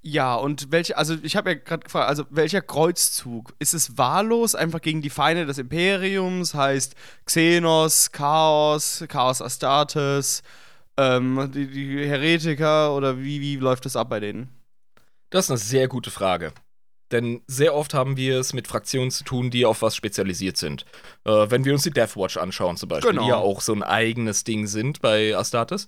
[0.00, 3.54] ja, und welche, also ich habe ja gerade gefragt, also welcher Kreuzzug?
[3.58, 6.54] Ist es wahllos einfach gegen die Feinde des Imperiums?
[6.54, 6.94] Heißt
[7.26, 10.42] Xenos, Chaos, Chaos Astartes,
[10.98, 14.48] ähm, die, die Heretiker oder wie, wie läuft das ab bei denen?
[15.30, 16.52] Das ist eine sehr gute Frage.
[17.10, 20.84] Denn sehr oft haben wir es mit Fraktionen zu tun, die auf was spezialisiert sind.
[21.24, 23.22] Äh, wenn wir uns die Deathwatch anschauen, zum Beispiel, Genau.
[23.22, 25.86] die ja auch so ein eigenes Ding sind bei Astartes,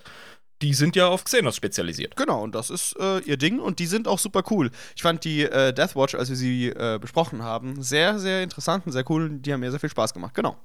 [0.62, 2.16] die sind ja auf Xenos spezialisiert.
[2.16, 4.70] Genau, und das ist äh, ihr Ding und die sind auch super cool.
[4.96, 8.92] Ich fand die äh, Deathwatch, als wir sie äh, besprochen haben, sehr, sehr interessant und
[8.92, 9.28] sehr cool.
[9.30, 10.34] Die haben mir sehr viel Spaß gemacht.
[10.34, 10.56] Genau.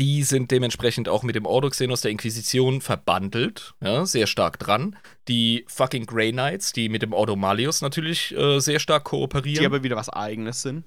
[0.00, 4.96] Die sind dementsprechend auch mit dem Ordo Xenos der Inquisition verbandelt, ja, sehr stark dran.
[5.28, 9.60] Die fucking Grey Knights, die mit dem Ordo Malleus natürlich äh, sehr stark kooperieren.
[9.60, 10.84] Die aber wieder was Eigenes sind.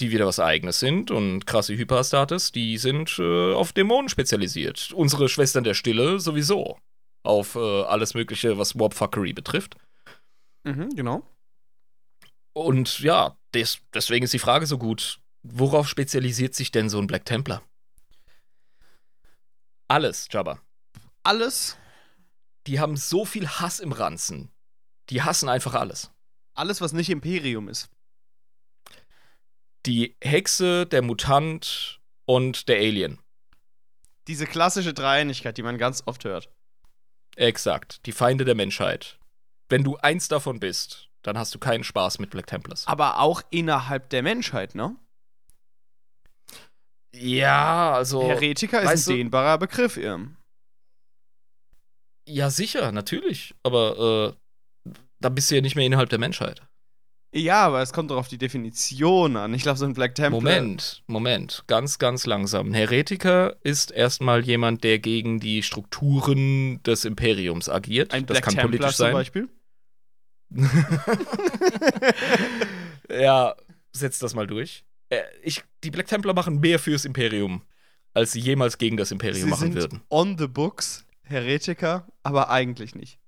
[0.00, 4.92] die wieder was eigenes sind und krasse Hyperastartes, die sind äh, auf Dämonen spezialisiert.
[4.92, 6.78] Unsere Schwestern der Stille sowieso.
[7.24, 9.76] Auf äh, alles Mögliche, was Warpfuckery betrifft.
[10.64, 11.22] Mhm, genau.
[12.52, 15.18] Und ja, des, deswegen ist die Frage so gut.
[15.42, 17.62] Worauf spezialisiert sich denn so ein Black Templar?
[19.88, 20.60] Alles, Jabba.
[21.22, 21.76] Alles,
[22.66, 24.50] Die haben so viel Hass im Ranzen.
[25.08, 26.10] Die hassen einfach alles.
[26.54, 27.88] alles, was nicht Imperium ist.
[29.86, 33.18] Die Hexe, der Mutant und der Alien.
[34.26, 36.50] Diese klassische Dreieinigkeit, die man ganz oft hört.
[37.36, 38.04] Exakt.
[38.04, 39.18] Die Feinde der Menschheit.
[39.70, 42.86] Wenn du eins davon bist, dann hast du keinen Spaß mit Black Templars.
[42.86, 44.96] Aber auch innerhalb der Menschheit, ne?
[47.20, 48.22] Ja, also.
[48.22, 50.36] Heretiker ist ein dehnbarer Begriff, Irm.
[52.26, 53.54] Ja, sicher, natürlich.
[53.62, 54.34] Aber
[54.86, 54.90] äh,
[55.20, 56.62] da bist du ja nicht mehr innerhalb der Menschheit.
[57.34, 59.52] Ja, aber es kommt doch auf die Definition an.
[59.52, 60.40] Ich glaube, so ein Black Templar.
[60.40, 61.64] Moment, Moment.
[61.66, 62.68] Ganz, ganz langsam.
[62.68, 68.14] Ein Heretiker ist erstmal jemand, der gegen die Strukturen des Imperiums agiert.
[68.14, 69.12] Ein das Black kann Templar politisch zum sein.
[69.12, 69.48] Beispiel.
[73.10, 73.54] ja,
[73.92, 74.86] setz das mal durch.
[75.10, 77.62] Äh, ich, die Black Templar machen mehr fürs Imperium,
[78.14, 80.02] als sie jemals gegen das Imperium Sie machen sind würden.
[80.10, 83.18] on the books Heretiker, aber eigentlich nicht.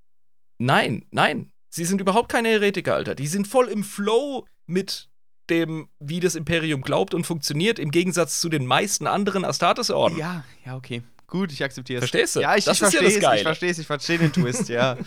[0.58, 1.52] Nein, nein.
[1.68, 3.14] Sie sind überhaupt keine Heretiker, Alter.
[3.14, 5.08] Die sind voll im Flow mit
[5.48, 10.16] dem, wie das Imperium glaubt und funktioniert, im Gegensatz zu den meisten anderen Astartes-Orden.
[10.18, 11.02] Ja, ja, okay.
[11.26, 12.10] Gut, ich akzeptiere es.
[12.10, 12.40] Verstehst du?
[12.40, 13.36] Ja, ich, Das ich ja verstehe Geile.
[13.36, 14.96] ich verstehe es, ich verstehe den Twist, ja.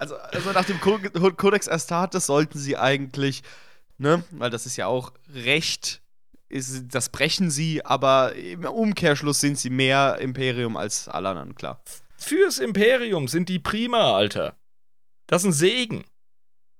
[0.00, 0.96] Also, also nach dem Co
[1.36, 3.42] Codex Astartes sollten sie eigentlich,
[3.98, 6.02] ne, weil das ist ja auch Recht,
[6.48, 11.82] ist, das brechen sie, aber im Umkehrschluss sind sie mehr Imperium als alle anderen, klar.
[12.16, 14.56] Fürs Imperium sind die prima, Alter.
[15.26, 16.04] Das ist ein Segen.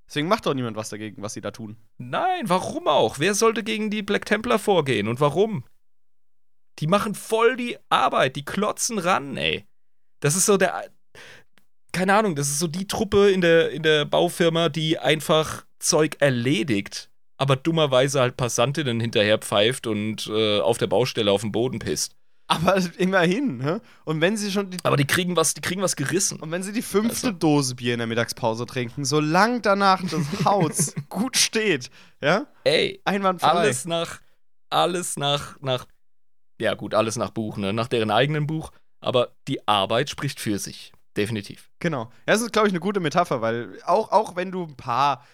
[0.09, 1.77] Deswegen macht doch niemand was dagegen, was sie da tun.
[1.99, 3.19] Nein, warum auch?
[3.19, 5.65] Wer sollte gegen die Black Templar vorgehen und warum?
[6.79, 9.67] Die machen voll die Arbeit, die klotzen ran, ey.
[10.21, 10.91] Das ist so der.
[11.93, 16.17] Keine Ahnung, das ist so die Truppe in der, in der Baufirma, die einfach Zeug
[16.21, 17.08] erledigt,
[17.39, 22.15] aber dummerweise halt Passantinnen hinterher pfeift und äh, auf der Baustelle auf den Boden pisst.
[22.51, 23.83] Aber immerhin, ne?
[24.05, 26.41] Und wenn sie schon die, Aber die kriegen was, die kriegen was gerissen.
[26.41, 27.39] und wenn sie die fünfte Also.
[27.39, 31.91] Dose Bier in der Mittagspause trinken, solange danach das Haus gut steht,
[32.23, 32.47] ja?
[32.65, 33.49] Ey, Einwandfrei.
[33.49, 34.21] alles nach,
[34.71, 35.87] alles nach, nach,
[36.59, 37.73] ja gut, alles nach Buch, ne?
[37.75, 38.73] Nach deren eigenen Buch.
[39.01, 40.93] Aber die Arbeit spricht für sich.
[41.19, 41.71] Definitiv.
[41.81, 42.05] Genau.
[42.27, 45.25] Ja, das ist, glaube ich, eine gute Metapher, weil auch, auch wenn du ein paar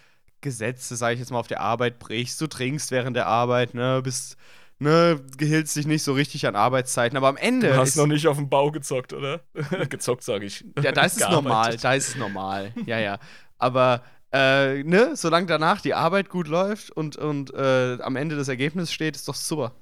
[0.41, 4.01] Gesetze, sage ich jetzt mal, auf der Arbeit brichst, du trinkst während der Arbeit, ne,
[4.03, 4.37] bist,
[4.79, 8.07] ne, gehiltst dich nicht so richtig an Arbeitszeiten, aber am Ende Du hast ist, noch
[8.07, 9.41] nicht auf dem Bau gezockt, oder?
[9.89, 10.65] gezockt, sage ich.
[10.81, 13.19] ja, da ist es normal, da ist es normal, ja, ja.
[13.57, 18.47] Aber, äh, ne, solange danach die Arbeit gut läuft und, und äh, am Ende das
[18.47, 19.73] Ergebnis steht, ist doch super.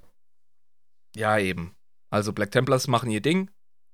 [1.16, 1.76] Ja, eben.
[2.10, 3.50] Also Black Templars machen ihr Ding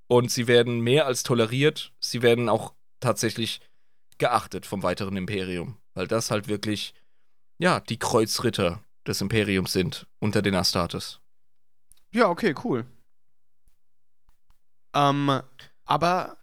[0.07, 1.93] und sie werden mehr als toleriert.
[1.99, 3.61] Sie werden auch tatsächlich
[4.17, 5.77] geachtet vom weiteren Imperium.
[5.99, 6.93] Weil das halt wirklich,
[7.57, 11.19] ja, die Kreuzritter des Imperiums sind unter den Astartes.
[12.13, 12.85] Ja, okay, cool.
[14.93, 15.41] Ähm,
[15.83, 16.37] aber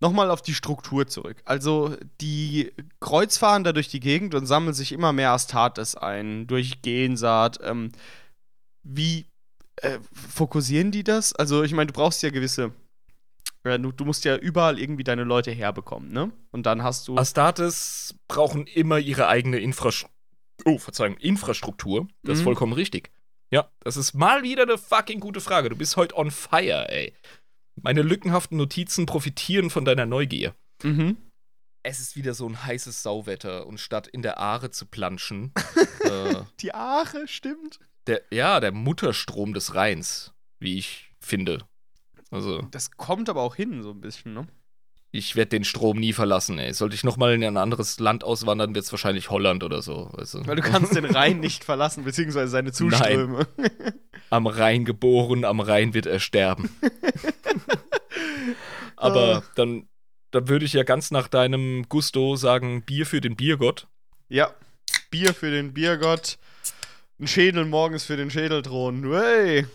[0.00, 1.42] nochmal auf die Struktur zurück.
[1.44, 6.80] Also die Kreuz da durch die Gegend und sammeln sich immer mehr Astartes ein, durch
[6.80, 7.58] Gensaat.
[7.62, 7.92] Ähm,
[8.84, 9.26] wie
[9.82, 11.34] äh, fokussieren die das?
[11.34, 12.72] Also ich meine, du brauchst ja gewisse
[13.76, 16.32] Du, du, musst ja überall irgendwie deine Leute herbekommen, ne?
[16.52, 17.16] Und dann hast du.
[17.18, 20.14] Astartes brauchen immer ihre eigene Infrastruktur.
[20.64, 22.08] Oh, Verzeihung, Infrastruktur.
[22.22, 22.44] Das ist Mhm.
[22.44, 23.10] vollkommen richtig.
[23.50, 25.68] Ja, das ist mal wieder eine fucking gute Frage.
[25.68, 27.12] Du bist heute on fire, ey.
[27.82, 30.54] Meine lückenhaften Notizen profitieren von deiner Neugier.
[30.82, 31.16] Mhm.
[31.84, 35.52] Es ist wieder so ein heißes Sauwetter und statt in der Aare zu planschen,
[36.00, 37.78] äh, Die Aare, stimmt.
[38.06, 41.66] der, ja, der Mutterstrom des Rheins, wie ich finde.
[42.30, 44.46] Also, Das kommt aber auch hin, so ein bisschen, ne?
[45.10, 46.72] ich werde den Strom nie verlassen, ey.
[46.74, 50.10] Sollte ich nochmal in ein anderes Land auswandern, wird es wahrscheinlich Holland oder so.
[50.12, 50.46] Weißt du?
[50.46, 53.46] Weil du kannst den Rhein nicht verlassen, beziehungsweise seine Zuströme.
[54.30, 56.70] am Rhein geboren, am Rhein wird er sterben.
[58.96, 59.88] Aber dann,
[60.30, 63.86] dann würde ich ja ganz nach deinem Gusto sagen, Bier für den Biergott.
[64.28, 64.52] Ja.
[65.10, 66.38] Bier für den Biergott.
[67.18, 69.10] Ein Schädel morgens für den Schädelthron.
[69.12, 69.66] Hey.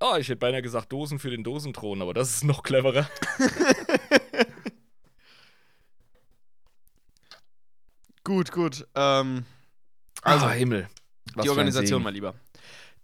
[0.00, 3.08] Oh, ich hätte beinahe gesagt Dosen für den Dosenthron, aber das ist noch cleverer.
[8.24, 8.86] Gut, gut.
[8.94, 9.44] Ähm,
[10.22, 10.88] Also, also, Himmel.
[11.34, 12.34] Was die Organisation, mein Lieber.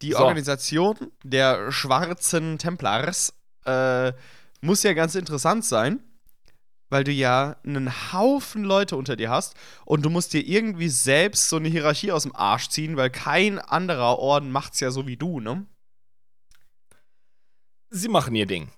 [0.02, 0.18] Die So.
[0.18, 3.32] Organisation der schwarzen Templars
[3.64, 4.12] äh,
[4.60, 6.00] muss ja ganz interessant sein,
[6.90, 9.54] weil du ja einen Haufen Leute unter dir hast
[9.84, 13.58] und du musst dir irgendwie selbst so eine Hierarchie aus dem Arsch ziehen, weil kein
[13.58, 15.66] anderer Orden macht's ja so wie du, ne?
[17.90, 18.68] Sie machen ihr Ding.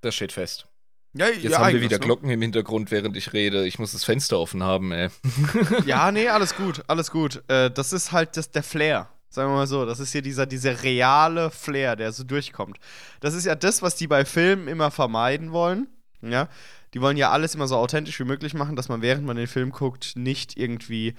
[0.00, 0.66] Das steht fest.
[1.14, 3.66] Ja, Jetzt haben wir wieder Glocken im Hintergrund, während ich rede.
[3.66, 5.08] Ich muss das Fenster offen haben, ey.
[5.86, 7.42] Ja, nee, alles gut, alles gut.
[7.48, 9.08] Äh, das ist halt das, der Flair.
[9.30, 12.78] Sagen wir mal so, das ist hier dieser, dieser reale Flair, der so durchkommt.
[13.20, 15.88] Das ist ja das, was die bei Filmen immer vermeiden wollen.
[16.22, 16.48] Ja,
[16.94, 19.46] die wollen ja alles immer so authentisch wie möglich machen, dass man während man den
[19.46, 21.14] Film guckt nicht irgendwie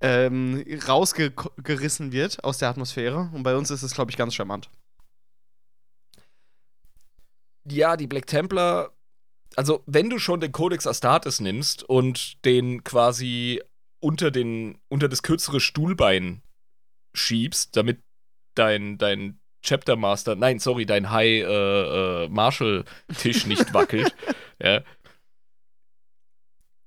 [0.00, 3.30] ähm, rausgerissen wird aus der Atmosphäre.
[3.32, 4.68] Und bei uns ist es, glaube ich, ganz charmant.
[7.68, 8.92] Ja, die Black Templar,
[9.56, 13.62] also wenn du schon den Codex Astartes nimmst und den quasi
[14.00, 16.42] unter, den, unter das kürzere Stuhlbein
[17.14, 18.02] schiebst, damit
[18.54, 22.84] dein, dein Chapter Master, nein, sorry, dein High äh, äh, Marshall
[23.16, 24.14] Tisch nicht wackelt,
[24.60, 24.82] ja,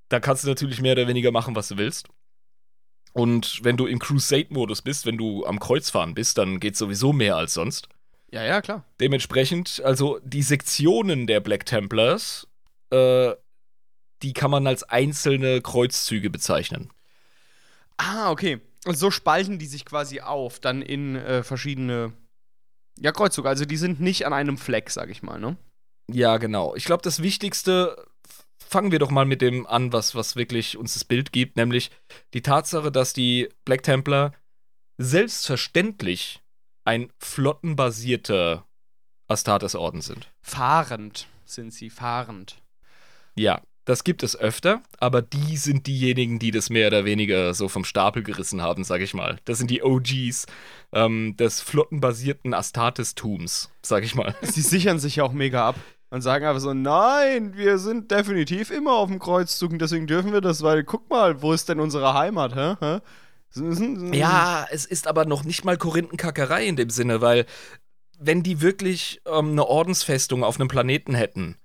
[0.10, 2.10] da kannst du natürlich mehr oder weniger machen, was du willst.
[3.14, 7.38] Und wenn du im Crusade-Modus bist, wenn du am Kreuzfahren bist, dann geht sowieso mehr
[7.38, 7.88] als sonst.
[8.36, 8.84] Ja, ja, klar.
[9.00, 12.46] Dementsprechend, also die Sektionen der Black Templars,
[12.90, 13.34] äh,
[14.22, 16.92] die kann man als einzelne Kreuzzüge bezeichnen.
[17.96, 18.60] Ah, okay.
[18.86, 22.12] Und so spalten die sich quasi auf, dann in äh, verschiedene.
[23.00, 23.48] Ja, Kreuzzüge.
[23.48, 25.56] Also die sind nicht an einem Fleck, sag ich mal, ne?
[26.12, 26.76] Ja, genau.
[26.76, 28.06] Ich glaube, das Wichtigste,
[28.58, 31.90] fangen wir doch mal mit dem an, was, was wirklich uns das Bild gibt, nämlich
[32.34, 34.34] die Tatsache, dass die Black Templar
[34.98, 36.42] selbstverständlich
[36.86, 38.66] ein flottenbasierter
[39.28, 40.32] Astartes-Orden sind.
[40.42, 42.62] Fahrend sind sie, fahrend.
[43.36, 47.68] Ja, das gibt es öfter, aber die sind diejenigen, die das mehr oder weniger so
[47.68, 49.38] vom Stapel gerissen haben, sag ich mal.
[49.46, 50.48] Das sind die OGs
[50.94, 54.36] ähm, des flottenbasierten Astartes-Tums, sag ich mal.
[54.42, 55.76] Sie sichern sich ja auch mega ab
[56.10, 60.34] und sagen einfach so: Nein, wir sind definitiv immer auf dem Kreuzzug und deswegen dürfen
[60.34, 62.76] wir das, weil guck mal, wo ist denn unsere Heimat, hä?
[62.80, 63.00] hä?
[63.56, 67.46] Ja, es ist aber noch nicht mal Korinthenkackerei in dem Sinne, weil
[68.18, 71.58] wenn die wirklich ähm, eine Ordensfestung auf einem Planeten hätten,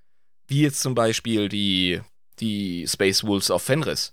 [0.47, 2.01] wie jetzt zum Beispiel die,
[2.41, 4.12] die Space Wolves auf Fenris,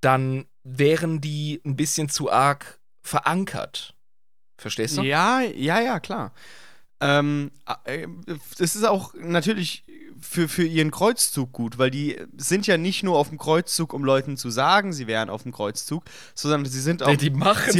[0.00, 3.94] dann wären die ein bisschen zu arg verankert.
[4.56, 5.02] Verstehst du?
[5.02, 6.32] Ja, ja, ja, klar.
[7.00, 7.50] Ähm,
[7.84, 8.06] äh,
[8.58, 9.84] das ist auch natürlich
[10.20, 14.04] für, für ihren Kreuzzug gut, weil die sind ja nicht nur auf dem Kreuzzug, um
[14.04, 16.04] Leuten zu sagen, sie wären auf dem Kreuzzug,
[16.34, 17.16] sondern sie sind auch.
[17.16, 17.70] Die machen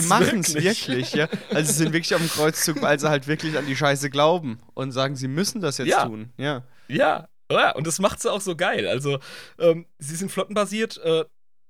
[0.40, 0.88] es wirklich.
[0.88, 1.28] wirklich, ja.
[1.50, 4.58] Also sie sind wirklich auf dem Kreuzzug, weil sie halt wirklich an die Scheiße glauben
[4.74, 6.06] und sagen, sie müssen das jetzt Ja.
[6.06, 6.32] tun.
[6.38, 6.64] Ja.
[6.88, 8.86] Ja, ja, und das macht sie auch so geil.
[8.86, 9.18] Also,
[9.58, 10.98] ähm, sie sind flottenbasiert.
[10.98, 11.24] Äh,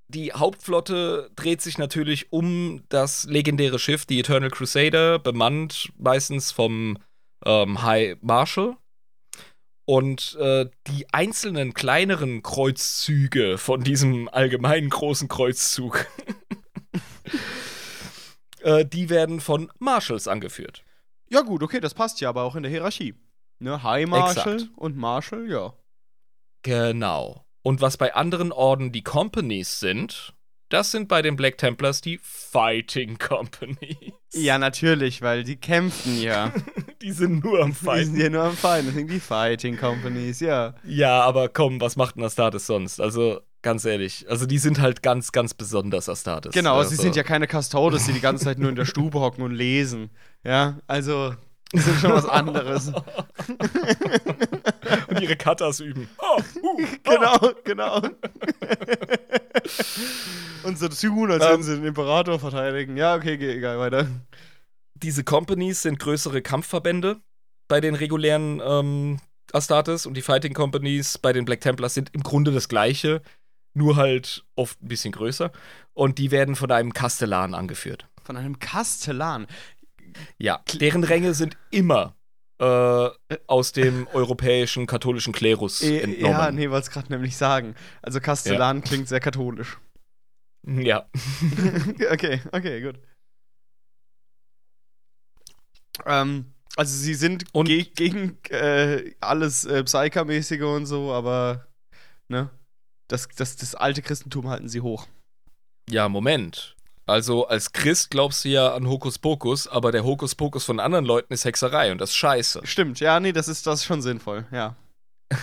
[0.08, 6.98] die Hauptflotte dreht sich natürlich um das legendäre Schiff, die Eternal Crusader, bemannt meistens vom
[7.44, 8.76] ähm, High Marshal.
[9.84, 16.06] Und äh, die einzelnen kleineren Kreuzzüge von diesem allgemeinen großen Kreuzzug,
[18.60, 20.84] äh, die werden von Marshals angeführt.
[21.28, 23.14] Ja, gut, okay, das passt ja aber auch in der Hierarchie.
[23.58, 24.78] Ne, High Marshal Exakt.
[24.78, 25.74] und Marshal, ja.
[26.62, 27.44] Genau.
[27.62, 30.34] Und was bei anderen Orden die Companies sind,
[30.70, 34.14] Das sind bei den Black Templars die Fighting Company.
[34.32, 36.52] Ja, natürlich, weil die kämpfen ja.
[37.02, 38.20] Die sind nur am Die sind Fighten.
[38.20, 40.74] ja nur am Feind, das sind die Fighting Companies, ja.
[40.84, 43.00] Ja, aber komm, was macht ein Astartes sonst?
[43.00, 44.26] Also, ganz ehrlich.
[44.28, 46.52] Also, die sind halt ganz, ganz besonders Astartes.
[46.52, 49.18] Genau, also, sie sind ja keine Custodes, die die ganze Zeit nur in der Stube
[49.18, 50.10] hocken und lesen.
[50.44, 51.34] Ja, also,
[51.72, 52.92] die sind schon was anderes.
[55.20, 56.08] Ihre Katas üben.
[56.18, 58.00] Oh, uh, genau, genau.
[60.64, 61.50] und so tun, als Ähm.
[61.50, 62.96] würden sie den Imperator verteidigen.
[62.96, 64.06] Ja, okay, geh, egal, weiter.
[64.94, 67.20] diese Companies sind größere Kampfverbände
[67.68, 69.20] bei den regulären ähm,
[69.52, 73.22] Astartes und die Fighting Companies bei den Black Templars sind im Grunde das gleiche,
[73.74, 75.52] nur halt oft ein bisschen größer.
[75.94, 78.06] Und die werden von einem Kastellan angeführt.
[78.22, 79.46] Von einem Kastellan.
[80.38, 82.14] Ja, deren Ränge sind immer
[82.60, 83.08] äh,
[83.46, 86.32] aus dem europäischen katholischen Klerus Äh, entnommen.
[86.38, 87.74] ja, nee, wollte es gerade nämlich sagen.
[88.02, 89.78] Also Kastellan klingt sehr katholisch.
[90.66, 91.08] ja.
[92.12, 93.00] okay, okay, gut.
[96.06, 101.66] Ähm, also sie sind Und- ge gegen äh, alles äh, Psyker-mäßige und so, aber
[102.28, 102.50] ne?
[103.08, 105.08] Das, das, das alte Christentum halten sie hoch.
[105.88, 106.76] Ja, Moment.
[107.10, 111.44] Also als Christ glaubst du ja an Hokuspokus, aber der Hokuspokus von anderen Leuten ist
[111.44, 112.60] Hexerei und das ist scheiße.
[112.64, 114.76] Stimmt, ja, nee, das ist, das ist schon sinnvoll, ja.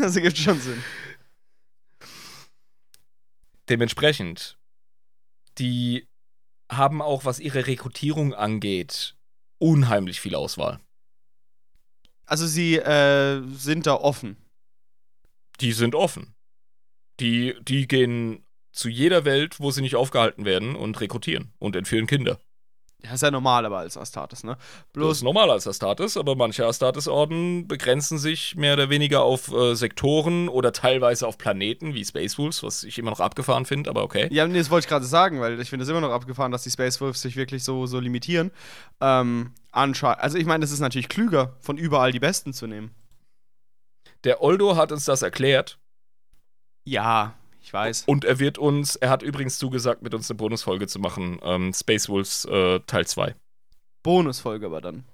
[0.00, 0.80] das ergibt schon Sinn.
[3.68, 4.56] Dementsprechend,
[5.58, 6.06] die
[6.70, 9.16] haben auch, was ihre Rekrutierung angeht,
[9.58, 10.78] unheimlich viel Auswahl.
[12.24, 14.36] Also sie äh, sind da offen.
[15.60, 16.34] Die sind offen.
[17.18, 18.43] Die, die gehen
[18.74, 22.38] zu jeder Welt, wo sie nicht aufgehalten werden und rekrutieren und entführen Kinder.
[23.04, 24.56] Ja, ist ja normal aber als Astartes, ne?
[24.56, 29.52] Das ist Bloß, normal als Astartes, aber manche Astartes-Orden begrenzen sich mehr oder weniger auf
[29.52, 33.90] äh, Sektoren oder teilweise auf Planeten wie Space Wolves, was ich immer noch abgefahren finde,
[33.90, 34.28] aber okay.
[34.30, 36.62] ja, nee, das wollte ich gerade sagen, weil ich finde es immer noch abgefahren, dass
[36.62, 38.50] die Space Wolves sich wirklich so, so limitieren.
[39.02, 42.94] Ähm, anscheinend, also ich meine, das ist natürlich klüger, von überall die Besten zu nehmen.
[44.24, 45.78] Der Oldo hat uns das erklärt
[46.84, 47.34] Ja,
[47.64, 48.04] ich weiß.
[48.06, 51.72] und er wird uns, er hat übrigens zugesagt, mit uns eine Bonusfolge zu machen, ähm,
[51.72, 53.34] Space Wolves äh, Teil 2.
[54.02, 55.04] Bonusfolge aber dann.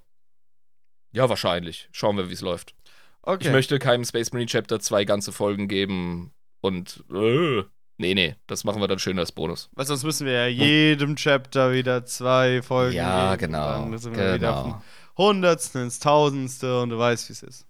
[1.12, 1.88] Ja, wahrscheinlich.
[1.92, 2.74] Schauen wir, wie es läuft.
[3.22, 3.46] Okay.
[3.46, 7.62] Ich möchte keinem Space Marine Chapter zwei ganze Folgen geben und äh,
[7.98, 9.68] nee, nee, das machen wir dann schön als Bonus.
[9.74, 13.52] Weil sonst müssen wir ja jedem Chapter wieder zwei Folgen Ja, geben.
[13.52, 14.62] genau, Dann sind wir wieder genau.
[14.62, 14.82] vom
[15.18, 17.66] Hundertsten ins Tausendste und du weißt, wie es ist.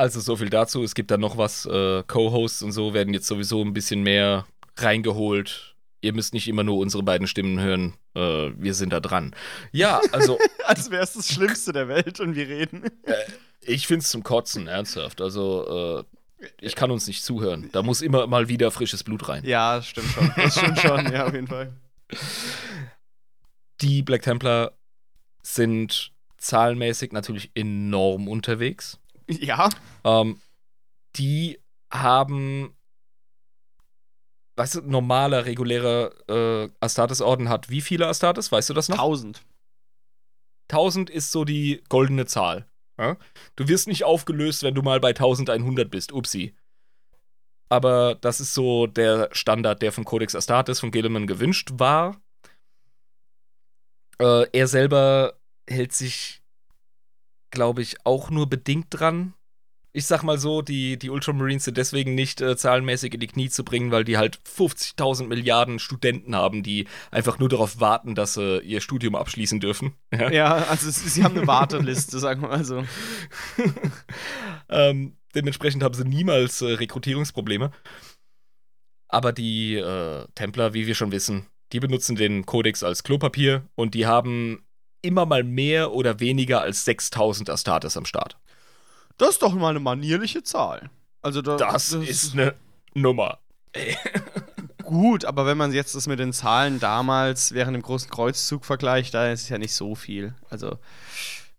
[0.00, 0.82] Also so viel dazu.
[0.82, 1.66] Es gibt dann noch was.
[1.66, 4.46] Äh, Co-Hosts und so werden jetzt sowieso ein bisschen mehr
[4.78, 5.76] reingeholt.
[6.00, 7.92] Ihr müsst nicht immer nur unsere beiden Stimmen hören.
[8.14, 9.34] Äh, wir sind da dran.
[9.72, 12.84] Ja, also Als wäre es das Schlimmste der Welt und wir reden.
[13.60, 15.20] ich finde es zum Kotzen, ernsthaft.
[15.20, 16.06] Also
[16.40, 17.68] äh, ich kann uns nicht zuhören.
[17.72, 19.44] Da muss immer mal wieder frisches Blut rein.
[19.44, 20.32] Ja, das stimmt schon.
[20.34, 21.74] Das stimmt schon, ja, auf jeden Fall.
[23.82, 24.72] Die Black Templar
[25.42, 28.99] sind zahlenmäßig natürlich enorm unterwegs.
[29.30, 29.68] Ja,
[30.04, 30.40] Ähm,
[31.16, 31.58] die
[31.92, 32.74] haben,
[34.56, 38.50] weißt du, normaler, regulärer äh, Astartes-Orden hat wie viele Astartes?
[38.52, 38.98] Weißt du das noch?
[38.98, 39.42] 1000.
[40.70, 42.66] 1000 ist so die goldene Zahl.
[42.98, 43.16] Ja?
[43.56, 46.12] Du wirst nicht aufgelöst, wenn du mal bei 1100 bist.
[46.12, 46.54] Upsi.
[47.68, 52.20] Aber das ist so der Standard, der vom Codex Astartes von Gilliman gewünscht war.
[54.18, 55.38] Äh, er selber
[55.68, 56.39] hält sich,
[57.50, 59.34] glaube ich, auch nur bedingt dran.
[59.92, 63.48] Ich sag mal so, die, die Ultramarines sind deswegen nicht äh, zahlenmäßig in die Knie
[63.48, 68.34] zu bringen, weil die halt 50.000 Milliarden Studenten haben, die einfach nur darauf warten, dass
[68.34, 69.94] sie ihr Studium abschließen dürfen.
[70.12, 70.30] Ja.
[70.30, 72.84] Ja, also sie haben eine Warteliste, sagen wir mal so.
[74.68, 77.72] ähm, dementsprechend haben sie niemals äh, Rekrutierungsprobleme.
[79.08, 83.94] Aber die äh, Templer, wie wir schon wissen, die benutzen den Kodex als Klopapier und
[83.94, 84.64] die haben
[85.02, 88.36] immer mal mehr oder weniger als 6000 Astartes am Start.
[89.18, 90.90] Das ist doch mal eine manierliche Zahl.
[91.22, 92.54] Also da, Das, ist eine
[92.94, 93.38] Nummer.
[94.82, 99.14] gut, aber wenn man jetzt das mit den Zahlen damals während dem großen Kreuzzug vergleicht,
[99.14, 100.34] da ist es ja nicht so viel.
[100.48, 100.78] Also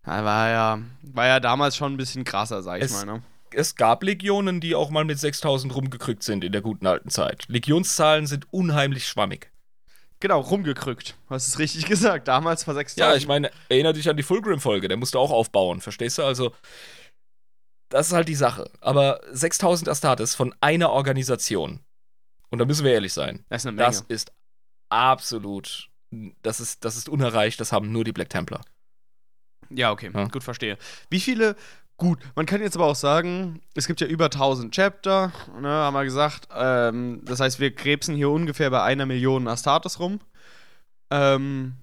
[0.04, 3.04] war ja, war ja damals schon ein bisschen krasser, sag ich Es- mal.
[3.06, 3.22] Ne?
[3.54, 7.44] Es gab Legionen, die auch mal mit 6000 rumgekrückt sind in der guten alten Zeit.
[7.48, 9.51] Legionszahlen sind unheimlich schwammig.
[10.22, 11.16] Genau, rumgekrückt.
[11.28, 12.28] Hast es richtig gesagt.
[12.28, 12.98] Damals war 6000.
[12.98, 16.22] Ja, ich meine, erinnere dich an die Fulgrim-Folge, der musste auch aufbauen, verstehst du?
[16.22, 16.54] Also,
[17.88, 18.70] das ist halt die Sache.
[18.80, 21.80] Aber 6000 Astartes von einer Organisation.
[22.50, 23.44] Und da müssen wir ehrlich sein.
[23.48, 23.88] das ist eine Menge.
[23.88, 24.32] Das ist
[24.90, 25.88] absolut,
[26.42, 28.64] das ist, das ist unerreicht, das haben nur die Black Templar.
[29.70, 30.26] Ja, okay, Ja.
[30.28, 30.78] gut verstehe.
[31.10, 31.56] Wie viele
[32.02, 35.94] Gut, man kann jetzt aber auch sagen, es gibt ja über 1000 Chapter, ne, haben
[35.94, 36.48] wir gesagt.
[36.52, 40.20] Ähm, das heißt, wir krebsen hier ungefähr bei einer Million Astartes rum.
[41.10, 41.74] Ähm,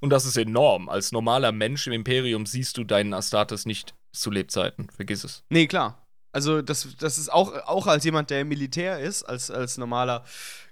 [0.00, 0.88] Und das ist enorm.
[0.88, 4.88] Als normaler Mensch im Imperium siehst du deinen Astartes nicht zu Lebzeiten.
[4.94, 5.42] Vergiss es.
[5.48, 6.05] nee, klar.
[6.36, 10.22] Also, das, das ist auch, auch als jemand, der im Militär ist, als, als normaler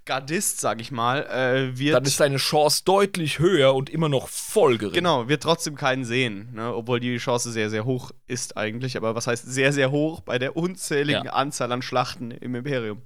[0.04, 1.94] Gardist, sag ich mal, äh, wird.
[1.94, 4.92] Dann ist deine Chance deutlich höher und immer noch voll gering.
[4.92, 6.74] Genau, wird trotzdem keinen sehen, ne?
[6.74, 8.98] obwohl die Chance sehr, sehr hoch ist eigentlich.
[8.98, 11.32] Aber was heißt sehr, sehr hoch bei der unzähligen Ja.
[11.32, 13.00] Anzahl an Schlachten im Imperium?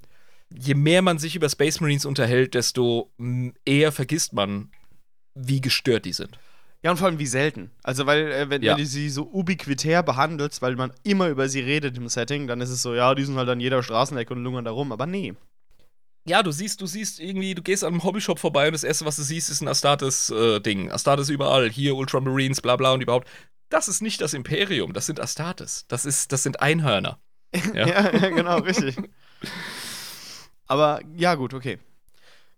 [0.53, 3.13] Je mehr man sich über Space Marines unterhält, desto
[3.65, 4.73] eher vergisst man,
[5.37, 6.41] wie gestört die sind.
[6.83, 7.71] Ja, und vor allem wie selten.
[7.83, 8.73] Also, weil, äh, wenn, Ja.
[8.73, 12.61] wenn du sie so ubiquitär behandelst, weil man immer über sie redet im Setting, dann
[12.61, 14.93] ist es so, ja, die sind halt an jeder Straßenecke und lungern da rum.
[14.93, 15.35] Aber nee.
[16.25, 19.05] Ja, du siehst, du siehst irgendwie, du gehst an einem Hobbyshop vorbei und das erste,
[19.07, 20.91] was du siehst, ist ein Astartes-Ding.
[20.93, 23.27] Astartes überall, hier Ultramarines, bla bla und überhaupt.
[23.71, 25.85] Das ist nicht das Imperium, das sind Astartes.
[25.89, 27.19] Das, ist, das sind Einhörner.
[27.75, 27.87] Ja.
[27.89, 28.95] ja, genau, richtig.
[30.67, 31.79] Aber ja, gut, okay.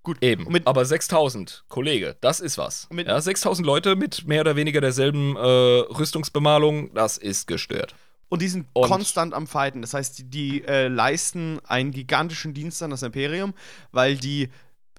[0.02, 0.16] Gut.
[0.22, 0.50] Eben.
[0.50, 2.88] Mit- Aber 6000, Kollege, das ist was.
[2.90, 7.94] Mit- ja, 6000 Leute mit mehr oder weniger derselben äh, Rüstungsbemalung, das ist gestört.
[8.28, 9.82] Und die sind Und- konstant am Fighten.
[9.82, 13.54] Das heißt, die, die äh, leisten einen gigantischen Dienst an das Imperium,
[13.92, 14.48] weil die.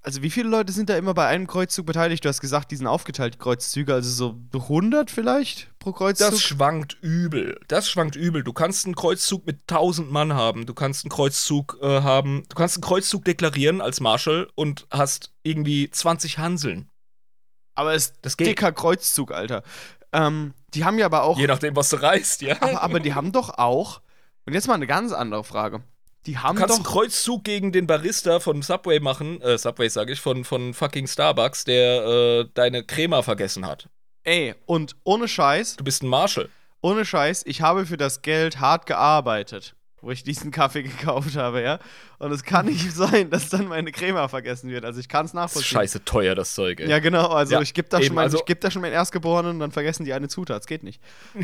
[0.03, 2.25] Also, wie viele Leute sind da immer bei einem Kreuzzug beteiligt?
[2.25, 4.09] Du hast gesagt, die sind aufgeteilt, die Kreuzzüge, also
[4.51, 6.31] so 100 vielleicht pro Kreuzzug.
[6.31, 7.59] Das schwankt übel.
[7.67, 8.43] Das schwankt übel.
[8.43, 10.65] Du kannst einen Kreuzzug mit 1000 Mann haben.
[10.65, 12.43] Du kannst einen Kreuzzug äh, haben.
[12.49, 16.89] Du kannst einen Kreuzzug deklarieren als Marshal und hast irgendwie 20 Hanseln.
[17.75, 18.47] aber es ist Das geht.
[18.47, 19.61] dicker Kreuzzug, Alter.
[20.13, 21.37] Ähm, die haben ja aber auch.
[21.37, 22.59] Je nachdem, was du reißt, ja.
[22.59, 24.01] aber, aber die haben doch auch.
[24.45, 25.83] Und jetzt mal eine ganz andere Frage.
[26.27, 26.91] Die haben Du kannst einen doch.
[26.91, 31.63] Kreuzzug gegen den Barista von Subway machen, äh, Subway sage ich, von, von fucking Starbucks,
[31.65, 33.89] der äh, deine Crema vergessen hat.
[34.23, 36.47] Ey, und ohne Scheiß, Du bist ein Marshal.
[36.81, 41.63] ohne Scheiß, ich habe für das Geld hart gearbeitet, wo ich diesen Kaffee gekauft habe,
[41.63, 41.79] ja.
[42.19, 44.85] Und es kann nicht sein, dass dann meine Crema vergessen wird.
[44.85, 45.69] Also ich kann es Das ist nachvollziehen.
[45.71, 46.87] scheiße teuer, das Zeug, ey.
[46.87, 47.29] Ja, genau.
[47.29, 49.59] Also Ja, ich gebe da, schon mein- also- ich geb da schon meinen Erstgeborenen und
[49.59, 50.59] dann vergessen die eine Zutat.
[50.59, 51.01] Das geht nicht.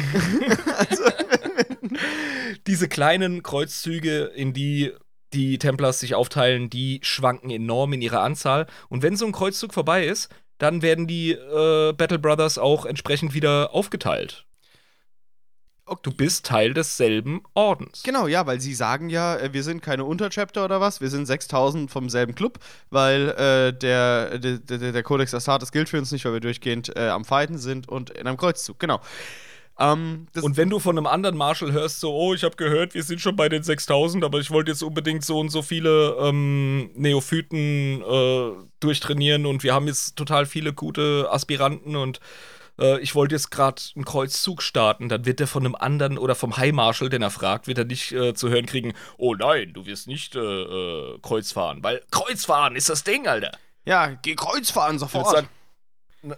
[2.68, 4.91] Diese kleinen Kreuzzüge, in die
[5.34, 8.65] die Templars sich aufteilen, die schwanken enorm in ihrer Anzahl.
[8.89, 13.34] Und wenn so ein Kreuzzug vorbei ist, dann werden die äh, Battle Brothers auch entsprechend
[13.34, 14.45] wieder aufgeteilt.
[16.01, 18.03] Du bist Teil desselben Ordens.
[18.03, 21.26] Genau, ja, weil sie sagen ja, äh, wir sind keine Unterchapter oder was, wir sind
[21.26, 22.59] 6000 vom selben Club,
[22.89, 26.93] weil äh, der, der, der, der Codex Astartes gilt für uns nicht, weil wir durchgehend
[26.97, 28.99] äh, am Fighten sind und in einem Kreuzzug, genau.
[29.79, 32.95] Ähm, das, Und wenn du von einem anderen Marshal hörst, so, oh, ich habe gehört,
[32.95, 36.17] wir sind schon bei den 6000, aber ich wollte jetzt unbedingt so und so viele
[36.19, 42.19] ähm, Neophyten äh, durchtrainieren und wir haben jetzt total viele gute Aspiranten und
[42.79, 46.35] äh, ich wollte jetzt gerade einen Kreuzzug starten, dann wird er von einem anderen oder
[46.35, 49.73] vom High Marshal, den er fragt, wird er nicht äh, zu hören kriegen, oh nein,
[49.73, 53.51] du wirst nicht äh, äh, Kreuz fahren, weil Kreuzfahren ist das Ding, Alter.
[53.85, 55.47] ja, geh Kreuzfahren Ich würd sofort.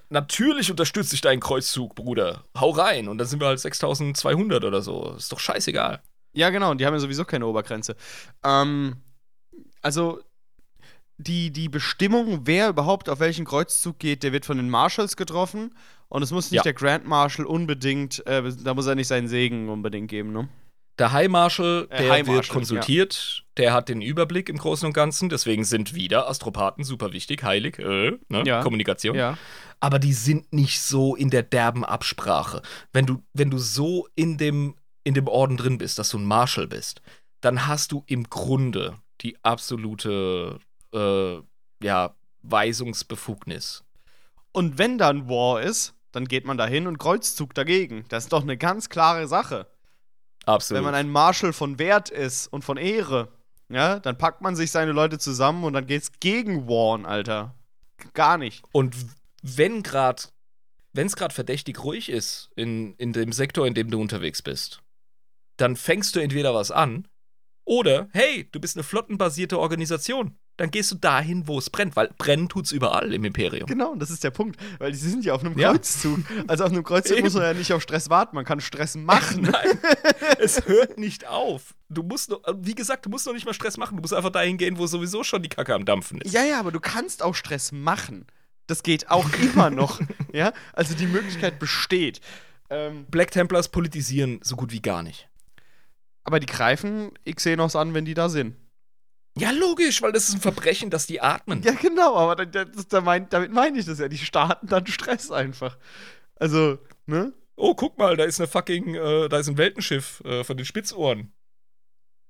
[0.10, 2.44] Natürlich unterstütze ich deinen Kreuzzug, Bruder.
[2.58, 3.08] Hau rein.
[3.08, 5.14] Und dann sind wir halt 6200 oder so.
[5.18, 6.02] Ist doch scheißegal.
[6.34, 7.96] Ja, genau, und die haben ja sowieso keine Obergrenze.
[8.44, 8.98] Ähm,
[9.82, 10.20] also,
[11.18, 15.76] die, die Bestimmung, wer überhaupt auf welchen Kreuzzug geht, der wird von den Marshals getroffen.
[16.08, 16.64] Und es muss nicht Ja.
[16.64, 20.50] der Grand Marshal unbedingt, äh, da muss er nicht seinen Segen unbedingt geben, ne?
[21.00, 24.94] Der High Marshal, Äh, der High wird konsultiert, der hat den Überblick im Großen und
[24.94, 28.44] Ganzen, deswegen sind wieder Astropathen super wichtig, heilig, äh, ne?
[28.46, 28.62] Ja.
[28.62, 29.16] Kommunikation.
[29.16, 29.38] Ja.
[29.80, 32.62] Aber die sind nicht so in der derben Absprache.
[32.92, 36.26] Wenn du, wenn du so in dem, in dem Orden drin bist, dass du ein
[36.26, 37.02] Marshal bist,
[37.42, 40.60] dann hast du im Grunde die absolute,
[40.94, 41.38] äh,
[41.82, 43.84] ja, Weisungsbefugnis.
[44.52, 48.04] Und wenn dann War ist, dann geht man dahin und Kreuzzug dagegen.
[48.10, 49.68] Das ist doch eine ganz klare Sache.
[50.50, 50.80] Absolut.
[50.80, 53.30] Wenn man ein Marshal von Wert ist und von Ehre,
[53.70, 57.56] ja, dann packt man sich seine Leute zusammen und dann geht's gegen Warn, Alter.
[58.14, 58.64] Gar nicht.
[58.72, 58.96] Und
[59.44, 60.24] wenn gerade,
[60.94, 64.82] wenn es gerade verdächtig ruhig ist in, in dem Sektor, in dem du unterwegs bist,
[65.58, 67.08] dann fängst du entweder was an
[67.66, 70.36] oder, hey, du bist eine flottenbasierte Organisation.
[70.60, 73.66] Dann gehst du dahin, wo es brennt, weil brennen tut's überall im Imperium.
[73.66, 74.60] Genau, und das ist der Punkt.
[74.78, 75.72] Weil sie sind ja auf einem Ja.
[75.72, 76.20] Kreuzzug.
[76.48, 79.42] Also auf einem Kreuzzug muss man ja nicht auf Stress warten, man kann Stress machen.
[79.52, 79.80] Nein,
[80.40, 81.74] es hört nicht auf.
[81.90, 83.96] Du musst, noch, wie gesagt, du musst noch nicht mal Stress machen.
[83.96, 86.34] Du musst einfach dahin gehen, wo sowieso schon die Kacke am Dampfen ist.
[86.34, 88.28] ja, ja, aber du kannst auch Stress machen.
[88.68, 90.00] Das geht auch immer noch.
[90.32, 92.22] Ja, also die Möglichkeit besteht.
[92.70, 95.28] Ähm, Black Templars politisieren so gut wie gar nicht.
[96.24, 98.56] aber die greifen Xenos an, wenn die da sind.
[99.40, 101.62] Ja, logisch, weil das ist ein Verbrechen, dass die atmen.
[101.64, 104.08] Ja, genau, aber da, da, da mein, damit meine ich das ja.
[104.08, 105.78] Die starten dann Stress einfach.
[106.36, 107.34] Also, ne?
[107.56, 110.66] oh, guck mal, da ist eine fucking, äh, da ist ein Weltenschiff äh, von den
[110.66, 111.32] Spitzohren.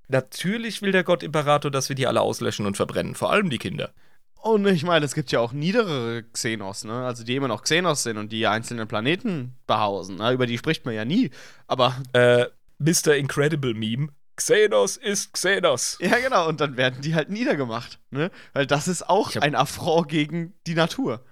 [0.07, 3.59] Natürlich will der Gott Imperator, dass wir die alle auslöschen und verbrennen, vor allem die
[3.59, 3.93] Kinder.
[4.41, 7.05] Und ich meine, es gibt ja auch niedere Xenos, ne?
[7.05, 10.15] Also die immer noch Xenos sind und die einzelnen Planeten behausen.
[10.15, 10.31] Ne?
[10.31, 11.29] Über die spricht man ja nie.
[11.67, 11.95] Aber.
[12.13, 12.45] Äh,
[12.79, 13.15] Mr.
[13.15, 14.07] Incredible Meme.
[14.39, 15.97] Xenos ist Xenos.
[16.01, 16.47] Ja, genau.
[16.47, 17.99] Und dann werden die halt niedergemacht.
[18.09, 18.31] Ne?
[18.53, 21.23] Weil das ist auch hab- ein Affront gegen die Natur.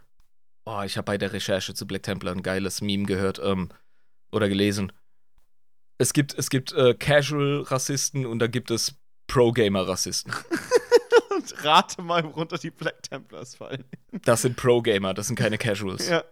[0.65, 3.69] Oh, ich habe bei der Recherche zu Black Templar ein geiles Meme gehört ähm,
[4.33, 4.91] oder gelesen.
[5.97, 8.95] Es gibt, es gibt äh, Casual-Rassisten und da gibt es
[9.27, 10.33] Pro-Gamer-Rassisten.
[11.29, 13.83] Und rate mal, worunter die Black Templars fallen.
[14.23, 16.09] Das sind Pro-Gamer, das sind keine Casuals.
[16.09, 16.23] Ja.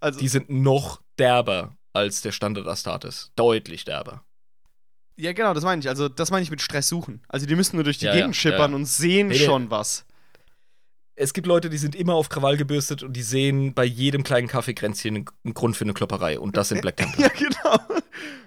[0.00, 3.32] Also, Die sind noch derber als der Standard Astartes.
[3.36, 4.24] Deutlich derber.
[5.16, 5.88] Ja, genau, das meine ich.
[5.88, 7.20] Also, das meine ich mit Stress suchen.
[7.28, 8.76] Also, die müssen nur durch die Ja, ja, Gegend schippern ja.
[8.76, 9.44] und sehen Nee, nee.
[9.44, 10.04] schon was.
[11.18, 14.48] Es gibt Leute, die sind immer auf Krawall gebürstet und die sehen bei jedem kleinen
[14.48, 16.38] Kaffeekränzchen einen Grund für eine Klopperei.
[16.38, 17.30] Und das sind Black Templar.
[17.34, 17.78] Ja, genau.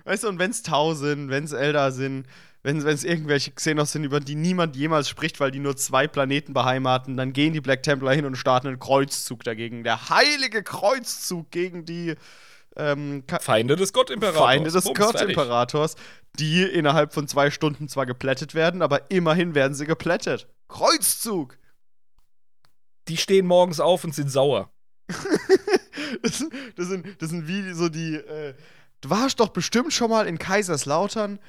[0.03, 2.27] Weißt du, und wenn es Tau sind, wenn es Eldar sind,
[2.61, 6.53] wenn es irgendwelche Xenos sind, über die niemand jemals spricht, weil die nur zwei Planeten
[6.53, 9.83] beheimaten, dann gehen die Black Templar hin und starten einen Kreuzzug dagegen.
[9.83, 12.15] Der heilige Kreuzzug gegen die
[12.79, 14.41] ähm, Feinde des Gottimperators.
[14.41, 14.85] Feinde des.
[14.85, 15.95] Gottimperators,
[16.39, 20.47] die innerhalb von zwei Stunden zwar geplättet werden, aber immerhin werden sie geplättet.
[20.67, 21.57] Kreuzzug!
[23.07, 24.71] Die stehen morgens auf und sind sauer.
[26.21, 26.45] das,
[26.75, 28.15] das, sind, das sind wie so die.
[28.15, 28.53] Äh,
[29.01, 31.39] du warst doch bestimmt schon mal in Kaiserslautern,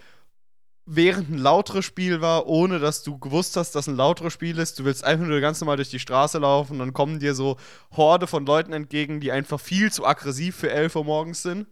[0.86, 4.78] während ein lauteres Spiel war, ohne dass du gewusst hast, dass ein lauteres Spiel ist.
[4.78, 7.56] Du willst einfach nur ganz normal durch die Straße laufen dann kommen dir so
[7.96, 11.66] Horde von Leuten entgegen, die einfach viel zu aggressiv für 11 Uhr morgens sind.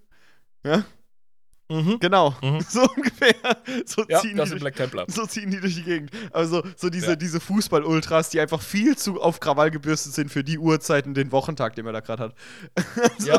[0.65, 0.85] Ja,
[1.71, 1.99] Mhm.
[2.01, 2.35] genau.
[2.43, 2.61] Mhm.
[2.69, 3.35] So ungefähr.
[3.85, 5.05] So Ja, ziehen das die durch, Black Templar.
[5.09, 6.11] so ziehen die durch die Gegend.
[6.33, 7.17] Also so diese, Ja.
[7.17, 11.75] diese Fußball-Ultras, die einfach viel zu auf Krawall gebürstet sind für die Uhrzeiten, den Wochentag,
[11.77, 12.35] den man da gerade hat.
[13.27, 13.39] Ja,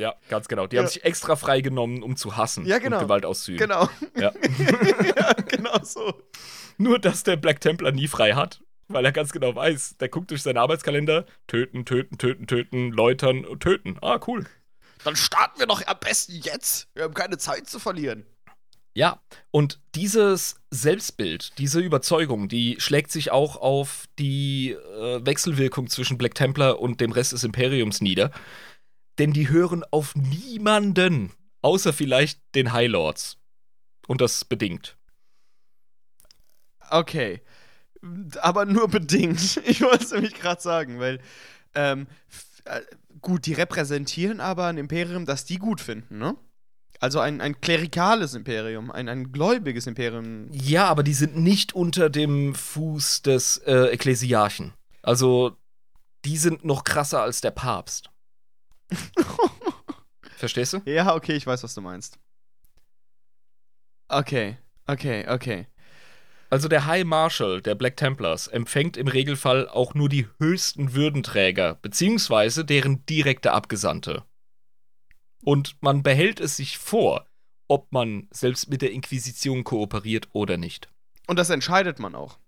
[0.00, 0.66] ja, ganz genau.
[0.66, 0.82] Die Ja.
[0.82, 2.96] haben sich extra freigenommen, um zu hassen Ja, genau.
[2.98, 3.68] und Gewalt auszuüben.
[3.68, 3.88] Genau.
[4.16, 4.32] Ja.
[5.16, 6.14] ja, genau so.
[6.78, 10.30] Nur, dass der Black Templar nie frei hat, weil er ganz genau weiß, der guckt
[10.30, 13.98] durch seinen Arbeitskalender, töten, töten, töten, töten, läutern und töten.
[14.02, 14.46] Ah, cool.
[15.04, 16.88] Dann starten wir doch am besten jetzt.
[16.94, 18.26] Wir haben keine Zeit zu verlieren.
[18.92, 19.20] Ja,
[19.52, 26.34] und dieses Selbstbild, diese Überzeugung, die schlägt sich auch auf die äh, Wechselwirkung zwischen Black
[26.34, 28.32] Templar und dem Rest des Imperiums nieder.
[29.20, 31.30] Denn die hören auf niemanden,
[31.60, 33.36] außer vielleicht den High Lords.
[34.06, 34.96] Und das bedingt.
[36.88, 37.42] Okay.
[38.40, 39.60] Aber nur bedingt.
[39.66, 41.20] Ich wollte es nämlich gerade sagen, weil,
[41.74, 42.06] ähm,
[42.64, 42.80] äh,
[43.20, 46.34] gut, die repräsentieren aber ein Imperium, das die gut finden, ne?
[46.98, 50.48] Also ein, ein klerikales Imperium, ein, ein gläubiges Imperium.
[50.50, 54.72] Ja, aber die sind nicht unter dem Fuß des äh, Ekklesiarchen.
[55.02, 55.58] Also,
[56.24, 58.10] die sind noch krasser als der Papst.
[60.36, 60.82] Verstehst du?
[60.84, 62.18] Ja, okay, ich weiß, was du meinst.
[64.08, 65.66] Okay, okay, okay.
[66.48, 71.76] Also der High Marshal der Black Templars empfängt im Regelfall auch nur die höchsten Würdenträger,
[71.76, 74.24] beziehungsweise deren direkte Abgesandte.
[75.42, 77.26] Und man behält es sich vor,
[77.68, 80.88] ob man selbst mit der Inquisition kooperiert oder nicht.
[81.28, 82.38] Und das entscheidet man auch.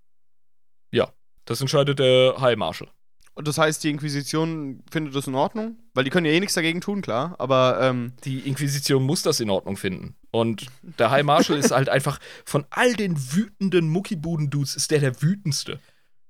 [1.44, 2.88] Das entscheidet der High Marshal.
[3.34, 5.78] Und das heißt, die Inquisition findet das in Ordnung?
[5.94, 7.34] Weil die können ja eh nichts dagegen tun, klar.
[7.38, 10.16] Aber, ähm, Die Inquisition muss das in Ordnung finden.
[10.30, 10.66] Und
[10.98, 15.80] der High Marshal ist halt einfach von all den wütenden Muckibuden-Dudes ist der der wütendste.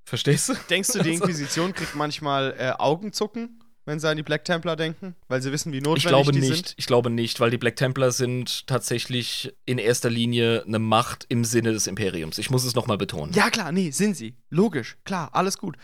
[0.04, 0.54] Verstehst du?
[0.70, 5.16] denkst du, die Inquisition kriegt manchmal äh, Augenzucken, wenn sie an die Black Templar denken?
[5.28, 6.54] Weil sie wissen, wie notwendig Ich glaube die nicht.
[6.54, 6.74] sind?
[6.76, 11.44] Ich glaube nicht, weil die Black Templar sind tatsächlich in erster Linie eine Macht im
[11.44, 12.38] Sinne des Imperiums.
[12.38, 13.32] Ich muss es nochmal betonen.
[13.32, 14.36] Ja, klar, nee, sind sie.
[14.50, 15.76] Logisch, klar, alles gut.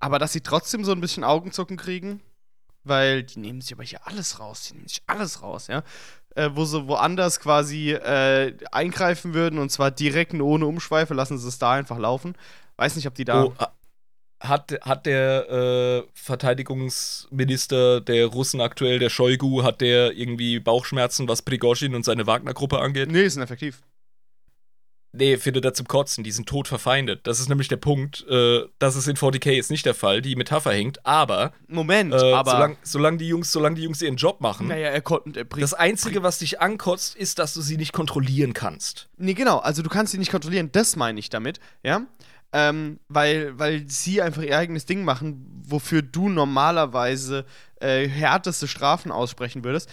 [0.00, 2.20] Aber dass sie trotzdem so ein bisschen Augenzucken kriegen,
[2.84, 5.82] weil die nehmen sich aber hier alles raus, die nehmen sich alles raus, ja.
[6.36, 11.36] Äh, wo sie woanders quasi äh, eingreifen würden und zwar direkt und ohne Umschweife, lassen
[11.38, 12.34] sie es da einfach laufen.
[12.76, 13.44] Weiß nicht, ob die da.
[13.44, 13.72] Oh, ha-
[14.40, 21.42] hat, hat der äh, Verteidigungsminister der Russen aktuell, der Shoigu, hat der irgendwie Bauchschmerzen, was
[21.42, 23.10] Prigozhin und seine Wagner-Gruppe angeht?
[23.10, 23.82] Nee, sind effektiv.
[25.12, 26.22] Nee, findet er zum Kotzen.
[26.22, 27.26] Die sind tot verfeindet.
[27.26, 28.26] Das ist nämlich der Punkt.
[28.28, 30.20] Äh, das ist in 40k jetzt nicht der Fall.
[30.20, 31.04] Die Metapher hinkt.
[31.06, 32.50] Aber, Moment, äh, aber.
[32.50, 35.40] solange solang die, Jungs, solang die Jungs ihren Job machen, naja, er konnte.
[35.40, 39.08] Er das Einzige, was dich ankotzt, ist, dass du sie nicht kontrollieren kannst.
[39.16, 39.58] Nee, genau.
[39.58, 40.70] Also du kannst sie nicht kontrollieren.
[40.72, 42.02] Das meine ich damit, ja.
[42.52, 47.44] Ähm, weil, weil sie einfach ihr eigenes Ding machen, wofür du normalerweise
[47.80, 49.90] äh, härteste Strafen aussprechen würdest.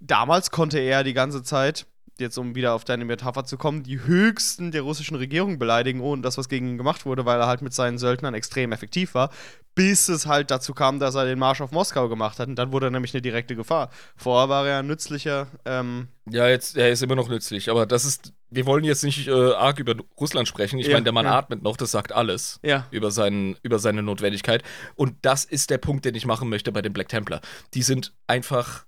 [0.00, 1.86] Damals konnte er die ganze Zeit
[2.20, 6.22] jetzt um wieder auf deine Metapher zu kommen, die höchsten der russischen Regierung beleidigen, ohne
[6.22, 9.30] das, was gegen ihn gemacht wurde, weil er halt mit seinen Söldnern extrem effektiv war,
[9.74, 12.48] bis es halt dazu kam, dass er den Marsch auf Moskau gemacht hat.
[12.48, 13.90] Und dann wurde er nämlich eine direkte Gefahr.
[14.16, 15.48] Vorher war er ein nützlicher.
[15.64, 19.28] Ähm, Ja, jetzt, er ist immer noch nützlich, aber das ist, wir wollen jetzt nicht
[19.28, 20.78] äh, arg über Russland sprechen.
[20.78, 21.36] Ich Ja, meine, der Mann ja.
[21.36, 22.86] atmet noch, das sagt alles ja.
[22.90, 24.62] über, seinen, über seine Notwendigkeit.
[24.94, 27.42] Und das ist der Punkt, den ich machen möchte bei den Black Templar.
[27.74, 28.86] Die sind einfach,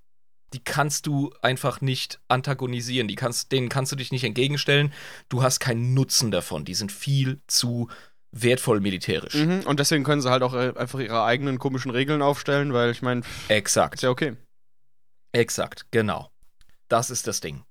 [0.52, 3.08] die kannst du einfach nicht antagonisieren.
[3.08, 4.92] Die kannst, denen kannst du dich nicht entgegenstellen.
[5.28, 6.64] Du hast keinen Nutzen davon.
[6.64, 7.88] Die sind viel zu
[8.32, 9.34] wertvoll militärisch.
[9.34, 9.60] Mhm.
[9.66, 13.02] Und deswegen können sie halt auch äh, einfach ihre eigenen komischen Regeln aufstellen, weil ich
[13.02, 13.96] meine, Exakt.
[13.96, 14.36] ist ja okay.
[15.32, 16.30] Exakt, genau.
[16.88, 17.62] Das ist das Ding.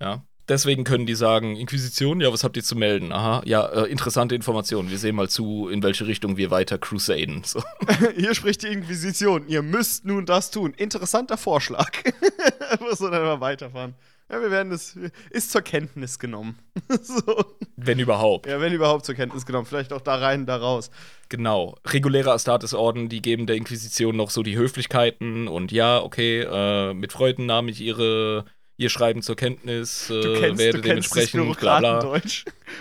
[0.00, 0.24] Ja.
[0.50, 3.12] Deswegen können die sagen, Inquisition, ja, was habt ihr zu melden?
[3.12, 4.90] Aha, ja, äh, interessante Informationen.
[4.90, 7.44] Wir sehen mal zu, in welche Richtung wir weiter crusaden.
[7.44, 7.62] So.
[8.16, 9.46] Hier spricht die Inquisition.
[9.46, 10.74] Ihr müsst nun das tun.
[10.76, 11.92] Interessanter Vorschlag.
[12.80, 13.94] Muss man dann mal weiterfahren.
[14.28, 14.98] Ja, wir werden es.
[15.30, 16.58] Ist zur Kenntnis genommen.
[17.00, 17.44] so.
[17.76, 18.46] Wenn überhaupt.
[18.46, 19.66] Ja, wenn überhaupt zur Kenntnis genommen.
[19.66, 20.90] Vielleicht auch da rein, da raus.
[21.28, 21.76] Genau.
[21.86, 27.12] Reguläre Astartes-Orden, die geben der Inquisition noch so die Höflichkeiten und ja, okay, äh, mit
[27.12, 28.46] Freuden nahm ich ihre,
[28.80, 32.20] ihr Schreiben zur Kenntnis, äh, kennst, werde das dementsprechend bla bla.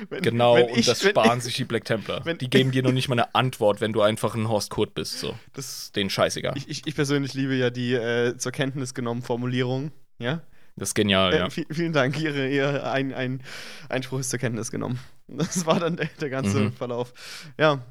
[0.10, 2.22] Wenn, Genau, wenn und ich, das wenn sparen ich, sich die Black Templar.
[2.22, 5.20] die geben dir noch nicht mal eine Antwort, wenn du einfach ein Horst Kurt bist.
[5.20, 5.38] So.
[5.54, 6.54] Das ist denen scheißegal.
[6.58, 9.92] Ich, ich, ich persönlich liebe ja die äh, zur Kenntnis genommen Formulierung.
[10.20, 10.42] Ja?
[10.78, 11.48] Das ist genial, Äh, ja.
[11.48, 13.44] vi- vielen Dank, Ihre, Ihr ein, ein
[13.90, 15.00] Einspruch ist zur Kenntnis genommen.
[15.28, 16.74] Das war dann der, der ganze Mhm.
[16.74, 17.14] Verlauf.
[17.60, 17.84] Ja.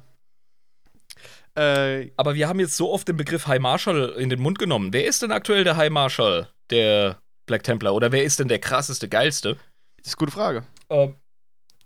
[1.55, 4.91] Äh, Aber wir haben jetzt so oft den Begriff High Marshal in den Mund genommen.
[4.93, 7.19] Wer ist denn aktuell der High Marshal der
[7.49, 7.93] Black Templar?
[7.95, 9.55] Oder wer ist denn der krasseste, geilste?
[9.97, 10.63] das ist eine gute Frage.
[10.89, 11.15] Ähm,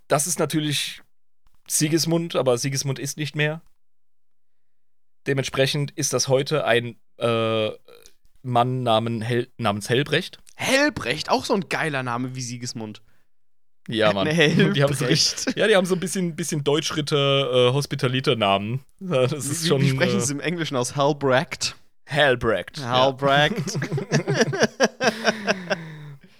[0.09, 1.01] das ist natürlich
[1.67, 3.61] Sigismund, aber Sigismund ist nicht mehr.
[5.25, 7.69] Dementsprechend ist das heute ein äh,
[8.41, 10.39] Mann namen Hel namens Hellbrecht.
[10.55, 13.01] Helbrecht, auch so ein geiler Name wie Siegesmund.
[13.87, 14.27] Ja, Mann.
[14.31, 14.75] Helbrecht.
[14.75, 18.83] Die haben so, richtig- ja, die haben so ein bisschen, bisschen Deutschritter, äh, Hospitaliter-Namen.
[18.99, 20.97] Das ist wie, schon wie sprechen äh, Sie im Englischen aus?
[20.97, 21.77] Halbrecht.
[22.05, 22.79] Hellbrecht.
[22.79, 23.15] ja.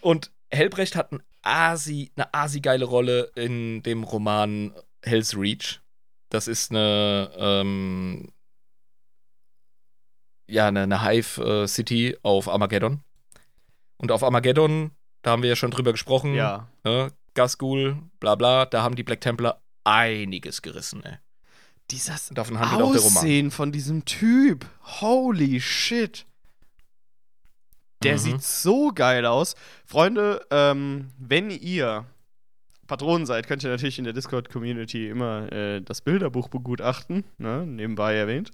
[0.04, 5.82] Und Helbrecht hat ein Asi, eine asi-geile Rolle in dem Roman Hell's Reach.
[6.30, 8.32] Das ist eine, ähm,
[10.48, 13.02] ja, eine, eine Hive-City auf Armageddon.
[13.98, 16.68] Und auf Armageddon, da haben wir ja schon drüber gesprochen, ja.
[16.84, 17.12] ne?
[17.34, 21.18] Gasgul, bla bla, da haben die Black Templar einiges gerissen, ey.
[21.92, 23.18] Dieses davon handelt auch der Roman.
[23.18, 24.66] Aussehen von diesem Typ.
[25.02, 26.26] Holy shit.
[28.04, 28.18] Der Mhm.
[28.20, 29.56] sieht so geil aus.
[29.86, 32.06] Freunde, ähm, wenn ihr
[32.88, 37.24] Patronen seid, könnt ihr natürlich in der Discord-Community immer äh, das Bilderbuch begutachten.
[37.38, 37.66] Ne?
[37.66, 38.52] Nebenbei erwähnt.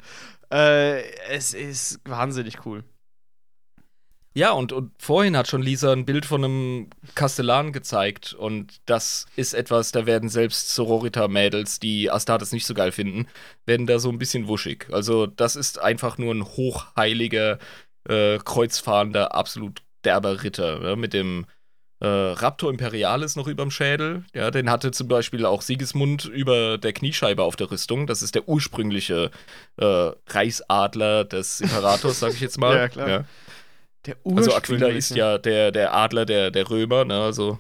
[0.52, 2.84] Äh, es ist wahnsinnig cool.
[4.36, 8.34] Ja, und, und vorhin hat schon Lisa ein Bild von einem Kastellan gezeigt.
[8.34, 13.28] Und das ist etwas, da werden selbst Sororita-Mädels, die Astartes nicht so geil finden,
[13.66, 14.88] werden da so ein bisschen wuschig.
[14.92, 17.58] Also, das ist einfach nur ein hochheiliger,
[18.08, 20.80] äh, kreuzfahrender, absolut derber Ritter.
[20.80, 20.96] Ne?
[20.96, 21.46] Mit dem
[22.00, 24.24] äh, Raptor Imperialis noch überm Schädel.
[24.34, 28.08] Ja, den hatte zum Beispiel auch Sigismund über der Kniescheibe auf der Rüstung.
[28.08, 29.32] Das ist der ursprüngliche
[29.78, 32.76] äh, Reichsadler des Imperators, sag ich jetzt mal.
[32.76, 33.26] Ja, klar.
[34.06, 37.22] Der Also Aquila ist ja der, der Adler der, der Römer, ne?
[37.22, 37.60] Also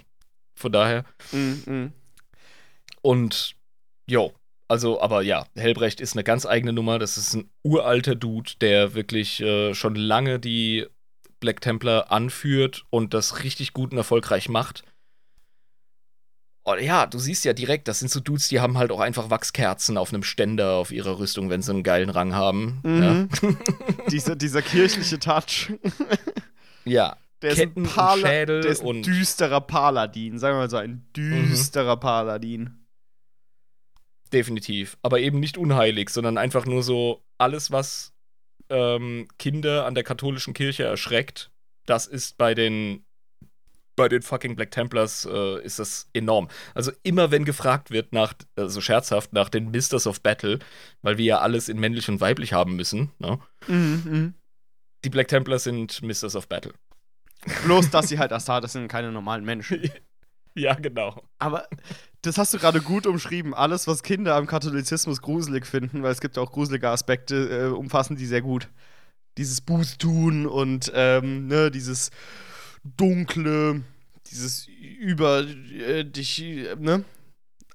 [0.55, 1.03] von daher.
[1.31, 1.93] Mm, mm.
[3.01, 3.55] Und
[4.07, 4.33] jo,
[4.69, 6.97] also, aber ja, Helbrecht ist eine ganz eigene Nummer.
[6.99, 10.85] Das ist ein uralter Dude, der wirklich äh, schon lange die
[11.41, 14.83] Black Templar anführt und das richtig gut und erfolgreich macht.
[16.63, 19.29] Und ja, du siehst ja direkt, das sind so Dudes, die haben halt auch einfach
[19.29, 22.79] Wachskerzen auf einem Ständer auf ihrer Rüstung, wenn sie einen geilen Rang haben.
[22.83, 23.29] Mhm.
[24.11, 25.71] dieser, dieser kirchliche Touch.
[26.85, 30.39] Ja, Der Ketten und ist ein, Pala Schädel der ist ein und- düsterer Paladin.
[30.39, 32.78] Sagen wir mal so, ein düsterer Paladin.
[34.33, 34.97] Definitiv.
[35.01, 38.13] Aber eben nicht unheilig, sondern einfach nur so alles, was
[38.69, 41.51] ähm, Kinder an der katholischen Kirche erschreckt,
[41.85, 43.05] das ist bei den
[43.95, 46.47] bei den fucking Black Templars äh, ist das enorm.
[46.73, 50.59] Also immer wenn gefragt wird nach, also scherzhaft, nach den Misters of Battle,
[51.01, 53.39] weil wir ja alles in männlich und weiblich haben müssen, ne?
[53.67, 54.35] Mhm,
[55.03, 56.71] Die Black Templars sind Misters of Battle.
[57.65, 59.89] Bloß, dass sie halt Astartes sind, keine normalen Menschen.
[60.55, 61.23] Ja, genau.
[61.37, 61.69] Aber
[62.21, 63.53] das hast du gerade gut umschrieben.
[63.53, 68.15] Alles, was Kinder am Katholizismus gruselig finden, weil es gibt auch gruselige Aspekte, äh, umfassen
[68.15, 68.67] die sehr gut.
[69.37, 72.11] Dieses Bußtun und ähm, ne, dieses
[72.97, 73.81] Dunkle,
[74.29, 74.67] dieses
[74.99, 77.03] über äh, dich, äh, ne?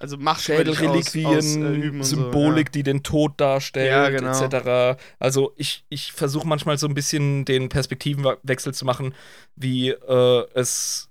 [0.00, 4.10] Also Macht über dich aus- Schädelreliquien, ausüben und so, Symbolik, die den Tod darstellt, Ja,
[4.10, 4.38] genau.
[4.44, 5.00] etc.
[5.18, 9.14] Also ich, ich versuche manchmal so ein bisschen den Perspektivenwechsel zu machen,
[9.56, 11.08] wie äh, es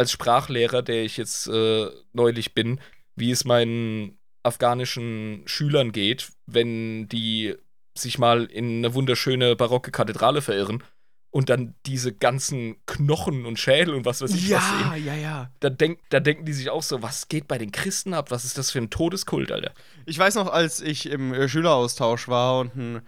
[0.00, 2.80] als Sprachlehrer, der ich jetzt äh, neulich bin,
[3.16, 7.54] wie es meinen afghanischen Schülern geht, wenn die
[7.96, 10.82] sich mal in eine wunderschöne barocke Kathedrale verirren
[11.30, 15.04] und dann diese ganzen Knochen und Schädel und was weiß ich was sehen.
[15.04, 15.50] ja, ja.
[15.60, 18.30] Da, denk, da denken die sich auch so, was geht bei den Christen ab?
[18.30, 19.72] Was ist das für ein Todeskult, Alter?
[20.06, 23.02] Ich weiß noch, als ich im äh, Schüleraustausch war und ein,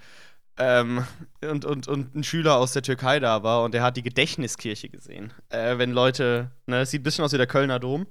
[0.62, 1.04] ähm,
[1.42, 4.88] und, und, und ein Schüler aus der Türkei da war und der hat die Gedächtniskirche
[4.88, 5.32] gesehen.
[5.48, 8.06] Äh, wenn Leute, ne, es sieht ein bisschen aus wie der Kölner Dom.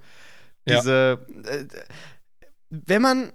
[0.65, 0.77] Ja.
[0.77, 1.65] Diese, äh,
[2.69, 3.33] wenn man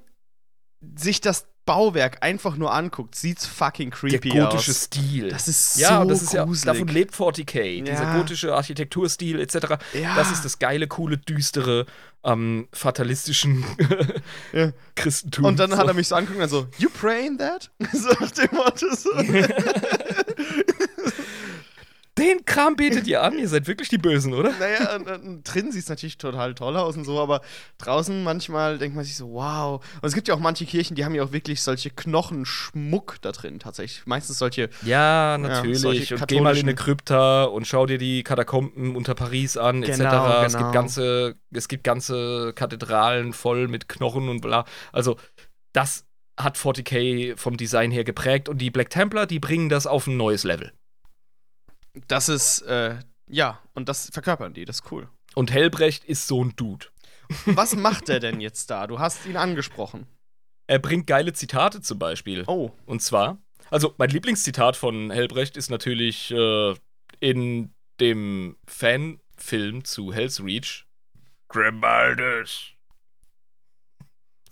[0.97, 4.84] sich das Bauwerk einfach nur anguckt, sieht's fucking creepy der gotische aus.
[4.84, 5.28] Stil.
[5.28, 6.72] Das ist ja, so und das ist ja, gruselig.
[6.72, 8.16] davon lebt 40k, dieser Ja.
[8.16, 9.76] gotische Architekturstil etc.
[9.93, 10.14] Ja.
[10.14, 11.84] Das ist das geile, coole, düstere,
[12.24, 13.64] ähm, fatalistischen
[14.52, 14.72] Ja.
[14.94, 15.44] Christentum.
[15.44, 15.76] Und dann so.
[15.76, 17.70] hat er mich so angeguckt und dann so, you praying that?
[17.93, 19.10] so nach dem Motto so.
[22.18, 24.52] Den Kram betet ihr an, ihr seid wirklich die Bösen, oder?
[24.59, 27.43] Naja, und, und drin sieht es natürlich total toll aus und so, aber
[27.76, 29.84] draußen manchmal denkt man sich so, wow.
[30.01, 33.32] Und es gibt ja auch manche Kirchen, die haben ja auch wirklich solche Knochenschmuck da
[33.32, 34.06] drin, tatsächlich.
[34.06, 34.70] Meistens solche.
[34.82, 36.14] Ja, natürlich.
[36.14, 39.98] und geh mal in eine Krypta und schau dir die Katakomben unter Paris an, etc.
[39.98, 40.64] Genau, Es, genau.
[40.64, 44.64] gibt ganze, es gibt ganze Kathedralen voll mit Knochen und bla.
[44.93, 45.16] Also,
[45.72, 46.06] das
[46.38, 50.16] hat 40k vom Design her geprägt und die Black Templar, die bringen das auf ein
[50.16, 50.72] neues Level.
[52.09, 52.98] Das ist, äh,
[53.28, 55.09] ja, und das verkörpern die, das ist cool.
[55.35, 56.86] Und Helbrecht ist so ein Dude.
[57.47, 58.86] Was macht der denn jetzt da?
[58.86, 60.06] Du hast ihn angesprochen.
[60.66, 62.44] Er bringt geile Zitate zum Beispiel.
[62.47, 62.70] Oh.
[62.86, 63.39] Und zwar,
[63.70, 66.74] also mein Lieblingszitat von Helbrecht ist natürlich äh,
[67.20, 70.86] in dem Fanfilm zu Hell's Reach.
[71.48, 72.73] Grimaldus.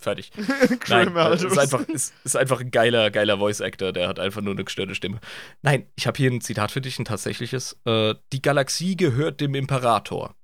[0.05, 0.31] Fertig.
[0.87, 4.53] Nein, äh, ist einfach, ist, ist einfach ein geiler, geiler Voice-Actor, der hat einfach nur
[4.53, 5.19] eine gestörte Stimme.
[5.63, 7.75] Nein, ich habe hier ein Zitat für dich, ein tatsächliches.
[7.85, 10.35] Äh, die Galaxie gehört dem Imperator.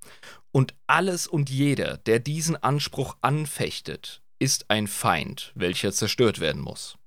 [0.51, 6.97] Und alles und jeder, der diesen Anspruch anfechtet, ist ein Feind, welcher zerstört werden muss.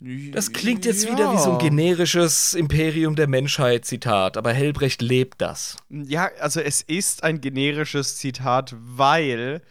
[0.00, 5.40] Das klingt jetzt wieder wie so ein generisches Imperium der Menschheit Zitat, aber Helbrecht lebt
[5.40, 5.76] das.
[5.88, 9.62] Ja, also es ist ein generisches Zitat, weil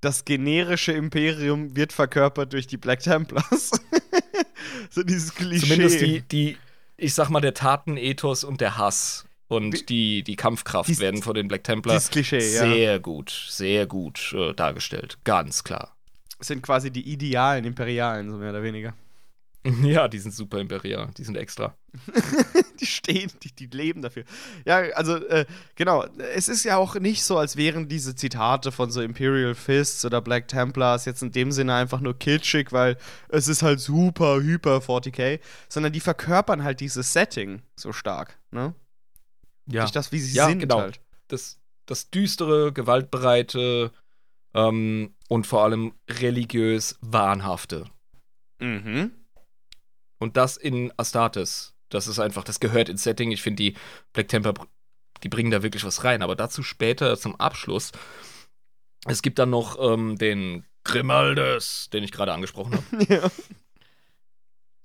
[0.00, 3.70] das generische Imperium wird verkörpert durch die Black Templars.
[4.90, 5.66] so dieses Klischee.
[5.66, 6.56] Zumindest die, die,
[6.96, 11.34] ich sag mal, der Tatenethos und der Hass und die, die Kampfkraft Dies- werden von
[11.34, 12.60] den Black Templar dieses Klischee, ja.
[12.60, 15.18] sehr gut, sehr gut äh, dargestellt.
[15.24, 15.96] Ganz klar.
[16.38, 18.94] sind quasi die idealen Imperialen, so mehr oder weniger.
[19.82, 21.76] Ja, die sind super imperial, die sind extra.
[22.80, 24.24] die stehen, die, die leben dafür.
[24.64, 26.04] Ja, also, äh, genau.
[26.34, 30.20] Es ist ja auch nicht so, als wären diese Zitate von so Imperial Fists oder
[30.20, 32.96] Black Templars jetzt in dem Sinne einfach nur kitschig, weil
[33.28, 38.74] es ist halt super, hyper 40k, sondern die verkörpern halt dieses Setting so stark, ne?
[39.70, 40.80] Ja, Durch das, wie sie Ja, sind genau.
[40.80, 41.00] halt.
[41.26, 43.90] das, das düstere, gewaltbereite
[44.54, 47.84] ähm, und vor allem religiös wahnhafte.
[48.60, 49.10] Mhm.
[50.18, 51.74] Und das in Astartes.
[51.88, 53.30] Das ist einfach, das gehört ins Setting.
[53.30, 53.76] Ich finde, die
[54.12, 54.54] Black Temper,
[55.22, 56.22] die bringen da wirklich was rein.
[56.22, 57.92] Aber dazu später zum Abschluss.
[59.06, 63.04] Es gibt dann noch ähm, den Grimaldes, den ich gerade angesprochen habe.
[63.08, 63.30] ja.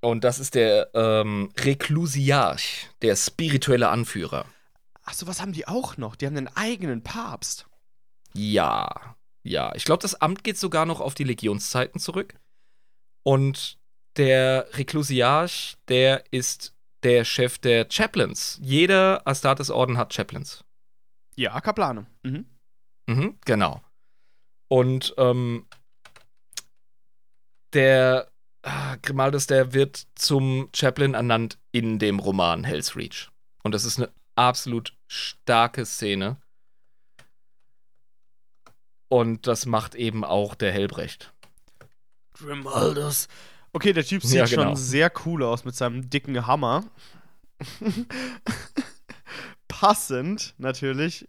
[0.01, 4.45] Und das ist der ähm, Reklusiarch, der spirituelle Anführer.
[5.03, 6.15] Achso, was haben die auch noch?
[6.15, 7.68] Die haben einen eigenen Papst.
[8.34, 9.73] Ja, ja.
[9.76, 12.35] Ich glaube, das Amt geht sogar noch auf die Legionszeiten zurück.
[13.23, 13.77] Und
[14.18, 16.73] der Reklusiarch, der ist
[17.03, 18.60] der Chef der Chaplains.
[18.61, 20.64] Jeder Astartes-Orden hat Chaplains.
[21.35, 22.06] Ja, Kaplane.
[22.23, 22.45] Mhm.
[23.07, 23.81] Mhm, genau.
[24.68, 25.65] Und ähm,
[27.73, 28.31] der
[28.61, 33.30] ah, Grimaldus, der wird zum Chaplain ernannt in dem Roman Hell's Reach.
[33.64, 36.38] Und das ist eine absolut starke Szene.
[39.10, 41.34] Und das macht eben auch der Helbrecht.
[42.34, 43.27] Grimaldus.
[43.74, 44.64] Okay, der Typ sieht Ja, genau.
[44.64, 46.84] schon sehr cool aus mit seinem dicken Hammer.
[49.68, 51.28] Passend, natürlich.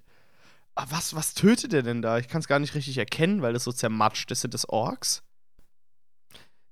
[0.74, 2.18] Aber was, was tötet er denn da?
[2.18, 4.40] Ich kann es gar nicht richtig erkennen, weil das so zermatscht ist.
[4.42, 5.22] Sind das Orks?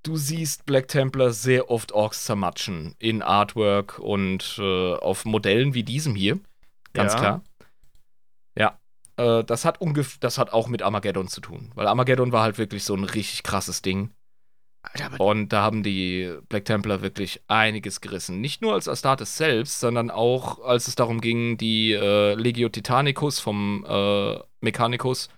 [0.03, 5.85] Du siehst Black Templar sehr oft Orks zermatschen in Artwork und äh, auf Modellen wie
[5.85, 6.41] diesem hier.
[6.93, 7.19] Ganz Ja.
[7.19, 7.43] klar.
[8.59, 8.79] Ja.
[9.17, 11.71] Äh, das, hat ungef das hat auch mit Armageddon zu tun.
[11.77, 14.11] Weil Armageddon war halt wirklich so ein richtig krasses Ding.
[14.83, 18.41] Alter, Und da haben die Black Templar wirklich einiges gerissen.
[18.41, 23.39] Nicht nur als Astartes selbst, sondern auch, als es darum ging, die äh, Legio Titanicus
[23.39, 25.29] vom äh, Mechanicus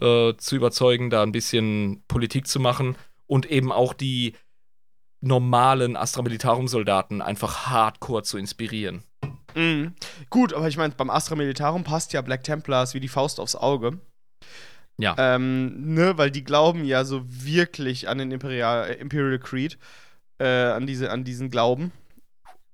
[0.00, 2.96] äh, zu überzeugen, da ein bisschen Politik zu machen
[3.26, 4.34] und eben auch die
[5.20, 9.02] normalen Astra Militarum-Soldaten einfach hardcore zu inspirieren.
[9.54, 9.94] Mhm.
[10.30, 13.56] Gut, aber ich meine, beim Astra Militarum passt ja Black Templars wie die Faust aufs
[13.56, 13.98] Auge.
[14.98, 15.14] Ja.
[15.18, 19.78] Ähm, ne, weil die glauben ja so wirklich an den Imperial, äh, Imperial Creed,
[20.38, 21.92] äh, an, diese, an diesen Glauben.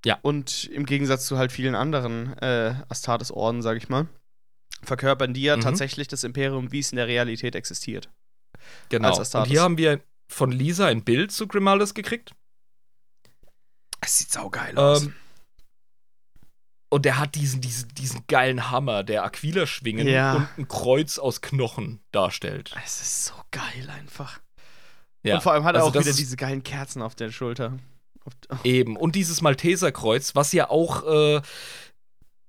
[0.05, 0.19] Ja.
[0.21, 4.07] Und im Gegensatz zu halt vielen anderen äh, Astartes-Orden, sag ich mal,
[4.83, 5.61] verkörpern die ja Mhm.
[5.61, 8.09] tatsächlich das Imperium, wie es in der Realität existiert.
[8.89, 9.17] Genau.
[9.17, 12.31] Und hier haben wir von Lisa ein Bild zu Grimaldes gekriegt.
[13.99, 15.09] Es sieht saugeil aus.
[16.93, 20.33] Und der hat diesen, diesen, diesen geilen Hammer, der Aquila schwingen Ja.
[20.35, 22.71] und ein Kreuz aus Knochen darstellt.
[22.85, 24.39] es ist so geil einfach.
[25.23, 25.35] Ja.
[25.35, 27.77] Und vor allem hat er Also auch wieder diese geilen Kerzen auf der Schulter.
[28.65, 28.97] Eben.
[28.97, 31.41] Und dieses Malteserkreuz, was ja auch, äh,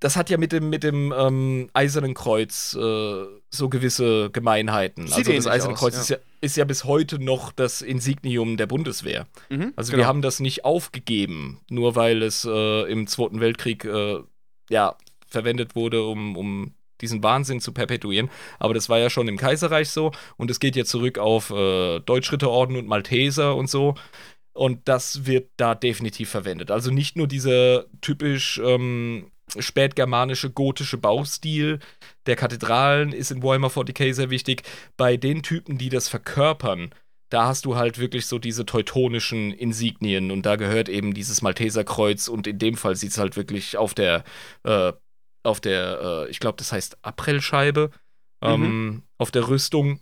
[0.01, 5.07] das hat ja mit dem, mit dem ähm, Eisernen Kreuz äh, so gewisse Gemeinheiten.
[5.07, 6.01] Sieht also das Eiserne aus, Kreuz ja.
[6.01, 9.29] Ist, ja, ist ja bis heute noch das Insignium der Bundeswehr.
[9.51, 10.03] Mhm, Also genau.
[10.03, 14.19] wir haben das nicht aufgegeben, nur weil es äh, im Zweiten Weltkrieg äh,
[14.73, 14.97] ja,
[15.29, 18.31] verwendet wurde, um, um diesen Wahnsinn zu perpetuieren.
[18.59, 22.01] Aber das war ja schon im Kaiserreich so und es geht ja zurück auf äh,
[22.01, 23.95] Deutschritterorden und Malteser und so.
[24.55, 26.71] Und das wird da definitiv verwendet.
[26.71, 31.79] Also nicht nur dieser typisch ähm, spätgermanische gotische Baustil
[32.27, 34.63] der Kathedralen ist in Warhammer 40k sehr wichtig.
[34.97, 36.95] Bei den Typen, die das verkörpern,
[37.33, 42.29] da hast du halt wirklich so diese teutonischen Insignien und da gehört eben dieses Malteserkreuz
[42.29, 44.25] und in dem Fall sieht es halt wirklich auf der,
[44.65, 44.93] äh,
[45.43, 47.91] auf der, äh, ich glaube, das heißt Aprellscheibe,
[48.43, 50.01] ähm, auf der Rüstung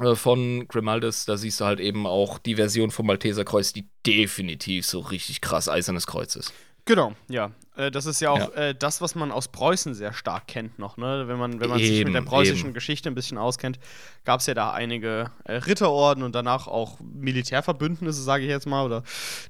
[0.00, 4.86] äh, von Grimaldes, da siehst du halt eben auch die Version vom Malteserkreuz, die definitiv
[4.86, 6.54] so richtig krass eisernes Kreuz ist.
[6.86, 7.50] Genau, ja.
[7.78, 8.68] Äh, das ist ja auch Ja.
[8.68, 11.24] Äh, das, was man aus Preußen sehr stark kennt noch, ne?
[11.28, 12.74] Wenn man, wenn man sich mit der Eben, preußischen eben.
[12.74, 13.78] Geschichte ein bisschen auskennt,
[14.24, 18.84] gab es ja da einige äh, Ritterorden und danach auch Militärverbündnisse, sage ich jetzt mal,
[18.84, 19.02] oder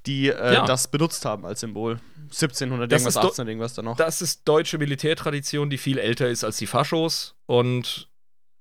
[0.06, 0.64] die äh, Ja.
[0.66, 2.00] das benutzt haben als Symbol.
[2.30, 3.96] 1700 Das irgendwas, ist do- 18 irgendwas da noch.
[3.96, 7.34] Das ist deutsche Militärtradition, die viel älter ist als die Faschos.
[7.46, 8.08] Und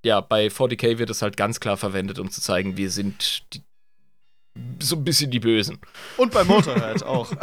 [0.05, 3.61] ja, bei 40k wird es halt ganz klar verwendet, um zu zeigen, wir sind die,
[4.79, 5.79] so ein bisschen die Bösen.
[6.17, 7.31] Und bei Motorhead auch.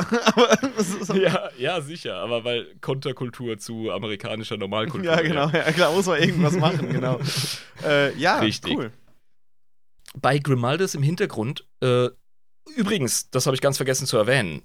[1.14, 5.10] Ja, ja, sicher, aber weil Konterkultur zu amerikanischer Normalkultur.
[5.10, 7.20] ja, genau, ja, klar, muss man irgendwas machen, genau.
[7.84, 8.76] äh, ja, Richtig.
[8.76, 8.92] cool.
[10.16, 12.08] Bei Grimaldes im Hintergrund, äh,
[12.76, 14.62] übrigens, das habe ich ganz vergessen zu erwähnen.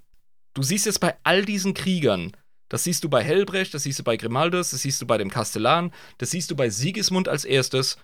[0.53, 2.35] Du siehst jetzt bei all diesen Kriegern,
[2.69, 5.29] das siehst du bei Helbrecht, das siehst du bei Grimaldes, das siehst du bei dem
[5.29, 7.97] Kastellan, das siehst du bei Sigismund als erstes.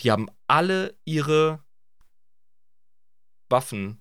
[0.00, 1.60] Die haben alle ihre
[3.48, 4.00] Waffen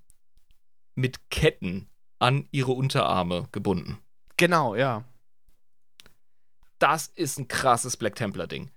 [0.96, 1.90] mit Ketten
[2.20, 4.00] an ihre Unterarme gebunden.
[4.38, 5.04] Genau, ja.
[6.80, 8.72] Das ist ein krasses Black Templar-Ding.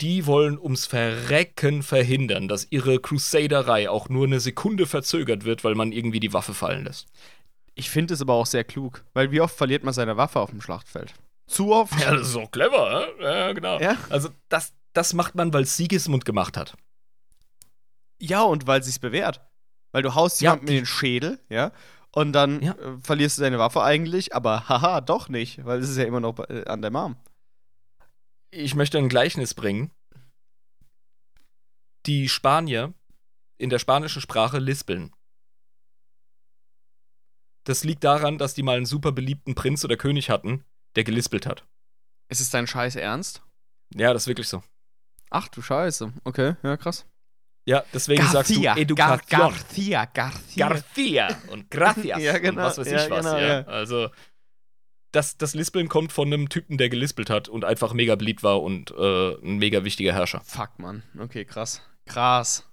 [0.00, 5.74] Die wollen ums Verrecken verhindern, dass ihre Crusaderei auch nur eine Sekunde verzögert wird, weil
[5.74, 7.08] man irgendwie die Waffe fallen lässt.
[7.74, 10.50] Ich finde es aber auch sehr klug, weil wie oft verliert man seine Waffe auf
[10.50, 11.14] dem Schlachtfeld?
[11.46, 11.98] Zu oft?
[12.00, 13.22] Ja, das ist auch clever, hä?
[13.22, 13.78] Ja, genau.
[13.80, 13.96] Ja.
[14.10, 16.76] Also, das, das macht man, weil Sigismund gemacht hat.
[18.18, 19.40] Ja, und weil sich's bewährt.
[19.96, 21.72] Weil du haust Ja, jemanden in den Schädel, ja,
[22.10, 22.72] und dann Ja.
[22.74, 26.20] äh, verlierst du deine Waffe eigentlich, aber haha, doch nicht, weil es ist ja immer
[26.20, 27.16] noch äh, an der Arm.
[28.50, 29.90] Ich möchte ein Gleichnis bringen.
[32.04, 32.92] Die Spanier
[33.56, 35.14] in der spanischen Sprache lispeln.
[37.64, 40.62] Das liegt daran, dass die mal einen super beliebten Prinz oder König hatten,
[40.94, 41.64] der gelispelt hat.
[42.28, 43.40] Ist es dein Scheiß Ernst?
[43.94, 44.62] Ja, das ist wirklich so.
[45.30, 46.12] Ach du Scheiße.
[46.24, 47.06] Okay, ja, krass.
[47.66, 49.20] Ja, deswegen sagst du Education.
[49.28, 50.68] Garcia, Garcia.
[50.68, 52.60] Garcia und Gracias Ja, genau.
[52.62, 53.24] und was weiß ich Ja, was.
[53.24, 53.46] genau, ja.
[53.60, 53.66] ja.
[53.66, 54.08] Also
[55.10, 58.62] das, das Lispeln kommt von einem Typen, der gelispelt hat und einfach mega beliebt war
[58.62, 60.42] und äh, ein mega wichtiger Herrscher.
[60.44, 61.02] Fuck, Mann.
[61.18, 61.82] Okay, krass.
[62.06, 62.64] Krass.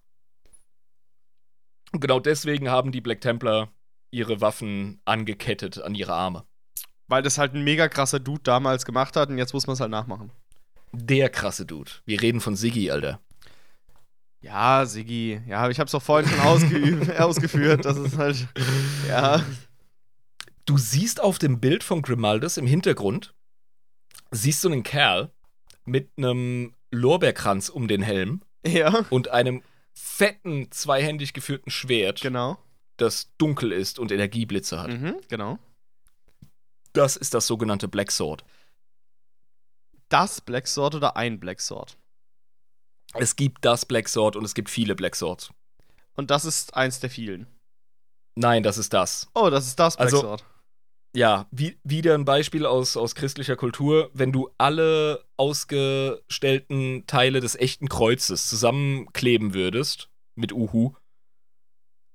[1.92, 3.70] Und genau deswegen haben die Black Templar
[4.12, 6.44] ihre Waffen angekettet an ihre Arme.
[7.08, 9.80] Weil das halt ein mega krasser Dude damals gemacht hat und jetzt muss man es
[9.80, 10.32] halt nachmachen.
[10.92, 11.92] Der krasse Dude.
[12.06, 13.20] Wir reden von Siggi, Alter.
[14.44, 15.42] Ja, Siggi.
[15.48, 17.86] Ja, ich hab's doch vorhin schon ausgeübt, ausgeführt.
[17.86, 18.46] Das ist halt.
[19.08, 19.44] Ja.
[20.66, 23.34] Du siehst auf dem Bild von Grimaldes im Hintergrund,
[24.32, 25.32] siehst du einen Kerl
[25.86, 29.62] mit einem Lorbeerkranz um den Helm Ja, und einem
[29.94, 32.58] fetten, zweihändig geführten Schwert, genau.
[32.98, 34.90] das dunkel ist und Energieblitze hat.
[34.92, 35.60] Mhm, genau.
[36.94, 38.44] Das ist das sogenannte Black Sword.
[40.10, 41.98] Das Black Sword oder ein Black Sword?
[43.16, 45.52] Es gibt das Black Sword und es gibt viele Black Swords.
[46.16, 47.48] Und das ist eins der vielen.
[48.36, 49.30] Nein, das ist das.
[49.36, 50.46] Oh, das ist das Black Also- Sword.
[51.16, 54.10] Ja, wie, wieder ein Beispiel aus, aus christlicher Kultur.
[54.16, 60.94] Wenn du alle ausgestellten Teile des echten Kreuzes zusammenkleben würdest mit Uhu,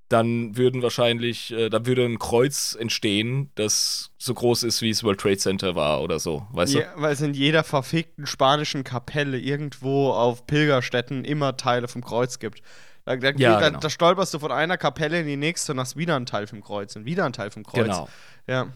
[0.08, 5.04] dann würden wahrscheinlich, äh, dann würde ein Kreuz entstehen, das so groß ist, wie es
[5.04, 9.38] World Trade Center war oder so, weißt Ja, weil es in jeder verfickten spanischen Kapelle
[9.38, 12.62] irgendwo auf Pilgerstätten immer Teile vom Kreuz gibt.
[13.04, 13.80] Da, da, Ja, da, genau.
[13.80, 16.62] da stolperst du von einer Kapelle in die nächste und hast wieder einen Teil vom
[16.62, 17.84] Kreuz und wieder einen Teil vom Kreuz.
[17.84, 18.08] Genau.
[18.46, 18.72] Ja.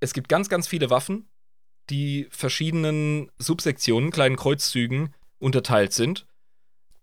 [0.00, 1.28] Es gibt ganz, ganz viele Waffen,
[1.90, 6.26] die verschiedenen Subsektionen, kleinen Kreuzzügen unterteilt sind,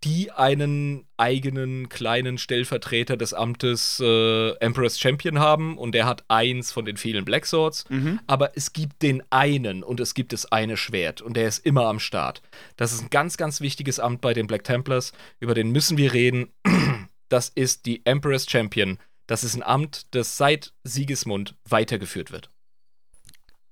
[0.06, 6.70] die einen eigenen kleinen Stellvertreter des Amtes äh, Emperor's Champion haben und der hat eins
[6.70, 7.84] von den vielen Black Swords.
[7.88, 8.20] Mhm.
[8.28, 11.86] aber es gibt den einen und es gibt das eine Schwert und der ist immer
[11.86, 12.40] am Start.
[12.76, 16.12] Das ist ein ganz, ganz wichtiges Amt bei den Black Templars, über den müssen wir
[16.12, 16.52] reden.
[17.28, 18.98] Das ist die Emperor's Champion.
[19.26, 22.50] Das ist ein Amt, das seit Sigismund weitergeführt wird.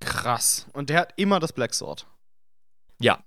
[0.00, 0.66] Krass.
[0.72, 2.08] Und der hat immer das Black Sword.
[2.98, 3.22] Ja.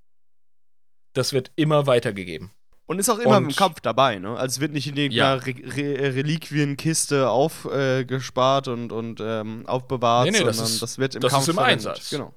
[1.14, 2.52] Das wird immer weitergegeben.
[2.88, 4.30] Und ist auch immer Und- im Kampf dabei, ne?
[4.38, 10.26] Also es wird nicht in irgendeiner Re Re Reliquienkiste aufgespart äh, und, und ähm, aufbewahrt,
[10.32, 11.88] Nee, nee, das sondern ist- das wird im das Kampf ist im verwendet.
[11.88, 12.10] Einsatz.
[12.10, 12.34] Genau.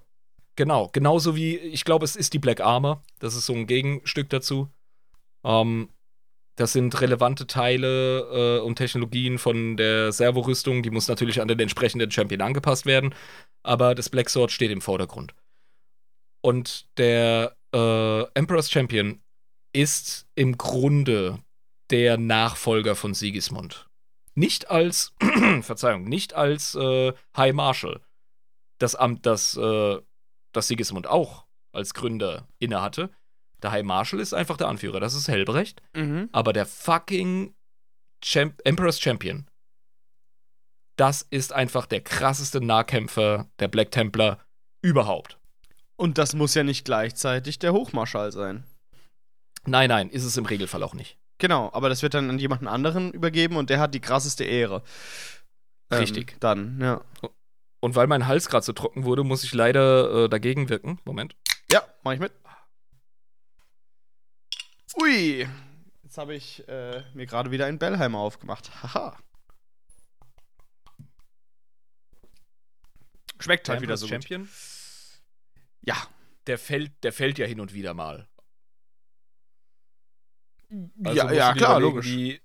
[0.56, 3.02] Genau, genauso wie, ich glaube, es ist die Black Armor.
[3.20, 4.68] Das ist so ein Gegenstück dazu.
[5.44, 5.89] Ähm,
[6.56, 10.82] das sind relevante Teile äh, und Technologien von der Servorüstung.
[10.82, 13.14] Die muss natürlich an den entsprechenden Champion angepasst werden.
[13.62, 15.32] Aber das Black Sword steht im Vordergrund.
[16.43, 19.20] Und der äh, Emperor's Champion
[19.73, 21.43] ist im Grunde
[21.91, 23.89] der Nachfolger von Sigismund.
[24.35, 25.13] Nicht als,
[25.63, 28.01] Verzeihung, nicht als äh, High Marshal.
[28.79, 29.99] Das Amt, das, äh,
[30.53, 33.11] das Sigismund auch als Gründer innehatte.
[33.63, 35.83] Der High Marshal ist einfach der Anführer, das ist Helbrecht.
[35.95, 36.29] Mhm.
[36.33, 37.55] Aber der fucking
[38.23, 39.47] Champ Emperor's Champion,
[40.97, 44.39] das ist einfach der krasseste Nahkämpfer der Black Templar
[44.83, 45.39] überhaupt.
[45.97, 48.65] Und das muss ja nicht gleichzeitig der Hochmarschall sein.
[49.66, 51.19] Nein, nein, ist es im Regelfall auch nicht.
[51.39, 54.82] Genau, aber das wird dann an jemanden anderen übergeben und der hat die krasseste Ehre.
[55.91, 56.32] Richtig.
[56.32, 57.01] Ähm, dann, ja.
[57.81, 60.99] Und weil mein Hals gerade so trocken wurde, muss ich leider äh, dagegen wirken.
[61.05, 61.35] Moment.
[61.73, 62.32] Ja, mach ich mit.
[65.01, 65.49] Ui.
[66.03, 68.70] Jetzt habe ich äh, mir gerade wieder einen Bellheimer aufgemacht.
[68.82, 69.16] Haha.
[73.39, 74.11] Schmeckt halt wieder Emperor's so gut.
[74.12, 74.49] Champion,
[75.82, 75.97] Ja.
[76.47, 78.28] der fällt, der fällt ja hin und wieder mal.
[81.05, 82.07] Also ja, ja klar, logisch.
[82.07, 82.41] Wie,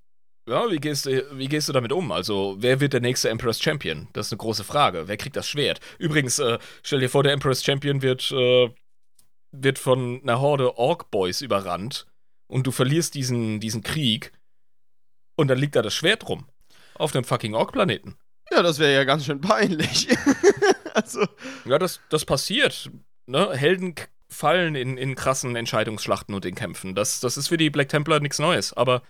[0.48, 2.12] ja, wie gehst, du, wie gehst du damit um?
[2.12, 4.08] Also, wer wird der nächste Emperor's Champion?
[4.14, 5.08] Das ist eine große Frage.
[5.08, 5.80] Wer kriegt das Schwert?
[5.98, 8.70] Übrigens, äh, stell dir vor, der Emperor's Champion wird, äh,
[9.52, 12.06] wird von einer Horde Orc-Boys überrannt
[12.48, 14.32] und du verlierst diesen, diesen Krieg
[15.36, 16.48] und dann liegt da das Schwert rum.
[16.94, 18.16] Auf einem fucking Orc-Planeten.
[18.52, 20.08] Ja, das wäre ja ganz schön peinlich.
[20.94, 21.26] also,
[21.66, 22.92] Ja, das, das passiert.
[23.26, 23.52] Ne?
[23.54, 23.96] Helden
[24.30, 26.96] fallen in, in krassen Entscheidungsschlachten und in Kämpfen.
[26.96, 28.74] Das, das ist für die Black Templar nichts Neues.
[28.74, 29.02] Aber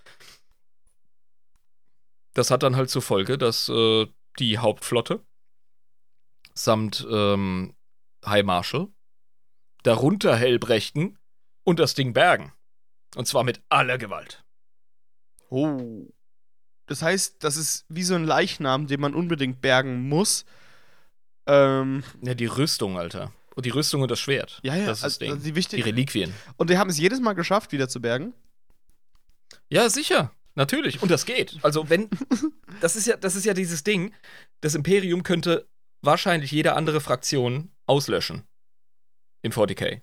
[2.34, 4.06] das hat dann halt zur Folge, dass äh,
[4.38, 5.24] die Hauptflotte
[6.54, 7.74] samt ähm,
[8.24, 8.88] High Marshal
[9.82, 11.18] darunter Hellbrechten
[11.64, 12.52] und das Ding bergen.
[13.14, 14.44] Und zwar mit aller Gewalt.
[15.50, 16.06] oh.
[16.88, 20.44] Das heißt, das ist wie so ein Leichnam, den man unbedingt bergen muss.
[21.46, 23.32] Ähm, Ja, die Rüstung, Alter.
[23.56, 24.60] Und die Rüstung und das Schwert.
[24.62, 25.30] ja, ja, Das ist das also, Ding.
[25.32, 25.84] also die die wichtig.
[25.84, 26.32] Reliquien.
[26.56, 28.32] Und die haben es jedes Mal geschafft, wieder zu bergen.
[29.68, 30.30] Ja, sicher.
[30.54, 31.02] Natürlich.
[31.02, 31.58] Und das geht.
[31.62, 32.08] Also, wenn.
[32.82, 34.12] Das ist ja, das ist ja dieses Ding.
[34.60, 35.66] Das Imperium könnte
[36.02, 38.42] wahrscheinlich jede andere Fraktion auslöschen.
[39.40, 40.02] Im 40k.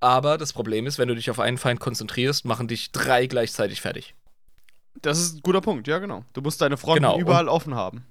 [0.00, 3.80] Aber das Problem ist, wenn du dich auf einen Feind konzentrierst, machen dich drei gleichzeitig
[3.80, 4.14] fertig.
[5.00, 6.24] Das ist ein guter Punkt, ja, genau.
[6.34, 8.04] Du musst deine Fronten Genau, überall offen haben.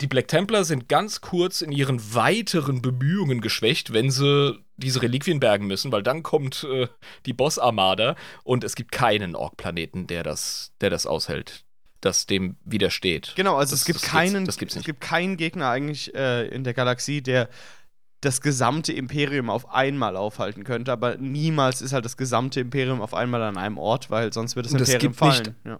[0.00, 5.40] Die Black Templar sind ganz kurz in ihren weiteren Bemühungen geschwächt, wenn sie diese Reliquien
[5.40, 6.86] bergen müssen, weil dann kommt äh,
[7.24, 8.14] die Boss-Armada
[8.44, 11.64] und es gibt keinen Ork-Planeten, der das, der das aushält,
[12.02, 13.32] das dem widersteht.
[13.36, 14.86] Genau, also Das- es gibt das gibt's- keinen, das gibt's es nicht.
[14.86, 17.48] gibt keinen Gegner eigentlich äh, in der Galaxie, der
[18.20, 23.14] das gesamte Imperium auf einmal aufhalten könnte, aber niemals ist halt das gesamte Imperium auf
[23.14, 25.56] einmal an einem Ort, weil sonst wird das es Imperium gibt nicht- fallen.
[25.64, 25.78] Ja.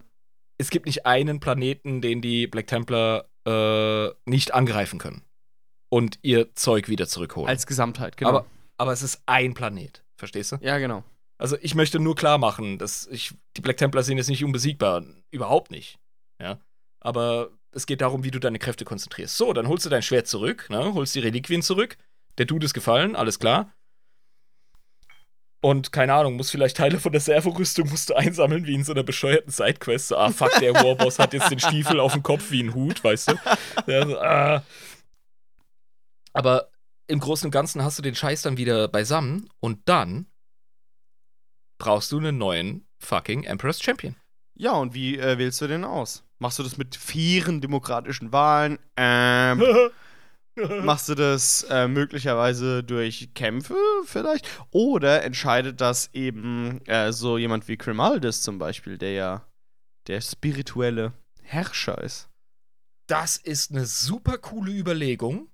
[0.57, 5.23] es gibt nicht einen Planeten, den die Black Templar äh, nicht angreifen können
[5.89, 7.49] und ihr Zeug wieder zurückholen.
[7.49, 8.29] Als Gesamtheit, genau.
[8.29, 8.45] aber,
[8.77, 10.57] aber es ist ein Planet, verstehst du?
[10.61, 11.03] ja, genau.
[11.39, 15.03] Also ich möchte nur klar machen, dass ich die Black Templar sind jetzt nicht unbesiegbar,
[15.29, 15.99] überhaupt nicht.
[16.41, 16.59] Ja,
[16.99, 19.37] aber es geht darum, wie du deine Kräfte konzentrierst.
[19.37, 20.93] So, dann holst du dein Schwert zurück, ne?
[20.95, 21.97] holst die Reliquien zurück.
[22.39, 23.71] Der Dude ist gefallen, alles klar.
[25.59, 28.93] Und keine Ahnung, muss vielleicht Teile von der Servorüstung musst du einsammeln, wie in so
[28.93, 30.09] einer bescheuerten Sidequest.
[30.09, 33.03] So, ah, fuck, der Warboss hat jetzt den Stiefel auf dem Kopf wie ein Hut,
[33.03, 33.35] weißt du?
[33.87, 34.63] Ja, so, ah.
[36.33, 36.69] Aber
[37.07, 40.27] im Großen und Ganzen hast du den Scheiß dann wieder beisammen und dann
[41.79, 44.15] brauchst du einen neuen fucking Emperor's Champion.
[44.53, 46.23] Ja, und wie äh, wählst du den aus?
[46.39, 48.77] Machst du das mit fairen demokratischen Wahlen?
[48.95, 49.63] Ähm,
[50.83, 54.47] machst du das äh, möglicherweise durch Kämpfe vielleicht?
[54.71, 59.45] Oder entscheidet das eben äh, so jemand wie Grimaldis zum Beispiel, der ja
[60.07, 61.13] der spirituelle
[61.43, 62.29] Herrscher ist?
[63.07, 65.49] Das ist eine super coole Überlegung.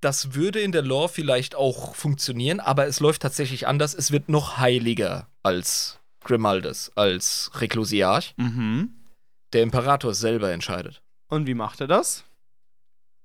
[0.00, 3.94] Das würde in der Lore vielleicht auch funktionieren, aber es läuft tatsächlich anders.
[3.94, 8.34] Es wird noch heiliger als Grimaldis, als Reklusiarch.
[8.36, 8.90] Mhm.
[9.52, 11.02] Der Imperator selber entscheidet.
[11.28, 12.25] Und wie macht er das?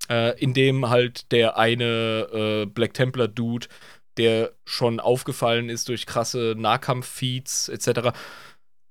[0.08, 1.84] Äh, indem halt der eine
[2.32, 3.68] äh, Black Templar Dude,
[4.16, 8.10] der schon aufgefallen ist durch krasse Nahkampf-Feeds etc.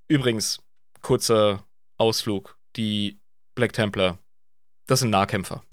[0.07, 0.59] Übrigens,
[1.01, 1.65] kurzer
[1.97, 2.57] Ausflug.
[2.77, 3.19] Die
[3.55, 4.17] Black Templar,
[4.87, 5.63] das sind Nahkämpfer.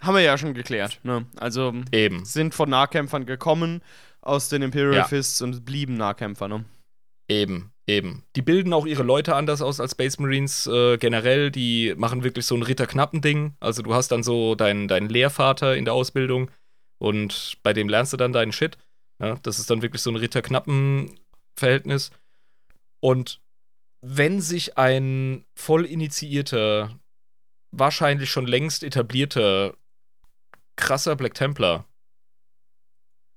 [0.00, 1.00] Haben wir ja schon geklärt.
[1.02, 1.26] Ne?
[1.36, 2.24] Also Eben.
[2.24, 3.82] sind von Nahkämpfern gekommen
[4.20, 5.04] aus den Imperial Ja.
[5.04, 6.48] Fists und blieben Nahkämpfer.
[6.48, 6.64] Ne?
[7.28, 8.24] Eben, eben.
[8.36, 11.50] Die bilden auch ihre Leute anders aus als Space Marines äh, generell.
[11.50, 13.54] Die machen wirklich so ein Ritterknappen-Ding.
[13.60, 16.50] Also du hast dann so deinen, deinen Lehrvater in der Ausbildung
[16.98, 18.76] und bei dem lernst du dann deinen Shit.
[19.20, 22.10] Ja, das ist dann wirklich so ein Ritterknappen-Verhältnis.
[23.00, 23.40] Und
[24.00, 26.98] wenn sich ein voll initiierter,
[27.72, 29.74] wahrscheinlich schon längst etablierter,
[30.76, 31.84] krasser Black Templar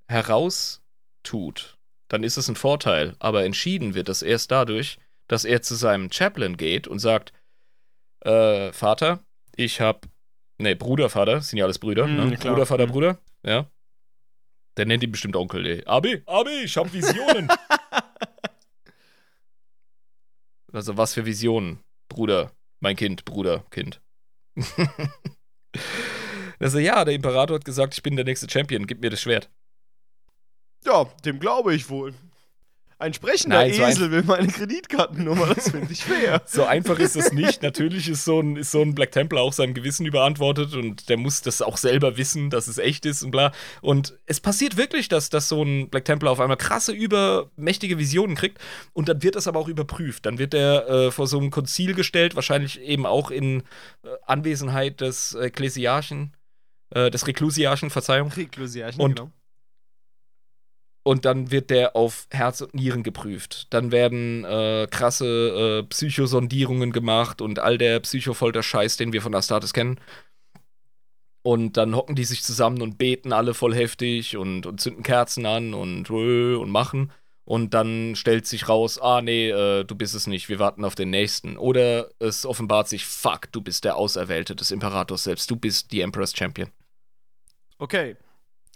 [0.07, 1.77] heraustut,
[2.11, 3.15] dann ist es ein Vorteil.
[3.19, 4.97] Aber entschieden wird das erst dadurch,
[5.27, 7.31] dass er zu seinem Chaplain geht und sagt:
[8.19, 9.23] äh, Vater,
[9.55, 10.07] ich hab.
[10.57, 12.05] Ne, Bruder, Vater, sind ja alles Brüder.
[12.05, 12.37] Mhm, ne?
[12.37, 12.85] Bruder, Vater.
[12.85, 13.17] Bruder.
[13.43, 13.71] Ja.
[14.77, 15.83] Der nennt ihn bestimmt Onkel, ey.
[15.85, 17.49] Abi, Abi, ich hab Visionen.
[20.73, 21.79] also, was für Visionen?
[22.09, 22.51] Bruder,
[22.81, 24.01] mein Kind, Bruder, Kind.
[26.59, 29.49] also, ja, der Imperator hat gesagt, ich bin der nächste Champion, gib mir das Schwert.
[30.85, 32.13] Ja, dem glaube ich wohl.
[32.97, 36.39] Ein sprechender Nein, so ein- Esel will meine Kreditkartennummer, das finde ich fair.
[36.47, 37.63] So einfach ist es nicht.
[37.63, 41.17] Natürlich ist so, ein, ist so ein Black Templar auch seinem Gewissen überantwortet und der
[41.17, 43.53] muss das auch selber wissen, dass es echt ist und bla.
[43.81, 48.35] Und es passiert wirklich, dass, dass so ein Black Templar auf einmal krasse, übermächtige Visionen
[48.35, 48.59] kriegt
[48.93, 50.27] und dann wird das aber auch überprüft.
[50.27, 53.61] Dann wird er äh, vor so einem Konzil gestellt, wahrscheinlich eben auch in
[54.03, 56.35] äh, Anwesenheit des Ekklesiarchen,
[56.91, 58.29] äh, des Reklusiarchen, Verzeihung.
[58.31, 59.31] Reklusiarchen, Und- genau.
[61.03, 63.67] Und dann wird der auf Herz und Nieren geprüft.
[63.71, 69.73] Dann werden äh, krasse äh, Psychosondierungen gemacht und all der Psychofolter-Scheiß, den wir von Astartes
[69.73, 69.99] kennen.
[71.43, 75.47] Und dann hocken die sich zusammen und beten alle voll heftig und, und zünden Kerzen
[75.47, 77.11] an und, äh, und machen.
[77.45, 80.93] Und dann stellt sich raus, ah nee, äh, du bist es nicht, wir warten auf
[80.93, 81.57] den nächsten.
[81.57, 86.01] Oder es offenbart sich, fuck, du bist der Auserwählte des Imperators selbst, du bist die
[86.01, 86.69] Emperor's Champion.
[87.79, 88.15] Okay.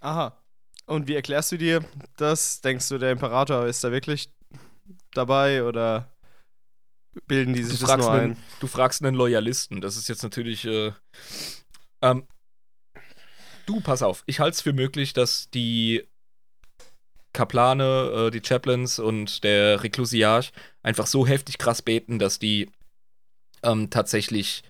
[0.01, 0.35] Aha.
[0.85, 1.83] Und wie erklärst du dir
[2.17, 2.61] das?
[2.61, 4.29] Denkst du, der Imperator ist da wirklich
[5.13, 6.11] dabei oder
[7.27, 8.37] bilden die sich du das nur einen, ein?
[8.59, 9.81] du fragst einen Loyalisten.
[9.81, 10.65] Das ist jetzt natürlich.
[10.65, 10.91] Äh,
[12.01, 12.27] ähm,
[13.65, 14.23] du, pass auf.
[14.27, 16.03] Ich halte es für möglich, dass die
[17.33, 20.51] Kaplane, äh, die Chaplains und der Reklusiarch
[20.83, 22.69] einfach so heftig krass beten, dass die
[23.63, 24.63] ähm, tatsächlich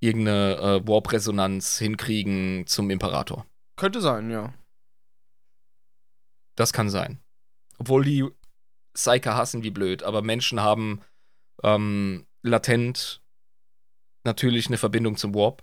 [0.00, 3.46] irgendeine äh, Warp-Resonanz hinkriegen zum Imperator.
[3.76, 4.52] Könnte sein, ja.
[6.56, 7.20] Das kann sein.
[7.78, 8.24] Obwohl die
[8.94, 11.00] Psyker hassen wie blöd, aber Menschen haben
[11.62, 13.20] ähm, latent
[14.24, 15.62] natürlich eine Verbindung zum Warp.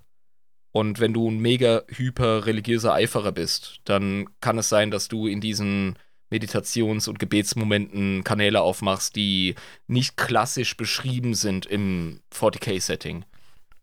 [0.72, 5.28] Und wenn du ein mega hyper religiöser Eiferer bist, dann kann es sein, dass du
[5.28, 6.00] in diesen
[6.32, 9.54] Meditations- und Gebetsmomenten Kanäle aufmachst, die
[9.86, 13.24] nicht klassisch beschrieben sind im 40k-Setting.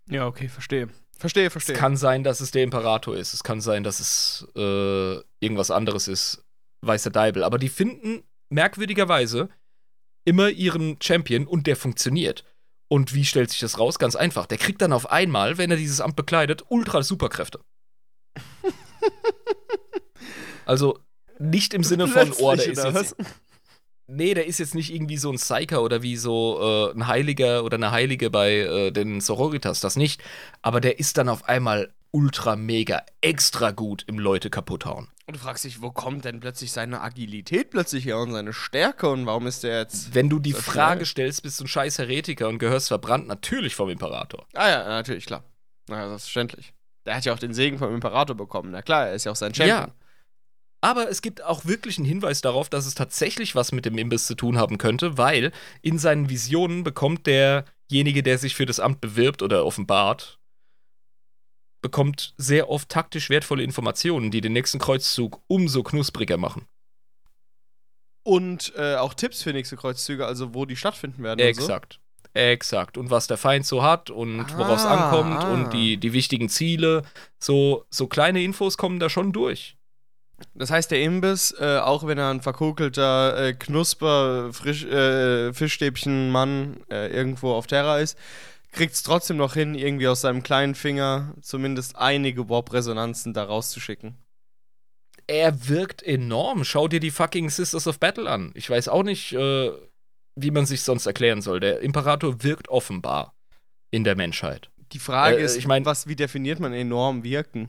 [0.08, 0.88] Ja, okay, verstehe.
[1.16, 1.76] Verstehe, verstehe.
[1.76, 3.34] Es kann sein, dass es der Imperator ist.
[3.34, 6.44] Es kann sein, dass es äh, irgendwas anderes ist.
[6.82, 7.44] Weiß der Deibel.
[7.44, 9.48] Aber die finden merkwürdigerweise
[10.24, 12.44] immer ihren Champion und der funktioniert.
[12.88, 13.98] Und wie stellt sich das raus?
[13.98, 14.46] Ganz einfach.
[14.46, 17.60] Der kriegt dann auf einmal, wenn er dieses Amt bekleidet, ultra Superkräfte.
[20.66, 20.98] also
[21.38, 23.16] nicht im Sinne von, oh, der ist jetzt?
[24.12, 27.62] Nee, der ist jetzt nicht irgendwie so ein Psyker oder wie so äh, ein Heiliger
[27.62, 30.20] oder eine Heilige bei äh, den Sororitas, das nicht.
[30.62, 35.06] Aber der ist dann auf einmal ultra mega extra gut im Leute kaputt hauen.
[35.30, 39.08] Und du fragst dich, wo kommt denn plötzlich seine Agilität plötzlich her und seine Stärke
[39.08, 40.12] und warum ist der jetzt.
[40.12, 43.76] Wenn du die So Frage stellst, bist du ein scheiß Heretiker und gehörst verbrannt, natürlich
[43.76, 44.44] vom Imperator.
[44.54, 45.44] Ah ja, natürlich, klar.
[45.88, 46.74] Na, selbstverständlich.
[47.06, 48.72] Der hat ja auch den Segen vom Imperator bekommen.
[48.72, 49.78] Na klar, er ist ja auch sein Champion.
[49.78, 49.94] Ja.
[50.80, 54.26] Aber es gibt auch wirklich einen Hinweis darauf, dass es tatsächlich was mit dem Imbiss
[54.26, 59.00] zu tun haben könnte, weil in seinen Visionen bekommt derjenige, der sich für das Amt
[59.00, 60.39] bewirbt oder offenbart,
[61.80, 66.66] bekommt sehr oft taktisch wertvolle Informationen, die den nächsten Kreuzzug umso knuspriger machen.
[68.22, 71.40] Und äh, auch Tipps für nächste Kreuzzüge, also wo die stattfinden werden.
[71.40, 71.62] Und so.
[71.62, 72.00] Exakt.
[72.32, 72.96] Exakt.
[72.96, 75.52] Und was der Feind so hat und worauf es Ah, ankommt ah.
[75.52, 77.02] und die, die wichtigen Ziele.
[77.38, 79.76] So, so kleine Infos kommen da schon durch.
[80.54, 86.78] Das heißt, der Imbiss, äh, auch wenn er ein verkokelter äh, Knusper, Frisch, äh, Fischstäbchen-Mann
[86.90, 88.16] äh, irgendwo auf Terra ist,
[88.72, 94.16] kriegt es trotzdem noch hin, irgendwie aus seinem kleinen Finger zumindest einige Warp-Resonanzen da rauszuschicken.
[95.26, 96.64] Er wirkt enorm.
[96.64, 98.50] Schau dir die fucking Sisters of Battle an.
[98.54, 99.70] Ich weiß auch nicht, äh,
[100.36, 101.60] wie man sich sonst erklären soll.
[101.60, 103.34] Der Imperator wirkt offenbar
[103.90, 104.70] in der Menschheit.
[104.92, 107.68] Die Frage Äh, ist, ich mein- was, wie definiert man enorm wirken?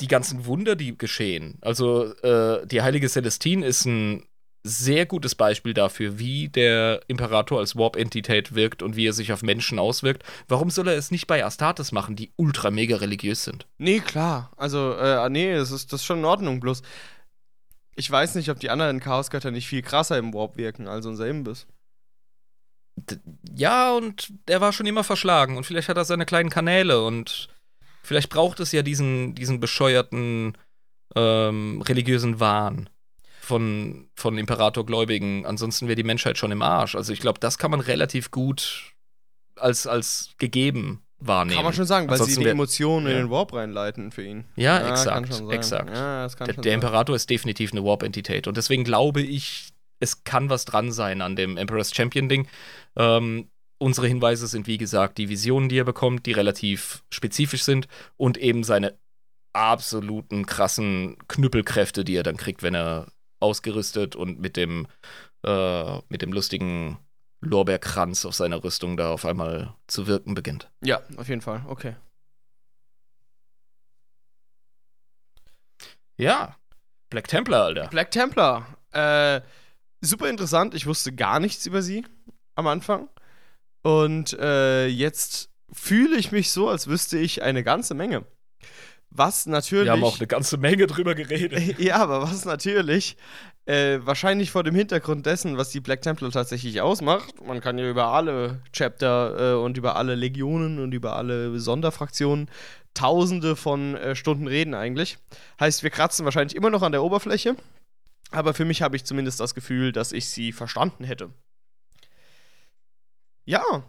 [0.00, 1.58] die ganzen Wunder, die geschehen.
[1.60, 4.24] Also äh, die heilige Celestine ist ein
[4.62, 9.42] sehr gutes Beispiel dafür, wie der Imperator als Warp-Entität wirkt und wie er sich auf
[9.42, 10.22] Menschen auswirkt.
[10.48, 13.66] Warum soll er es nicht bei Astartes machen, die ultra mega religiös sind?
[13.78, 14.50] Nee, klar.
[14.56, 16.60] Also, äh, nee, das ist, das ist schon in Ordnung.
[16.60, 16.82] Bloß,
[17.94, 21.26] ich weiß nicht, ob die anderen Chaosgötter nicht viel krasser im Warp wirken als unser
[21.26, 21.66] Imbiss.
[22.96, 23.16] D
[23.54, 27.48] ja, und der war schon immer verschlagen und vielleicht hat er seine kleinen Kanäle und
[28.02, 30.56] vielleicht braucht es ja diesen, diesen bescheuerten
[31.16, 32.88] ähm, religiösen Wahn
[33.50, 35.44] von, von Imperatorgläubigen.
[35.44, 36.94] Ansonsten wäre die Menschheit schon im Arsch.
[36.94, 38.94] Also ich glaube, das kann man relativ gut
[39.56, 41.56] als, als gegeben wahrnehmen.
[41.56, 43.18] Kann man schon sagen, weil sie die Emotionen in ja.
[43.18, 44.44] den Warp reinleiten für ihn.
[44.54, 45.90] Ja, kann exakt, exakt.
[45.90, 46.74] Ja, Der, der.
[46.74, 48.46] Imperator ist definitiv eine Warp-Entität.
[48.46, 52.46] Und deswegen glaube ich, es kann was dran sein an dem Emperor's Champion-Ding.
[52.96, 53.48] Ähm,
[53.78, 58.38] unsere Hinweise sind, wie gesagt, die Visionen, die er bekommt, die relativ spezifisch sind und
[58.38, 58.94] eben seine
[59.52, 63.08] absoluten krassen Knüppelkräfte, die er dann kriegt, wenn er
[63.40, 64.86] ausgerüstet und mit dem,
[65.44, 66.98] äh, mit dem lustigen
[67.40, 70.70] Lorbeerkranz auf seiner Rüstung da auf einmal zu wirken beginnt.
[70.82, 71.64] Ja, auf jeden Fall.
[71.66, 71.96] Okay.
[76.18, 76.56] Ja,
[77.08, 77.88] Black Templar, Alter.
[77.88, 78.76] Black Templar.
[78.92, 79.40] Äh,
[80.00, 80.74] super interessant.
[80.74, 82.04] Ich wusste gar nichts über sie
[82.54, 83.08] am Anfang.
[83.82, 88.26] Und äh, jetzt fühle ich mich so, als wüsste ich eine ganze Menge.
[89.10, 89.86] Was natürlich.
[89.86, 91.78] Wir haben auch eine ganze Menge drüber geredet.
[91.78, 93.16] ja, aber was natürlich
[93.66, 97.88] äh, wahrscheinlich vor dem Hintergrund dessen, was die Black Templar tatsächlich ausmacht, man kann ja
[97.88, 102.48] über alle Chapter äh, und über alle Legionen und über alle Sonderfraktionen
[102.94, 105.18] tausende von äh, Stunden reden eigentlich.
[105.58, 107.56] Heißt, wir kratzen wahrscheinlich immer noch an der Oberfläche,
[108.30, 111.30] aber für mich habe ich zumindest das Gefühl, dass ich sie verstanden hätte.
[113.44, 113.84] Ja,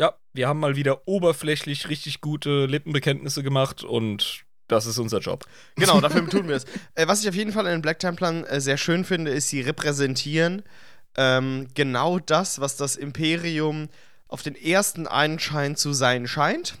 [0.00, 5.44] Ja, wir haben mal wieder oberflächlich richtig gute Lippenbekenntnisse gemacht und das ist unser Job.
[5.76, 6.64] Genau, dafür tun wir es.
[6.94, 9.50] Äh, was ich auf jeden Fall in den Black Templern äh, sehr schön finde, ist,
[9.50, 10.62] sie repräsentieren
[11.18, 13.90] ähm, genau das, was das Imperium
[14.26, 16.78] auf den ersten Anschein zu sein scheint.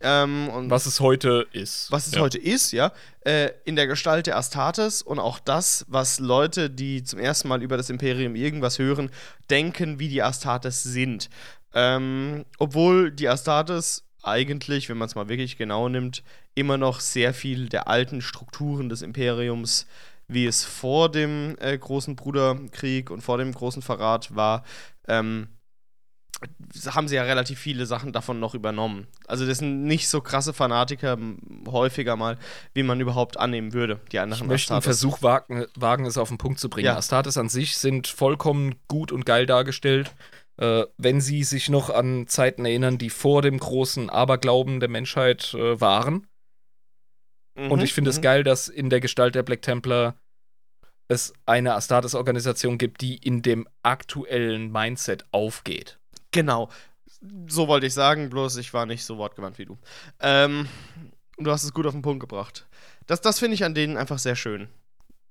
[0.00, 1.90] Ähm, und Was es heute ist.
[1.90, 2.20] was es ja.
[2.20, 2.92] heute ist, ja,
[3.26, 7.64] äh, in der Gestalt der Astartes und auch das, was Leute, die zum ersten Mal
[7.64, 9.10] über das Imperium irgendwas hören,
[9.50, 11.28] denken, wie die Astartes sind.
[11.74, 16.22] Ähm, obwohl die Astartes eigentlich, wenn man es mal wirklich genau nimmt,
[16.54, 19.86] immer noch sehr viel der alten Strukturen des Imperiums,
[20.26, 24.64] wie es vor dem äh, großen Bruderkrieg und vor dem großen Verrat war,
[25.06, 25.48] ähm,
[26.90, 29.08] haben sie ja relativ viele Sachen davon noch übernommen.
[29.26, 31.18] Also das sind nicht so krasse Fanatiker
[31.66, 32.38] häufiger mal,
[32.74, 34.82] wie man überhaupt annehmen würde, die Ich anderen möchte einen.
[34.82, 36.86] Versuch wagen, wagen, es auf den Punkt zu bringen.
[36.86, 36.96] Ja.
[36.96, 40.12] Astartes an sich sind vollkommen gut und geil dargestellt.
[40.58, 45.54] Äh, wenn sie sich noch an Zeiten erinnern, die vor dem großen Aberglauben der Menschheit
[45.54, 46.26] äh, waren.
[47.54, 48.22] Mhm, Und ich finde es mhm.
[48.22, 50.16] geil, dass in der Gestalt der Black Templar
[51.06, 55.98] es eine Astartes-Organisation gibt, die in dem aktuellen Mindset aufgeht.
[56.32, 56.70] Genau.
[57.46, 59.78] So wollte ich sagen, bloß ich war nicht so wortgewandt wie du.
[60.20, 60.68] Ähm,
[61.36, 62.66] und du hast es gut auf den Punkt gebracht.
[63.06, 64.68] Das, das finde ich an denen einfach sehr schön.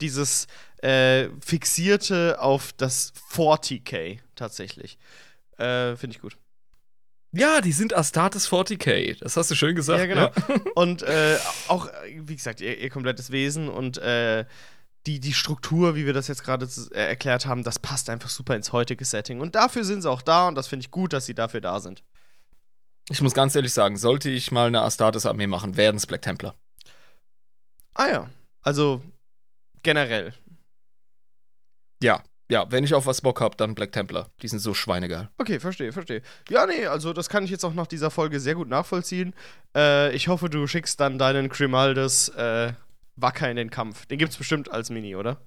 [0.01, 0.47] Dieses
[0.81, 4.97] äh, Fixierte auf das 40k tatsächlich.
[5.57, 6.37] Äh, finde ich gut.
[7.31, 9.19] Ja, die sind Astartes 40k.
[9.19, 9.99] Das hast du schön gesagt.
[9.99, 10.31] Ja, genau.
[10.75, 11.37] Und äh,
[11.67, 11.89] auch,
[12.21, 14.45] wie gesagt, ihr, ihr komplettes Wesen und äh,
[15.05, 18.55] die, die Struktur, wie wir das jetzt gerade äh, erklärt haben, das passt einfach super
[18.55, 19.39] ins heutige Setting.
[19.39, 21.79] Und dafür sind sie auch da und das finde ich gut, dass sie dafür da
[21.79, 22.03] sind.
[23.09, 26.55] Ich muss ganz ehrlich sagen, sollte ich mal eine Astartes-Armee machen, werden es Black Templar.
[27.93, 28.29] Ah ja,
[28.61, 29.01] also
[29.83, 30.33] generell.
[32.01, 34.29] Ja, ja, wenn ich auf was Bock habe, dann Black Templar.
[34.41, 35.29] Die sind so schweinegeil.
[35.37, 36.21] Okay, verstehe, verstehe.
[36.49, 39.33] Ja, nee, also das kann ich jetzt auch nach dieser Folge sehr gut nachvollziehen.
[39.75, 42.71] Äh, ich hoffe, du schickst dann deinen Grimaldes äh,
[43.17, 44.05] wacker in den Kampf.
[44.05, 45.37] Den gibt's bestimmt als Mini, oder?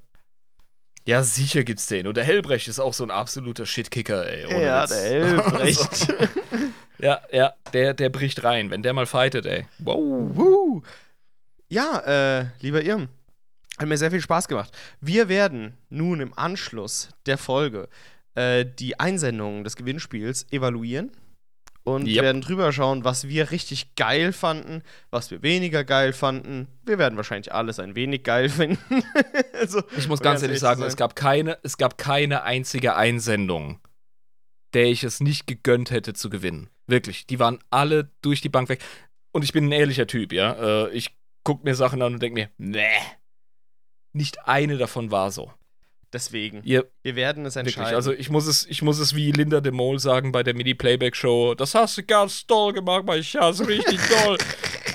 [1.07, 2.07] Ja, sicher gibt's den.
[2.07, 4.45] Und der Hellbrecht ist auch so ein absoluter Shitkicker, ey.
[4.47, 4.91] ohne Witz.
[4.91, 6.15] Elbrecht.
[6.99, 9.67] ja, ja, der, der bricht rein, wenn der mal fightet, ey.
[9.79, 10.37] Wow.
[10.37, 10.83] Woo.
[11.69, 12.01] Ja,
[12.41, 13.09] äh, lieber Irm,
[13.81, 14.77] hat mir sehr viel Spaß gemacht.
[15.01, 17.89] Wir werden nun im Anschluss der Folge
[18.35, 21.11] äh, die Einsendungen des Gewinnspiels evaluieren
[21.83, 22.23] und Yep.
[22.23, 26.69] werden drüber schauen, was wir richtig geil fanden, was wir weniger geil fanden.
[26.85, 29.03] Wir werden wahrscheinlich alles ein wenig geil finden.
[29.59, 30.89] also, Ich muss ganz ehrlich sagen, sein.
[30.89, 33.81] es gab, keine, es gab keine einzige Einsendung,
[34.75, 36.69] der ich es nicht gegönnt hätte zu gewinnen.
[36.87, 37.27] Wirklich.
[37.27, 38.81] Die waren alle durch die Bank weg.
[39.33, 40.85] Und ich bin ein ehrlicher Typ, ja.
[40.87, 42.85] Äh, ich gucke mir Sachen an und denke mir, nee.
[44.13, 45.53] Nicht eine davon war so.
[46.13, 47.83] Deswegen, Ihr, wir werden es entscheiden.
[47.83, 50.55] wirklich, also ich muss es, ich muss es wie Linda de Mol sagen bei der
[50.55, 51.55] Mini-Playback-Show.
[51.55, 54.37] Das hast du ganz toll gemacht, mein Schatz, richtig toll.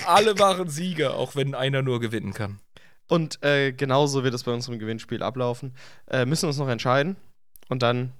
[0.05, 2.59] Alle waren Sieger, auch wenn einer nur gewinnen kann.
[3.07, 5.73] Und äh, genauso wird es bei unserem Gewinnspiel ablaufen.
[6.07, 7.15] Äh, müssen uns noch entscheiden.
[7.69, 8.11] Und dann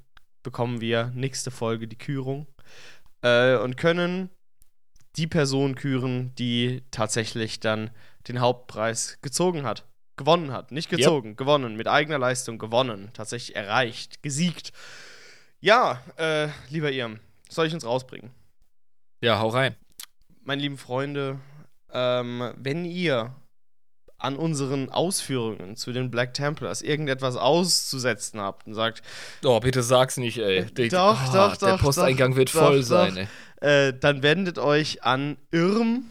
[0.41, 2.47] bekommen wir nächste Folge die Kürung.
[3.21, 4.29] Äh, und können
[5.17, 7.89] die Person küren, die tatsächlich dann
[8.27, 9.85] den Hauptpreis gezogen hat.
[10.17, 10.71] Gewonnen hat.
[10.71, 10.99] Nicht Yep.
[10.99, 11.75] gezogen, gewonnen.
[11.75, 13.09] Mit eigener Leistung gewonnen.
[13.13, 14.71] Tatsächlich erreicht, gesiegt.
[15.59, 17.19] Ja, äh, lieber Irm,
[17.49, 18.31] soll ich uns rausbringen?
[19.21, 19.75] Ja, hau rein.
[20.43, 21.39] meine lieben Freunde,
[21.91, 23.33] ähm, wenn ihr
[24.17, 29.01] an unseren Ausführungen zu den Black Templars irgendetwas auszusetzen habt und sagt,
[29.43, 30.65] Oh, bitte sag's nicht, ey.
[30.67, 33.27] Der, Doch, oh, doch, Der doch, Posteingang doch, wird voll sein,
[33.61, 33.87] ey.
[33.89, 36.05] äh, dann wendet euch an Irm,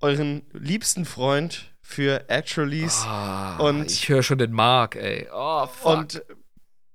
[0.00, 5.26] euren liebsten Freund für Actuallys Ah, Und- ich höre schon den Mark, ey.
[5.34, 5.86] Oh, fuck.
[5.98, 6.22] und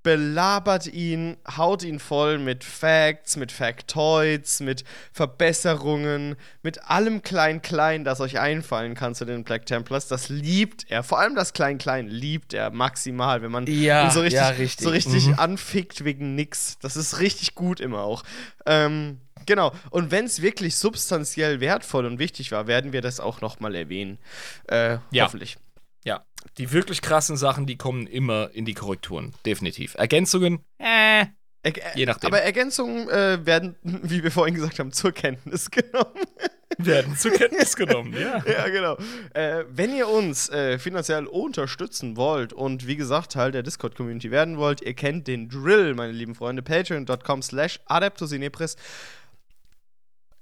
[0.04, 8.22] belabert ihn, haut ihn voll mit Facts, mit Factoids, mit Verbesserungen, mit allem Klein-Klein, das
[8.22, 10.08] euch einfallen kann zu den Black Templars.
[10.08, 11.02] Das liebt er.
[11.02, 14.84] Vor allem das Klein-Klein liebt er maximal, wenn man Ja, ihn so richtig, ja, richtig.
[14.84, 15.40] So richtig Mhm.
[15.40, 16.78] anfickt wegen nix.
[16.82, 18.22] Das ist richtig gut immer auch.
[18.68, 19.72] Ähm, genau.
[19.90, 24.18] Und wenn es wirklich substanziell wertvoll und wichtig war, werden wir das auch nochmal erwähnen.
[24.68, 25.26] Äh, Ja.
[25.26, 25.58] Hoffentlich.
[26.04, 26.24] ja,
[26.58, 29.34] die wirklich krassen Sachen, die kommen immer in die Korrekturen.
[29.46, 29.96] Definitiv.
[29.96, 30.60] Ergänzungen?
[30.78, 31.26] Äh.
[31.64, 32.28] Er Je nachdem.
[32.28, 36.14] Aber Ergänzungen äh, werden, wie wir vorhin gesagt haben, zur Kenntnis genommen.
[36.78, 38.44] Werden zur Kenntnis genommen, ja.
[38.52, 38.98] ja, genau.
[39.34, 44.58] Äh, wenn ihr uns äh, finanziell unterstützen wollt und wie gesagt Teil der Discord-Community werden
[44.58, 48.76] wollt, ihr kennt den Drill, meine lieben Freunde, patreon.com slash adeptusinepris.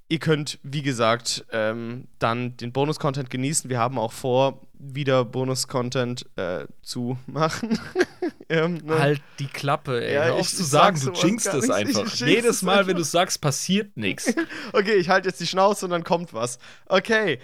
[0.09, 3.69] Ihr könnt, wie gesagt, ähm, dann den Bonus-Content genießen.
[3.69, 7.79] Wir haben auch vor, wieder Bonus-Content äh, zu machen.
[8.49, 8.99] ähm, ne?
[8.99, 10.13] Halt die Klappe, ey.
[10.13, 12.13] Ja, Hör auf ich- zu sagen, sag du jinxst gar es einfach.
[12.15, 12.97] Jedes es Mal, wenn einfach.
[12.97, 14.33] du sagst, passiert nichts.
[14.73, 16.59] Okay, ich halte jetzt die Schnauze und dann kommt was.
[16.87, 17.39] Okay.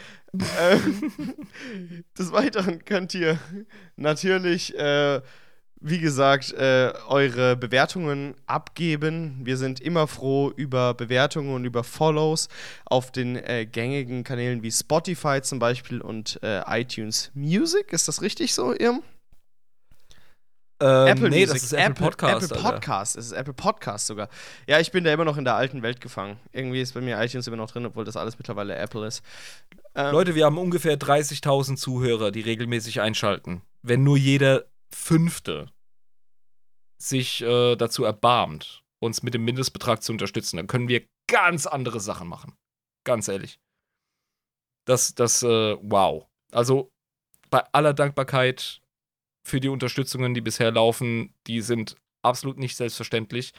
[0.60, 1.34] ähm,
[2.18, 3.40] des Weiteren könnt ihr
[3.96, 5.22] natürlich, äh,
[5.82, 9.40] wie gesagt, äh, eure Bewertungen abgeben.
[9.44, 12.50] Wir sind immer froh über Bewertungen und über Follows
[12.86, 17.94] auf den äh, gängigen Kanälen wie Spotify zum Beispiel und äh, iTunes Music.
[17.94, 19.04] Ist das richtig so, Irm?
[20.82, 21.56] Ähm, Apple nee, Music.
[21.56, 22.52] das ist Apple, Podcast.
[22.52, 22.62] Apple.
[22.64, 23.18] Podcast.
[23.18, 24.30] Es ist Apple Podcast sogar.
[24.68, 26.38] Ja, ich bin da immer noch in der alten Welt gefangen.
[26.52, 29.22] Irgendwie ist bei mir iTunes immer noch drin, obwohl das alles mittlerweile Apple ist.
[29.96, 33.62] Ähm, Leute, wir haben ungefähr 30.000 Zuhörer, die regelmäßig einschalten.
[33.82, 35.72] Wenn nur jeder Fünfte
[37.02, 42.00] sich äh, dazu erbarmt, uns mit dem Mindestbetrag zu unterstützen, dann können wir ganz andere
[42.00, 42.54] Sachen machen.
[43.06, 43.60] Ganz ehrlich.
[44.86, 46.28] Das, das, äh, wow.
[46.52, 46.92] Also
[47.50, 48.82] bei aller Dankbarkeit
[49.44, 53.54] für die Unterstützungen, die bisher laufen, die sind absolut nicht selbstverständlich.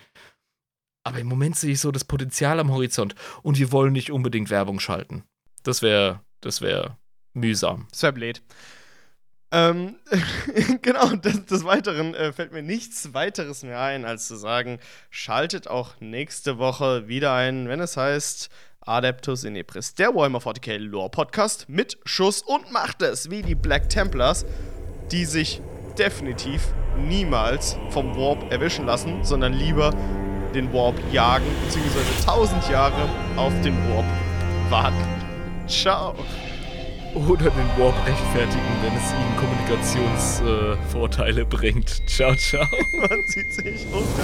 [1.04, 4.50] Aber im Moment sehe ich so das Potenzial am Horizont und wir wollen nicht unbedingt
[4.50, 5.24] Werbung schalten.
[5.62, 6.98] Das wäre, das wäre
[7.32, 7.86] mühsam.
[7.90, 8.42] Das wäre blöd.
[9.52, 9.96] Ähm,
[10.82, 14.78] genau, des, des Weiteren äh, fällt mir nichts weiteres mehr ein, als zu sagen,
[15.10, 18.48] schaltet auch nächste Woche wieder ein, wenn es heißt
[18.80, 23.88] Adeptus Inepris, der Warhammer 40k Lore Podcast mit Schuss und macht es, wie die Black
[23.90, 24.46] Templars,
[25.10, 25.60] die sich
[25.98, 26.62] definitiv
[26.96, 29.92] niemals vom Warp erwischen lassen, sondern lieber
[30.54, 34.06] den Warp jagen, beziehungsweise 1000 Jahre auf den Warp
[34.70, 35.66] warten.
[35.66, 36.14] Ciao.
[37.14, 42.08] Oder den Warp rechtfertigen, wenn es ihnen Kommunikationsvorteile bringt.
[42.08, 42.66] Ciao, ciao.
[42.92, 44.22] Man sieht sich unter.